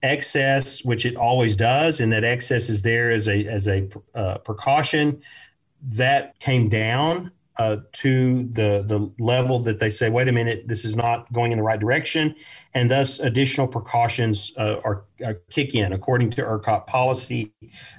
excess, 0.04 0.84
which 0.84 1.06
it 1.06 1.16
always 1.16 1.56
does, 1.56 2.00
and 2.00 2.12
that 2.14 2.24
excess 2.24 2.70
is 2.70 2.82
there 2.82 3.12
as 3.12 3.28
a 3.28 3.46
as 3.48 3.68
a 3.68 3.90
uh, 4.14 4.38
precaution 4.40 5.22
that 5.82 6.38
came 6.40 6.70
down 6.70 7.32
uh, 7.58 7.78
to 7.92 8.44
the 8.50 8.84
the 8.88 9.12
level 9.20 9.60
that 9.60 9.80
they 9.80 9.90
say, 9.90 10.10
wait 10.10 10.28
a 10.28 10.32
minute, 10.32 10.68
this 10.68 10.86
is 10.86 10.96
not 10.96 11.32
going 11.32 11.52
in 11.52 11.58
the 11.58 11.64
right 11.64 11.80
direction, 11.80 12.36
and 12.74 12.90
thus 12.90 13.20
additional 13.20 13.68
precautions 13.68 14.52
uh, 14.58 14.78
are, 14.84 15.06
are, 15.24 15.36
kick 15.50 15.76
in 15.76 15.94
according 15.94 16.30
to 16.32 16.42
ERCOT 16.42 16.88
policy 16.88 17.54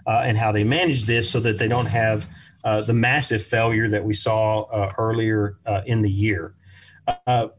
uh, 0.07 0.23
and 0.25 0.37
how 0.37 0.53
they 0.53 0.65
manage 0.65 1.05
this, 1.05 1.31
so 1.31 1.41
that 1.41 1.59
they 1.59 1.69
don't 1.69 1.87
have 1.87 2.29
uh, 2.65 2.81
the 2.81 2.95
massive 2.95 3.43
failure 3.43 3.89
that 3.89 4.05
we 4.05 4.15
saw 4.15 4.63
uh, 4.63 4.93
earlier 4.99 5.59
uh, 5.67 5.83
in 5.87 6.03
the 6.03 6.11
year. 6.11 6.55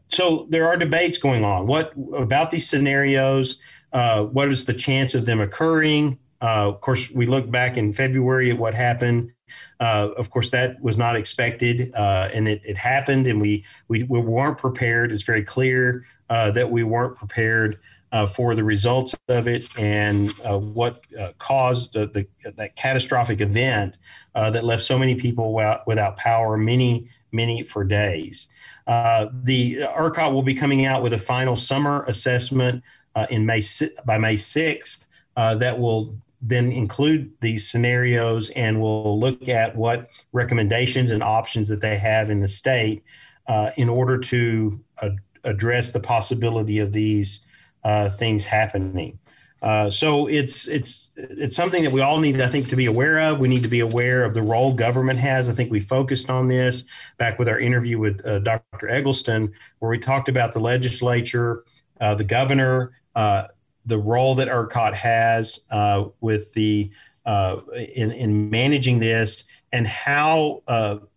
so 0.08 0.46
there 0.50 0.66
are 0.66 0.76
debates 0.76 1.16
going 1.18 1.44
on. 1.44 1.66
What 1.66 1.92
about 2.12 2.50
these 2.50 2.68
scenarios? 2.68 3.58
What 3.92 4.48
is 4.48 4.64
the 4.64 4.74
chance 4.74 5.14
of 5.14 5.26
them 5.26 5.40
occurring? 5.40 6.18
of 6.40 6.80
course, 6.80 7.10
we 7.10 7.26
look 7.26 7.50
back 7.50 7.76
in 7.76 7.92
February 7.92 8.50
at 8.50 8.58
what 8.58 8.74
happened 8.74 9.32
uh, 9.80 10.10
of 10.16 10.30
course, 10.30 10.50
that 10.50 10.80
was 10.80 10.96
not 10.96 11.16
expected, 11.16 11.92
uh, 11.94 12.28
and 12.32 12.48
it, 12.48 12.60
it, 12.64 12.76
happened, 12.76 13.26
and 13.26 13.40
we, 13.40 13.64
we, 13.88 14.02
we 14.04 14.18
weren't 14.18 14.58
prepared. 14.58 15.12
It's 15.12 15.22
very 15.22 15.42
clear 15.42 16.04
uh, 16.30 16.50
that 16.52 16.70
we 16.70 16.82
weren't 16.82 17.16
prepared 17.16 17.78
uh, 18.12 18.26
for 18.26 18.54
the 18.54 18.64
results 18.64 19.14
of 19.28 19.48
it 19.48 19.68
and 19.78 20.32
uh, 20.44 20.58
what 20.58 21.00
uh, 21.18 21.32
caused 21.38 21.92
the, 21.92 22.26
that 22.56 22.76
catastrophic 22.76 23.40
event 23.40 23.98
that 24.34 24.64
left 24.64 24.82
so 24.82 24.98
many 24.98 25.14
people 25.14 25.52
without, 25.52 25.86
without 25.86 26.16
power, 26.16 26.56
many 26.56 27.08
many 27.32 27.62
for 27.62 27.84
days. 27.84 28.46
the 28.86 29.78
ERCOT 29.94 30.32
will 30.32 30.44
be 30.44 30.54
coming 30.54 30.86
out 30.86 31.02
with 31.02 31.12
a 31.12 31.18
final 31.18 31.56
summer 31.56 32.04
assessment 32.04 32.82
in 33.30 33.46
May 33.46 33.60
by 34.04 34.18
May 34.18 34.36
sixth. 34.36 35.06
that 35.36 35.78
will 35.78 36.16
then 36.42 36.70
include 36.70 37.32
these 37.40 37.68
scenarios 37.68 38.50
and 38.50 38.80
we'll 38.80 39.18
look 39.18 39.48
at 39.48 39.74
what 39.74 40.10
recommendations 40.32 41.10
and 41.10 41.22
options 41.22 41.68
that 41.68 41.80
they 41.80 41.96
have 41.96 42.30
in 42.30 42.40
the 42.40 42.48
state 42.48 43.02
uh, 43.46 43.70
in 43.76 43.88
order 43.88 44.18
to 44.18 44.80
uh, 45.02 45.10
address 45.44 45.92
the 45.92 46.00
possibility 46.00 46.78
of 46.78 46.92
these 46.92 47.40
uh, 47.84 48.08
things 48.08 48.44
happening. 48.44 49.18
Uh, 49.62 49.88
so 49.88 50.26
it's 50.26 50.68
it's 50.68 51.10
it's 51.16 51.56
something 51.56 51.82
that 51.82 51.90
we 51.90 52.02
all 52.02 52.18
need, 52.18 52.38
I 52.42 52.48
think, 52.48 52.68
to 52.68 52.76
be 52.76 52.84
aware 52.84 53.18
of. 53.18 53.40
We 53.40 53.48
need 53.48 53.62
to 53.62 53.70
be 53.70 53.80
aware 53.80 54.22
of 54.22 54.34
the 54.34 54.42
role 54.42 54.74
government 54.74 55.18
has. 55.18 55.48
I 55.48 55.54
think 55.54 55.70
we 55.70 55.80
focused 55.80 56.28
on 56.28 56.48
this 56.48 56.84
back 57.16 57.38
with 57.38 57.48
our 57.48 57.58
interview 57.58 57.98
with 57.98 58.24
uh, 58.26 58.40
Dr. 58.40 58.90
Eggleston, 58.90 59.52
where 59.78 59.90
we 59.90 59.98
talked 59.98 60.28
about 60.28 60.52
the 60.52 60.60
legislature, 60.60 61.64
uh, 62.02 62.14
the 62.14 62.24
governor, 62.24 62.92
uh, 63.16 63.48
the 63.86 63.98
role 63.98 64.36
that 64.36 64.48
ERCOT 64.48 64.94
has 64.94 65.60
uh, 65.70 66.04
with 66.20 66.52
the 66.54 66.90
uh, 67.24 67.58
in 67.96 68.12
in 68.12 68.50
managing 68.50 69.00
this, 69.00 69.44
and 69.72 69.86
how 69.86 70.62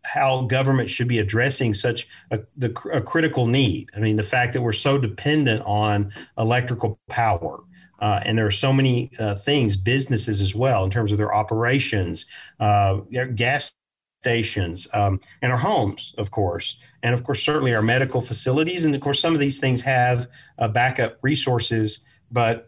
how 0.04 0.42
government 0.44 0.90
should 0.90 1.08
be 1.08 1.20
addressing 1.20 1.76
such 1.76 2.08
a, 2.32 2.40
the, 2.58 2.76
a 2.92 3.02
critical 3.02 3.46
need. 3.46 3.92
I 3.96 4.00
mean, 4.00 4.16
the 4.16 4.24
fact 4.24 4.54
that 4.54 4.62
we're 4.64 4.72
so 4.72 4.98
dependent 4.98 5.62
on 5.66 6.12
electrical 6.38 7.00
power. 7.08 7.62
Uh, 8.00 8.22
and 8.24 8.38
there 8.38 8.46
are 8.46 8.52
so 8.52 8.72
many 8.72 9.12
uh, 9.20 9.36
things, 9.36 9.76
businesses 9.76 10.40
as 10.40 10.56
well, 10.56 10.86
in 10.86 10.90
terms 10.90 11.12
of 11.12 11.18
their 11.18 11.36
operations, 11.36 12.26
uh, 12.62 12.96
gas 13.36 13.76
stations, 14.20 14.88
um, 14.94 15.20
and 15.42 15.52
our 15.52 15.58
homes, 15.58 16.14
of 16.18 16.32
course. 16.32 16.78
And 17.04 17.14
of 17.14 17.24
course, 17.24 17.42
certainly 17.42 17.74
our 17.74 17.82
medical 17.82 18.22
facilities. 18.22 18.84
And 18.86 18.94
of 18.94 19.02
course, 19.02 19.20
some 19.20 19.34
of 19.34 19.40
these 19.40 19.60
things 19.60 19.82
have 19.82 20.28
uh, 20.58 20.68
backup 20.68 21.18
resources, 21.22 22.00
but 22.32 22.68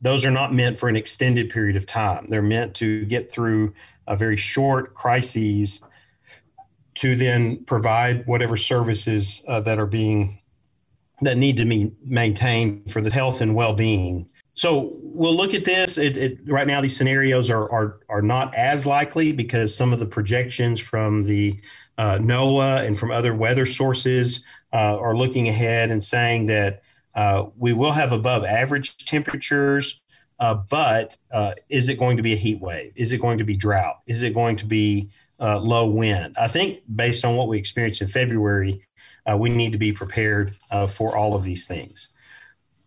those 0.00 0.24
are 0.24 0.30
not 0.30 0.54
meant 0.54 0.78
for 0.78 0.88
an 0.88 0.96
extended 0.96 1.50
period 1.50 1.76
of 1.76 1.86
time. 1.86 2.26
They're 2.28 2.42
meant 2.42 2.74
to 2.76 3.04
get 3.06 3.32
through 3.32 3.74
a 4.06 4.16
very 4.16 4.36
short 4.36 4.94
crises 4.94 5.80
to 6.96 7.16
then 7.16 7.64
provide 7.64 8.24
whatever 8.26 8.56
services 8.56 9.42
uh, 9.48 9.60
that 9.60 9.78
are 9.78 9.86
being 9.86 10.40
that 11.22 11.38
need 11.38 11.56
to 11.56 11.64
be 11.64 11.92
maintained 12.04 12.90
for 12.90 13.00
the 13.00 13.10
health 13.10 13.40
and 13.40 13.54
well-being. 13.54 14.28
So 14.54 14.92
we'll 15.02 15.36
look 15.36 15.52
at 15.52 15.64
this. 15.64 15.98
It, 15.98 16.16
it, 16.16 16.38
right 16.46 16.66
now, 16.66 16.80
these 16.80 16.96
scenarios 16.96 17.50
are, 17.50 17.70
are 17.70 18.00
are 18.08 18.22
not 18.22 18.54
as 18.54 18.86
likely 18.86 19.32
because 19.32 19.74
some 19.74 19.92
of 19.92 19.98
the 19.98 20.06
projections 20.06 20.80
from 20.80 21.24
the 21.24 21.60
uh, 21.98 22.18
NOAA 22.18 22.86
and 22.86 22.98
from 22.98 23.10
other 23.10 23.34
weather 23.34 23.66
sources 23.66 24.44
uh, 24.72 24.98
are 24.98 25.16
looking 25.16 25.48
ahead 25.48 25.90
and 25.90 26.02
saying 26.02 26.46
that 26.46 26.82
uh, 27.14 27.46
we 27.56 27.72
will 27.72 27.92
have 27.92 28.12
above 28.12 28.44
average 28.44 28.96
temperatures. 29.04 30.00
Uh, 30.40 30.54
but 30.54 31.16
uh, 31.30 31.54
is 31.68 31.88
it 31.88 31.98
going 31.98 32.16
to 32.16 32.22
be 32.22 32.32
a 32.32 32.36
heat 32.36 32.60
wave? 32.60 32.92
Is 32.96 33.12
it 33.12 33.18
going 33.18 33.38
to 33.38 33.44
be 33.44 33.56
drought? 33.56 34.00
Is 34.06 34.22
it 34.22 34.34
going 34.34 34.56
to 34.56 34.66
be 34.66 35.10
uh, 35.40 35.58
low 35.58 35.88
wind? 35.88 36.34
I 36.38 36.48
think 36.48 36.82
based 36.94 37.24
on 37.24 37.36
what 37.36 37.48
we 37.48 37.56
experienced 37.56 38.02
in 38.02 38.08
February, 38.08 38.84
we 39.38 39.48
need 39.48 39.72
to 39.72 39.78
be 39.78 39.92
prepared 39.92 40.54
for 40.88 41.16
all 41.16 41.34
of 41.34 41.44
these 41.44 41.66
things. 41.66 42.08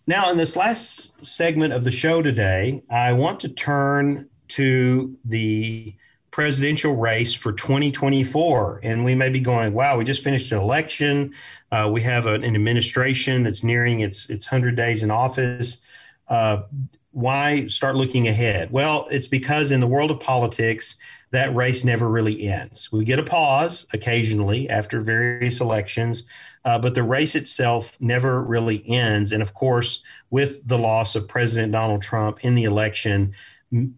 Now, 0.10 0.32
in 0.32 0.38
this 0.38 0.56
last 0.56 1.26
segment 1.26 1.74
of 1.74 1.84
the 1.84 1.92
show 1.92 2.22
today, 2.22 2.82
I 2.90 3.12
want 3.12 3.42
to 3.42 3.50
turn 3.50 4.30
to 4.50 5.18
the 5.26 5.94
presidential 6.32 6.96
race 6.96 7.34
for 7.34 7.52
2024. 7.52 8.80
And 8.84 9.04
we 9.04 9.16
may 9.16 9.28
be 9.28 9.42
going, 9.42 9.74
wow, 9.74 9.98
we 9.98 10.06
just 10.06 10.24
finished 10.24 10.50
an 10.54 10.60
election. 10.60 11.34
Uh, 11.74 11.90
we 11.92 12.02
have 12.04 12.26
an, 12.26 12.46
an, 12.46 12.56
administration 12.56 13.44
that's 13.44 13.66
nearing 13.66 14.00
its, 14.00 14.30
its 14.30 14.50
100 14.50 14.78
days 14.78 15.04
in 15.04 15.12
office. 15.12 15.82
Uh, 16.30 16.62
why 17.12 17.68
start 17.68 17.98
looking 17.98 18.30
ahead? 18.30 18.72
Well, 18.72 19.10
it's 19.12 19.28
because 19.28 19.74
in 19.74 19.82
the 19.82 19.88
world 19.88 20.12
of 20.12 20.22
politics, 20.22 20.96
that 21.32 21.54
race 21.54 21.84
never 21.84 22.08
really 22.08 22.48
ends. 22.48 22.92
We 22.92 23.04
get 23.04 23.20
a 23.20 23.24
pause 23.24 23.86
occasionally 23.92 24.70
after 24.70 25.02
various 25.02 25.60
elections, 25.60 26.24
uh, 26.68 26.78
but 26.78 26.94
the 26.94 27.02
race 27.02 27.34
itself 27.34 27.96
never 28.02 28.44
really 28.44 28.84
ends. 28.90 29.32
And 29.32 29.42
of 29.42 29.54
course, 29.54 30.04
with 30.32 30.68
the 30.68 30.78
loss 30.78 31.16
of 31.16 31.26
President 31.26 31.72
Donald 31.72 32.02
Trump 32.02 32.44
in 32.44 32.56
the 32.56 32.66
election, 32.66 33.34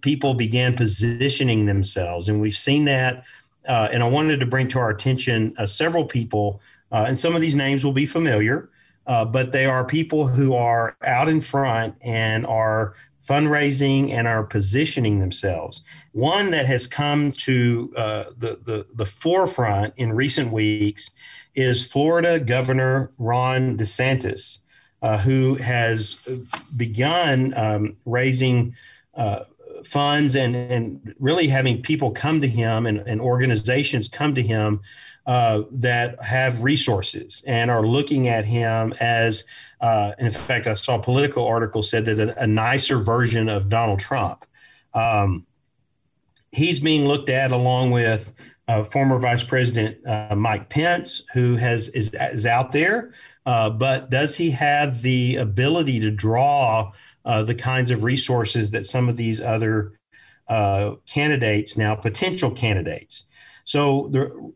people 0.01 0.35
began 0.35 0.75
positioning 0.75 1.65
themselves. 1.65 2.29
And 2.29 2.39
we've 2.39 2.55
seen 2.55 2.85
that. 2.85 3.23
Uh, 3.67 3.89
and 3.91 4.03
I 4.03 4.07
wanted 4.07 4.39
to 4.39 4.45
bring 4.45 4.67
to 4.67 4.77
our 4.77 4.91
attention 4.91 5.55
uh, 5.57 5.65
several 5.65 6.05
people, 6.05 6.61
uh, 6.91 7.05
and 7.07 7.19
some 7.19 7.33
of 7.33 7.41
these 7.41 7.55
names 7.55 7.83
will 7.83 7.91
be 7.91 8.05
familiar. 8.05 8.69
Uh, 9.07 9.25
but 9.25 9.51
they 9.51 9.65
are 9.65 9.83
people 9.83 10.27
who 10.27 10.53
are 10.53 10.95
out 11.01 11.27
in 11.27 11.41
front 11.41 11.97
and 12.05 12.45
are 12.45 12.93
fundraising 13.27 14.11
and 14.11 14.27
are 14.27 14.43
positioning 14.43 15.17
themselves. 15.17 15.81
One 16.11 16.51
that 16.51 16.67
has 16.67 16.85
come 16.85 17.31
to 17.31 17.91
uh, 17.97 18.23
the, 18.37 18.59
the, 18.63 18.85
the 18.93 19.07
forefront 19.07 19.95
in 19.97 20.13
recent 20.13 20.51
weeks 20.51 21.09
is 21.59 21.85
Florida 21.85 22.39
Governor 22.39 23.11
Ron 23.17 23.75
DeSantis, 23.77 24.59
uh, 25.01 25.17
who 25.17 25.55
has 25.55 26.27
begun 26.75 27.53
um, 27.57 27.97
raising 28.05 28.75
uh, 29.15 29.43
funds 29.83 30.35
and, 30.35 30.55
and 30.55 31.15
really 31.19 31.47
having 31.47 31.81
people 31.81 32.11
come 32.11 32.39
to 32.41 32.47
him 32.47 32.85
and, 32.85 32.99
and 32.99 33.19
organizations 33.19 34.07
come 34.07 34.33
to 34.35 34.41
him 34.41 34.79
uh, 35.25 35.63
that 35.71 36.23
have 36.23 36.63
resources 36.63 37.43
and 37.45 37.69
are 37.69 37.85
looking 37.85 38.27
at 38.27 38.45
him 38.45 38.93
as 38.99 39.43
uh, 39.81 40.13
in 40.19 40.29
fact, 40.31 40.67
I 40.67 40.73
saw 40.73 40.95
a 40.95 41.01
political 41.01 41.45
article 41.47 41.81
said 41.81 42.05
that 42.05 42.19
a, 42.19 42.43
a 42.43 42.47
nicer 42.47 42.97
version 42.97 43.47
of 43.47 43.69
Donald 43.69 43.99
Trump. 43.99 44.45
Um, 44.93 45.45
he's 46.51 46.79
being 46.79 47.07
looked 47.07 47.29
at 47.29 47.51
along 47.51 47.91
with 47.91 48.33
uh, 48.69 48.83
former 48.83 49.17
Vice 49.17 49.43
President 49.43 49.97
uh, 50.07 50.35
Mike 50.35 50.69
Pence, 50.69 51.23
who 51.33 51.55
has 51.55 51.89
is, 51.89 52.13
is 52.13 52.45
out 52.45 52.71
there. 52.71 53.13
Uh, 53.47 53.67
but 53.67 54.11
does 54.11 54.37
he 54.37 54.51
have 54.51 55.01
the 55.01 55.37
ability 55.37 55.99
to 55.99 56.11
draw 56.11 56.91
uh, 57.25 57.41
the 57.41 57.55
kinds 57.55 57.89
of 57.89 58.03
resources 58.03 58.69
that 58.69 58.85
some 58.85 59.09
of 59.09 59.17
these 59.17 59.41
other 59.41 59.93
uh, 60.47 60.91
candidates 61.07 61.77
now, 61.77 61.95
potential 61.95 62.51
candidates? 62.51 63.25
So, 63.65 64.07
the, 64.11 64.53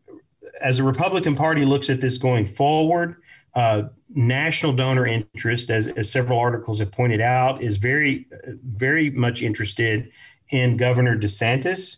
as 0.60 0.76
the 0.76 0.84
Republican 0.84 1.34
Party 1.34 1.64
looks 1.64 1.90
at 1.90 2.00
this 2.00 2.16
going 2.16 2.46
forward, 2.46 3.16
uh, 3.54 3.84
national 4.10 4.74
donor 4.74 5.06
interest, 5.06 5.70
as, 5.70 5.88
as, 5.88 6.10
several 6.10 6.38
articles 6.38 6.78
have 6.78 6.92
pointed 6.92 7.20
out, 7.20 7.62
is 7.62 7.78
very, 7.78 8.26
very 8.62 9.10
much 9.10 9.42
interested 9.42 10.12
in 10.50 10.76
Governor 10.76 11.16
DeSantis. 11.16 11.96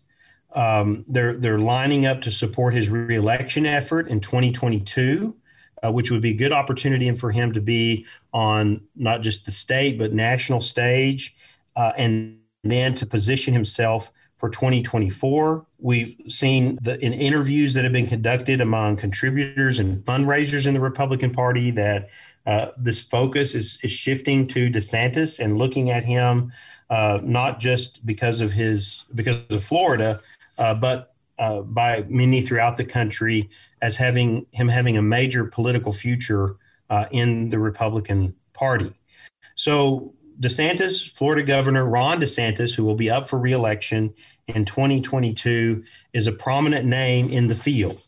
Um, 0.57 1.05
they're 1.07 1.35
they're 1.35 1.59
lining 1.59 2.07
up 2.07 2.23
to 2.23 2.31
support 2.31 2.73
his 2.73 2.89
reelection 2.89 3.67
effort 3.67 4.09
in 4.09 4.21
2022, 4.21 5.37
uh, 5.83 5.93
which 5.93 6.11
would 6.11 6.23
be 6.23 6.31
a 6.31 6.35
good 6.35 6.53
opportunity 6.53 7.13
for 7.13 7.31
him 7.31 7.53
to 7.53 7.61
be 7.61 8.07
on 8.33 8.81
not 8.97 9.21
just 9.21 9.45
the 9.45 9.53
state 9.53 9.99
but 9.99 10.15
national 10.15 10.63
stage, 10.63 11.37
uh, 11.77 11.93
and 11.99 12.39
then 12.65 12.95
to 12.95 13.05
position 13.05 13.53
himself 13.53 14.11
for 14.39 14.49
2024. 14.49 15.67
We've 15.79 16.15
seen 16.27 16.79
the, 16.81 16.99
in 17.05 17.13
interviews 17.13 17.75
that 17.75 17.85
have 17.85 17.93
been 17.93 18.07
conducted 18.07 18.63
among 18.63 18.97
contributors 18.97 19.79
and 19.79 20.03
fundraisers 20.05 20.67
in 20.67 20.73
the 20.73 20.81
Republican 20.81 21.33
Party 21.33 21.71
that 21.73 22.09
uh, 22.47 22.69
this 22.79 23.03
focus 23.03 23.55
is, 23.55 23.79
is 23.83 23.93
shifting 23.93 24.47
to 24.49 24.71
DeSantis 24.71 25.39
and 25.39 25.59
looking 25.59 25.91
at 25.91 26.05
him 26.05 26.53
uh, 26.89 27.19
not 27.23 27.59
just 27.61 28.05
because 28.07 28.41
of 28.41 28.53
his 28.53 29.05
because 29.15 29.37
of 29.51 29.65
Florida, 29.65 30.21
but 30.57 31.15
uh, 31.39 31.61
by 31.63 32.05
many 32.09 32.41
throughout 32.41 32.77
the 32.77 32.85
country 32.85 33.49
as 33.83 33.97
having 33.97 34.47
him 34.53 34.69
having 34.69 34.97
a 34.97 35.03
major 35.03 35.45
political 35.45 35.93
future 35.93 36.57
uh, 36.91 37.07
in 37.11 37.51
the 37.51 37.59
Republican 37.59 38.35
Party. 38.53 38.93
So 39.55 40.15
DeSantis, 40.41 41.11
Florida 41.11 41.43
Governor 41.43 41.87
Ron 41.87 42.21
DeSantis, 42.21 42.75
who 42.75 42.85
will 42.85 42.95
be 42.95 43.11
up 43.11 43.29
for 43.29 43.39
reelection 43.39 44.15
in 44.49 44.65
2022, 44.65 45.83
is 46.13 46.27
a 46.27 46.33
prominent 46.33 46.87
name 46.87 47.29
in 47.29 47.49
the 47.49 47.55
field. 47.55 48.01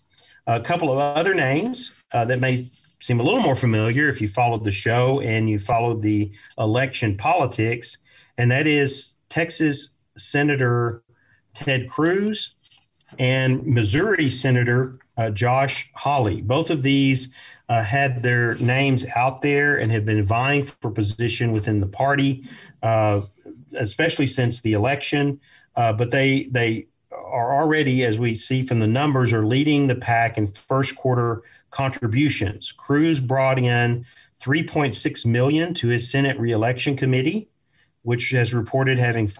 A 0.46 0.60
couple 0.60 0.90
of 0.90 0.98
other 0.98 1.34
names 1.34 1.92
uh, 2.12 2.24
that 2.26 2.40
may 2.40 2.68
seem 3.00 3.20
a 3.20 3.22
little 3.22 3.40
more 3.40 3.56
familiar 3.56 4.08
if 4.08 4.20
you 4.20 4.28
followed 4.28 4.64
the 4.64 4.72
show 4.72 5.20
and 5.20 5.48
you 5.48 5.58
followed 5.58 6.02
the 6.02 6.30
election 6.58 7.16
politics, 7.16 7.98
and 8.36 8.50
that 8.50 8.66
is 8.66 9.14
Texas 9.28 9.94
Senator 10.16 11.02
Ted 11.58 11.88
Cruz 11.88 12.54
and 13.18 13.64
Missouri 13.66 14.30
Senator 14.30 14.98
uh, 15.16 15.30
Josh 15.30 15.90
Hawley. 15.94 16.40
Both 16.40 16.70
of 16.70 16.82
these 16.82 17.32
uh, 17.68 17.82
had 17.82 18.22
their 18.22 18.54
names 18.56 19.04
out 19.16 19.42
there 19.42 19.76
and 19.76 19.90
have 19.90 20.04
been 20.04 20.24
vying 20.24 20.64
for 20.64 20.90
position 20.90 21.52
within 21.52 21.80
the 21.80 21.86
party, 21.86 22.44
uh, 22.82 23.22
especially 23.76 24.26
since 24.26 24.60
the 24.62 24.72
election. 24.72 25.40
Uh, 25.74 25.92
but 25.92 26.10
they 26.10 26.44
they 26.44 26.86
are 27.12 27.60
already, 27.60 28.04
as 28.04 28.18
we 28.18 28.34
see 28.34 28.62
from 28.62 28.78
the 28.78 28.86
numbers, 28.86 29.32
are 29.32 29.46
leading 29.46 29.86
the 29.86 29.96
pack 29.96 30.38
in 30.38 30.46
first 30.46 30.96
quarter 30.96 31.42
contributions. 31.70 32.72
Cruz 32.72 33.20
brought 33.20 33.58
in 33.58 34.06
3.6 34.40 35.26
million 35.26 35.74
to 35.74 35.88
his 35.88 36.10
Senate 36.10 36.38
reelection 36.38 36.96
committee, 36.96 37.48
which 38.02 38.30
has 38.30 38.54
reported 38.54 38.98
having 38.98 39.30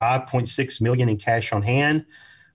5.6 0.00 0.80
million 0.80 1.08
in 1.08 1.16
cash 1.16 1.52
on 1.52 1.62
hand. 1.62 2.06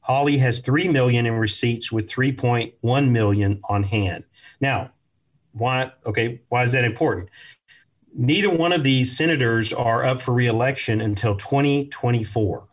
Hawley 0.01 0.37
has 0.37 0.61
3 0.61 0.87
million 0.89 1.25
in 1.25 1.33
receipts 1.33 1.91
with 1.91 2.11
3.1 2.11 3.09
million 3.09 3.59
on 3.69 3.83
hand. 3.83 4.23
Now, 4.61 4.91
why 5.51 5.91
okay, 6.05 6.41
why 6.49 6.63
is 6.63 6.73
that 6.73 6.83
important? 6.83 7.29
neither 8.15 8.49
one 8.49 8.71
of 8.71 8.83
these 8.83 9.15
senators 9.15 9.73
are 9.73 10.05
up 10.05 10.21
for 10.21 10.33
reelection 10.33 11.01
until 11.01 11.35
2024. 11.35 12.67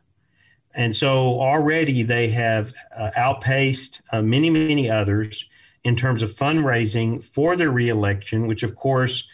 And 0.74 0.94
so 0.94 1.40
already 1.40 2.02
they 2.02 2.28
have 2.28 2.72
uh, 2.96 3.10
outpaced 3.16 4.00
uh, 4.12 4.22
many, 4.22 4.48
many 4.48 4.88
others 4.88 5.48
in 5.84 5.96
terms 5.96 6.22
of 6.22 6.30
fundraising 6.30 7.22
for 7.22 7.56
their 7.56 7.70
reelection, 7.70 8.46
which 8.46 8.62
of 8.62 8.76
course 8.76 9.28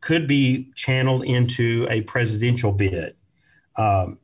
could 0.00 0.26
be 0.26 0.70
channeled 0.74 1.24
into 1.24 1.86
a 1.90 2.00
presidential 2.02 2.72
bid. 2.72 3.14
Um, 3.76 4.18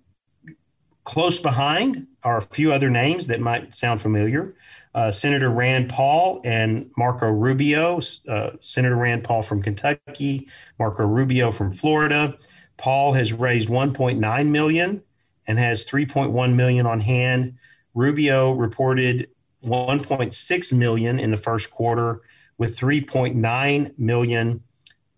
close 1.11 1.40
behind 1.40 2.06
are 2.22 2.36
a 2.36 2.40
few 2.40 2.72
other 2.72 2.88
names 2.88 3.26
that 3.26 3.40
might 3.40 3.74
sound 3.74 4.00
familiar. 4.00 4.54
Uh, 4.94 5.11
Senator 5.11 5.50
Rand 5.50 5.88
Paul 5.88 6.40
and 6.44 6.88
Marco 6.96 7.28
Rubio, 7.28 7.98
uh, 8.28 8.50
Senator 8.61 8.94
Rand 8.94 9.24
Paul 9.24 9.42
from 9.42 9.61
Kentucky, 9.61 10.46
Marco 10.78 11.04
Rubio 11.04 11.50
from 11.50 11.72
Florida. 11.72 12.38
Paul 12.76 13.14
has 13.14 13.32
raised 13.32 13.68
1.9 13.68 14.46
million 14.50 15.02
and 15.48 15.58
has 15.58 15.84
3.1 15.84 16.54
million 16.54 16.86
on 16.86 17.00
hand. 17.00 17.54
Rubio 17.92 18.52
reported 18.52 19.30
1.6 19.64 20.72
million 20.72 21.18
in 21.18 21.32
the 21.32 21.36
first 21.36 21.72
quarter 21.72 22.20
with 22.56 22.78
3.9 22.78 23.98
million 23.98 24.62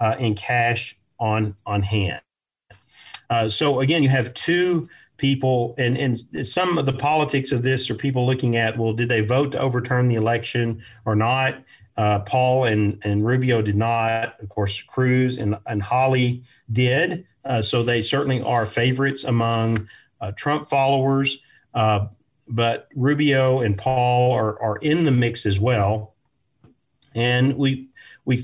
uh, 0.01 0.17
in 0.19 0.37
cash 0.37 0.97
on 1.21 1.55
on 1.67 1.83
hand. 1.83 2.23
Uh, 3.29 3.49
so 3.51 3.81
again, 3.81 4.03
you 4.03 4.09
have 4.09 4.33
two 4.33 4.89
people, 5.23 5.73
and 5.79 5.97
and 5.97 6.19
some 6.47 6.77
of 6.79 6.85
the 6.85 6.93
politics 6.93 7.53
of 7.53 7.63
this 7.63 7.89
are 7.89 7.95
people 7.95 8.27
looking 8.27 8.57
at 8.57 8.77
well, 8.77 8.93
did 8.93 9.09
they 9.09 9.21
vote 9.21 9.53
to 9.53 9.61
overturn 9.61 10.09
the 10.09 10.17
election 10.17 10.83
or 11.07 11.15
not? 11.15 11.63
Uh, 11.97 12.19
Paul 12.19 12.65
and 12.65 13.01
and 13.05 13.25
Rubio 13.25 13.63
did 13.63 13.77
not. 13.77 14.35
Of 14.41 14.49
course, 14.49 14.83
Cruz 14.83 15.39
and 15.39 15.57
and 15.67 15.81
Hawley 15.81 16.43
did. 16.71 17.25
Uh, 17.45 17.63
so 17.63 17.85
they 17.85 18.03
certainly 18.03 18.43
are 18.43 18.67
favorites 18.67 19.23
among 19.23 19.89
uh, 20.21 20.33
Trump 20.33 20.69
followers. 20.69 21.39
Uh, 21.73 22.07
but 22.49 22.89
Rubio 22.97 23.61
and 23.61 23.79
Paul 23.79 24.33
are, 24.33 24.61
are 24.61 24.77
in 24.79 25.05
the 25.05 25.13
mix 25.13 25.47
as 25.47 25.61
well. 25.61 26.15
And 27.15 27.57
we 27.57 27.89
we 28.25 28.43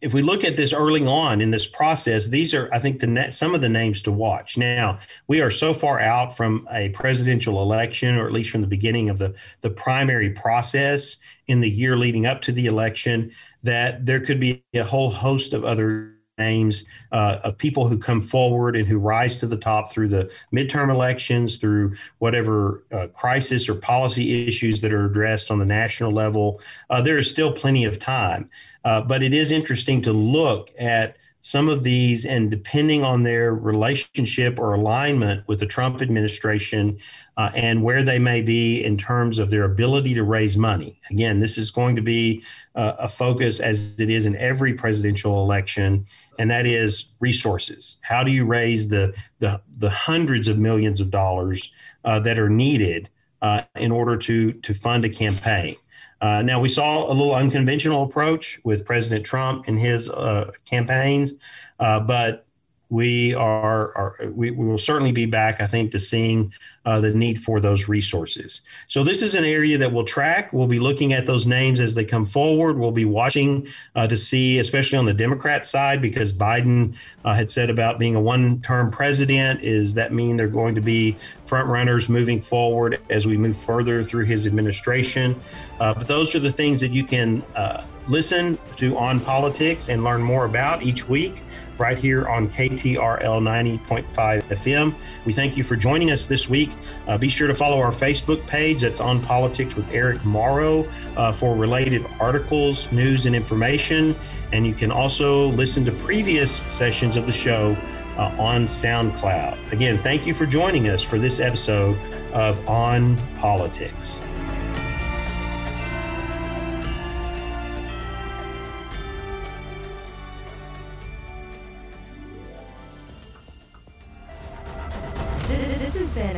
if 0.00 0.14
we 0.14 0.22
look 0.22 0.44
at 0.44 0.56
this 0.56 0.72
early 0.72 1.06
on 1.06 1.40
in 1.40 1.50
this 1.50 1.66
process, 1.66 2.28
these 2.28 2.54
are, 2.54 2.70
I 2.72 2.78
think, 2.78 3.00
the 3.00 3.06
net, 3.06 3.34
some 3.34 3.54
of 3.54 3.60
the 3.60 3.68
names 3.68 4.02
to 4.02 4.12
watch. 4.12 4.56
Now, 4.56 4.98
we 5.28 5.42
are 5.42 5.50
so 5.50 5.74
far 5.74 6.00
out 6.00 6.36
from 6.36 6.66
a 6.70 6.88
presidential 6.90 7.60
election, 7.60 8.16
or 8.16 8.26
at 8.26 8.32
least 8.32 8.50
from 8.50 8.62
the 8.62 8.66
beginning 8.66 9.10
of 9.10 9.18
the, 9.18 9.34
the 9.60 9.70
primary 9.70 10.30
process 10.30 11.16
in 11.48 11.60
the 11.60 11.70
year 11.70 11.96
leading 11.96 12.24
up 12.24 12.40
to 12.42 12.52
the 12.52 12.66
election, 12.66 13.30
that 13.62 14.06
there 14.06 14.20
could 14.20 14.40
be 14.40 14.62
a 14.72 14.84
whole 14.84 15.10
host 15.10 15.52
of 15.52 15.64
other 15.64 16.14
names 16.38 16.84
uh, 17.12 17.38
of 17.44 17.58
people 17.58 17.86
who 17.86 17.98
come 17.98 18.22
forward 18.22 18.74
and 18.74 18.88
who 18.88 18.98
rise 18.98 19.36
to 19.36 19.46
the 19.46 19.56
top 19.56 19.92
through 19.92 20.08
the 20.08 20.30
midterm 20.54 20.90
elections, 20.90 21.58
through 21.58 21.94
whatever 22.18 22.84
uh, 22.92 23.06
crisis 23.08 23.68
or 23.68 23.74
policy 23.74 24.46
issues 24.46 24.80
that 24.80 24.92
are 24.92 25.04
addressed 25.04 25.50
on 25.50 25.58
the 25.58 25.66
national 25.66 26.10
level. 26.10 26.60
Uh, 26.88 27.02
there 27.02 27.18
is 27.18 27.30
still 27.30 27.52
plenty 27.52 27.84
of 27.84 27.98
time. 27.98 28.48
Uh, 28.84 29.00
but 29.00 29.22
it 29.22 29.34
is 29.34 29.52
interesting 29.52 30.00
to 30.02 30.12
look 30.12 30.70
at 30.78 31.16
some 31.42 31.68
of 31.68 31.82
these 31.82 32.26
and 32.26 32.50
depending 32.50 33.02
on 33.02 33.22
their 33.22 33.54
relationship 33.54 34.58
or 34.58 34.74
alignment 34.74 35.46
with 35.48 35.58
the 35.58 35.66
Trump 35.66 36.02
administration 36.02 36.98
uh, 37.38 37.50
and 37.54 37.82
where 37.82 38.02
they 38.02 38.18
may 38.18 38.42
be 38.42 38.84
in 38.84 38.98
terms 38.98 39.38
of 39.38 39.50
their 39.50 39.64
ability 39.64 40.12
to 40.12 40.22
raise 40.22 40.56
money. 40.56 41.00
Again, 41.10 41.38
this 41.38 41.56
is 41.56 41.70
going 41.70 41.96
to 41.96 42.02
be 42.02 42.42
uh, 42.74 42.92
a 42.98 43.08
focus 43.08 43.58
as 43.58 43.98
it 43.98 44.10
is 44.10 44.26
in 44.26 44.36
every 44.36 44.74
presidential 44.74 45.42
election 45.42 46.06
and 46.40 46.50
that 46.50 46.64
is 46.64 47.10
resources. 47.20 47.98
How 48.00 48.24
do 48.24 48.30
you 48.30 48.46
raise 48.46 48.88
the 48.88 49.14
the, 49.40 49.60
the 49.76 49.90
hundreds 49.90 50.48
of 50.48 50.58
millions 50.58 51.00
of 51.00 51.10
dollars 51.10 51.70
uh, 52.04 52.18
that 52.20 52.38
are 52.38 52.48
needed 52.48 53.10
uh, 53.42 53.62
in 53.76 53.92
order 53.92 54.16
to 54.16 54.52
to 54.52 54.74
fund 54.74 55.04
a 55.04 55.10
campaign? 55.10 55.76
Uh, 56.20 56.42
now 56.42 56.60
we 56.60 56.68
saw 56.68 57.06
a 57.06 57.14
little 57.14 57.34
unconventional 57.34 58.02
approach 58.02 58.60
with 58.64 58.84
President 58.84 59.24
Trump 59.24 59.68
and 59.68 59.78
his 59.78 60.08
uh, 60.10 60.50
campaigns, 60.64 61.32
uh, 61.78 62.00
but 62.00 62.46
we 62.90 63.34
are, 63.34 63.96
are 63.96 64.16
we, 64.32 64.50
we, 64.50 64.66
will 64.66 64.76
certainly 64.76 65.12
be 65.12 65.24
back, 65.24 65.60
I 65.60 65.66
think, 65.68 65.92
to 65.92 66.00
seeing 66.00 66.52
uh, 66.84 67.00
the 67.00 67.14
need 67.14 67.38
for 67.38 67.60
those 67.60 67.88
resources. 67.88 68.62
So 68.88 69.04
this 69.04 69.22
is 69.22 69.36
an 69.36 69.44
area 69.44 69.78
that 69.78 69.92
we'll 69.92 70.04
track. 70.04 70.52
We'll 70.52 70.66
be 70.66 70.80
looking 70.80 71.12
at 71.12 71.24
those 71.24 71.46
names 71.46 71.80
as 71.80 71.94
they 71.94 72.04
come 72.04 72.24
forward. 72.24 72.78
We'll 72.78 72.90
be 72.90 73.04
watching 73.04 73.68
uh, 73.94 74.08
to 74.08 74.16
see, 74.16 74.58
especially 74.58 74.98
on 74.98 75.04
the 75.04 75.14
Democrat 75.14 75.64
side, 75.64 76.02
because 76.02 76.32
Biden 76.32 76.96
uh, 77.24 77.32
had 77.32 77.48
said 77.48 77.70
about 77.70 78.00
being 78.00 78.16
a 78.16 78.20
one-term 78.20 78.90
president. 78.90 79.62
Is 79.62 79.94
that 79.94 80.12
mean 80.12 80.36
they're 80.36 80.48
going 80.48 80.74
to 80.74 80.80
be 80.80 81.16
front 81.46 81.68
runners 81.68 82.08
moving 82.08 82.40
forward 82.40 83.00
as 83.08 83.24
we 83.24 83.36
move 83.36 83.56
further 83.56 84.02
through 84.02 84.24
his 84.24 84.48
administration? 84.48 85.40
Uh, 85.78 85.94
but 85.94 86.08
those 86.08 86.34
are 86.34 86.40
the 86.40 86.52
things 86.52 86.80
that 86.80 86.90
you 86.90 87.04
can 87.04 87.42
uh, 87.54 87.84
listen 88.08 88.58
to 88.76 88.98
on 88.98 89.20
politics 89.20 89.88
and 89.90 90.02
learn 90.02 90.20
more 90.20 90.44
about 90.44 90.82
each 90.82 91.08
week 91.08 91.44
right 91.80 91.98
here 91.98 92.28
on 92.28 92.48
KTRL 92.48 93.18
90.5 93.18 94.04
FM. 94.44 94.94
We 95.24 95.32
thank 95.32 95.56
you 95.56 95.64
for 95.64 95.74
joining 95.74 96.10
us 96.10 96.26
this 96.26 96.48
week. 96.48 96.70
Uh, 97.08 97.16
be 97.16 97.30
sure 97.30 97.48
to 97.48 97.54
follow 97.54 97.80
our 97.80 97.90
Facebook 97.90 98.46
page 98.46 98.82
that's 98.82 99.00
on 99.00 99.20
Politics 99.22 99.74
with 99.74 99.90
Eric 99.90 100.24
Morrow 100.24 100.86
uh, 101.16 101.32
for 101.32 101.56
related 101.56 102.04
articles, 102.20 102.92
news, 102.92 103.24
and 103.24 103.34
information. 103.34 104.14
And 104.52 104.66
you 104.66 104.74
can 104.74 104.92
also 104.92 105.48
listen 105.48 105.84
to 105.86 105.92
previous 105.92 106.54
sessions 106.54 107.16
of 107.16 107.26
the 107.26 107.32
show 107.32 107.76
uh, 108.18 108.36
on 108.38 108.66
SoundCloud. 108.66 109.72
Again, 109.72 109.98
thank 109.98 110.26
you 110.26 110.34
for 110.34 110.44
joining 110.44 110.88
us 110.88 111.02
for 111.02 111.18
this 111.18 111.40
episode 111.40 111.98
of 112.32 112.68
On 112.68 113.16
Politics. 113.38 114.20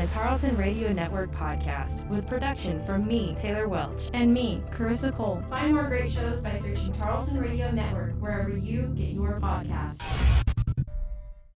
Tarleton 0.07 0.57
Radio 0.57 0.93
Network 0.93 1.33
podcast 1.33 2.09
with 2.09 2.27
production 2.27 2.85
from 2.85 3.07
me, 3.07 3.35
Taylor 3.41 3.69
Welch, 3.69 4.11
and 4.13 4.33
me, 4.33 4.63
Carissa 4.71 5.17
Cole. 5.17 5.43
Find 5.49 5.75
more 5.75 5.85
great 5.85 6.11
shows 6.11 6.41
by 6.41 6.59
searching 6.59 6.93
Tarleton 6.95 7.41
Radio 7.41 7.71
Network 7.71 8.13
wherever 8.21 8.51
you 8.51 8.93
get 8.95 9.09
your 9.11 9.41
podcasts. 9.41 10.52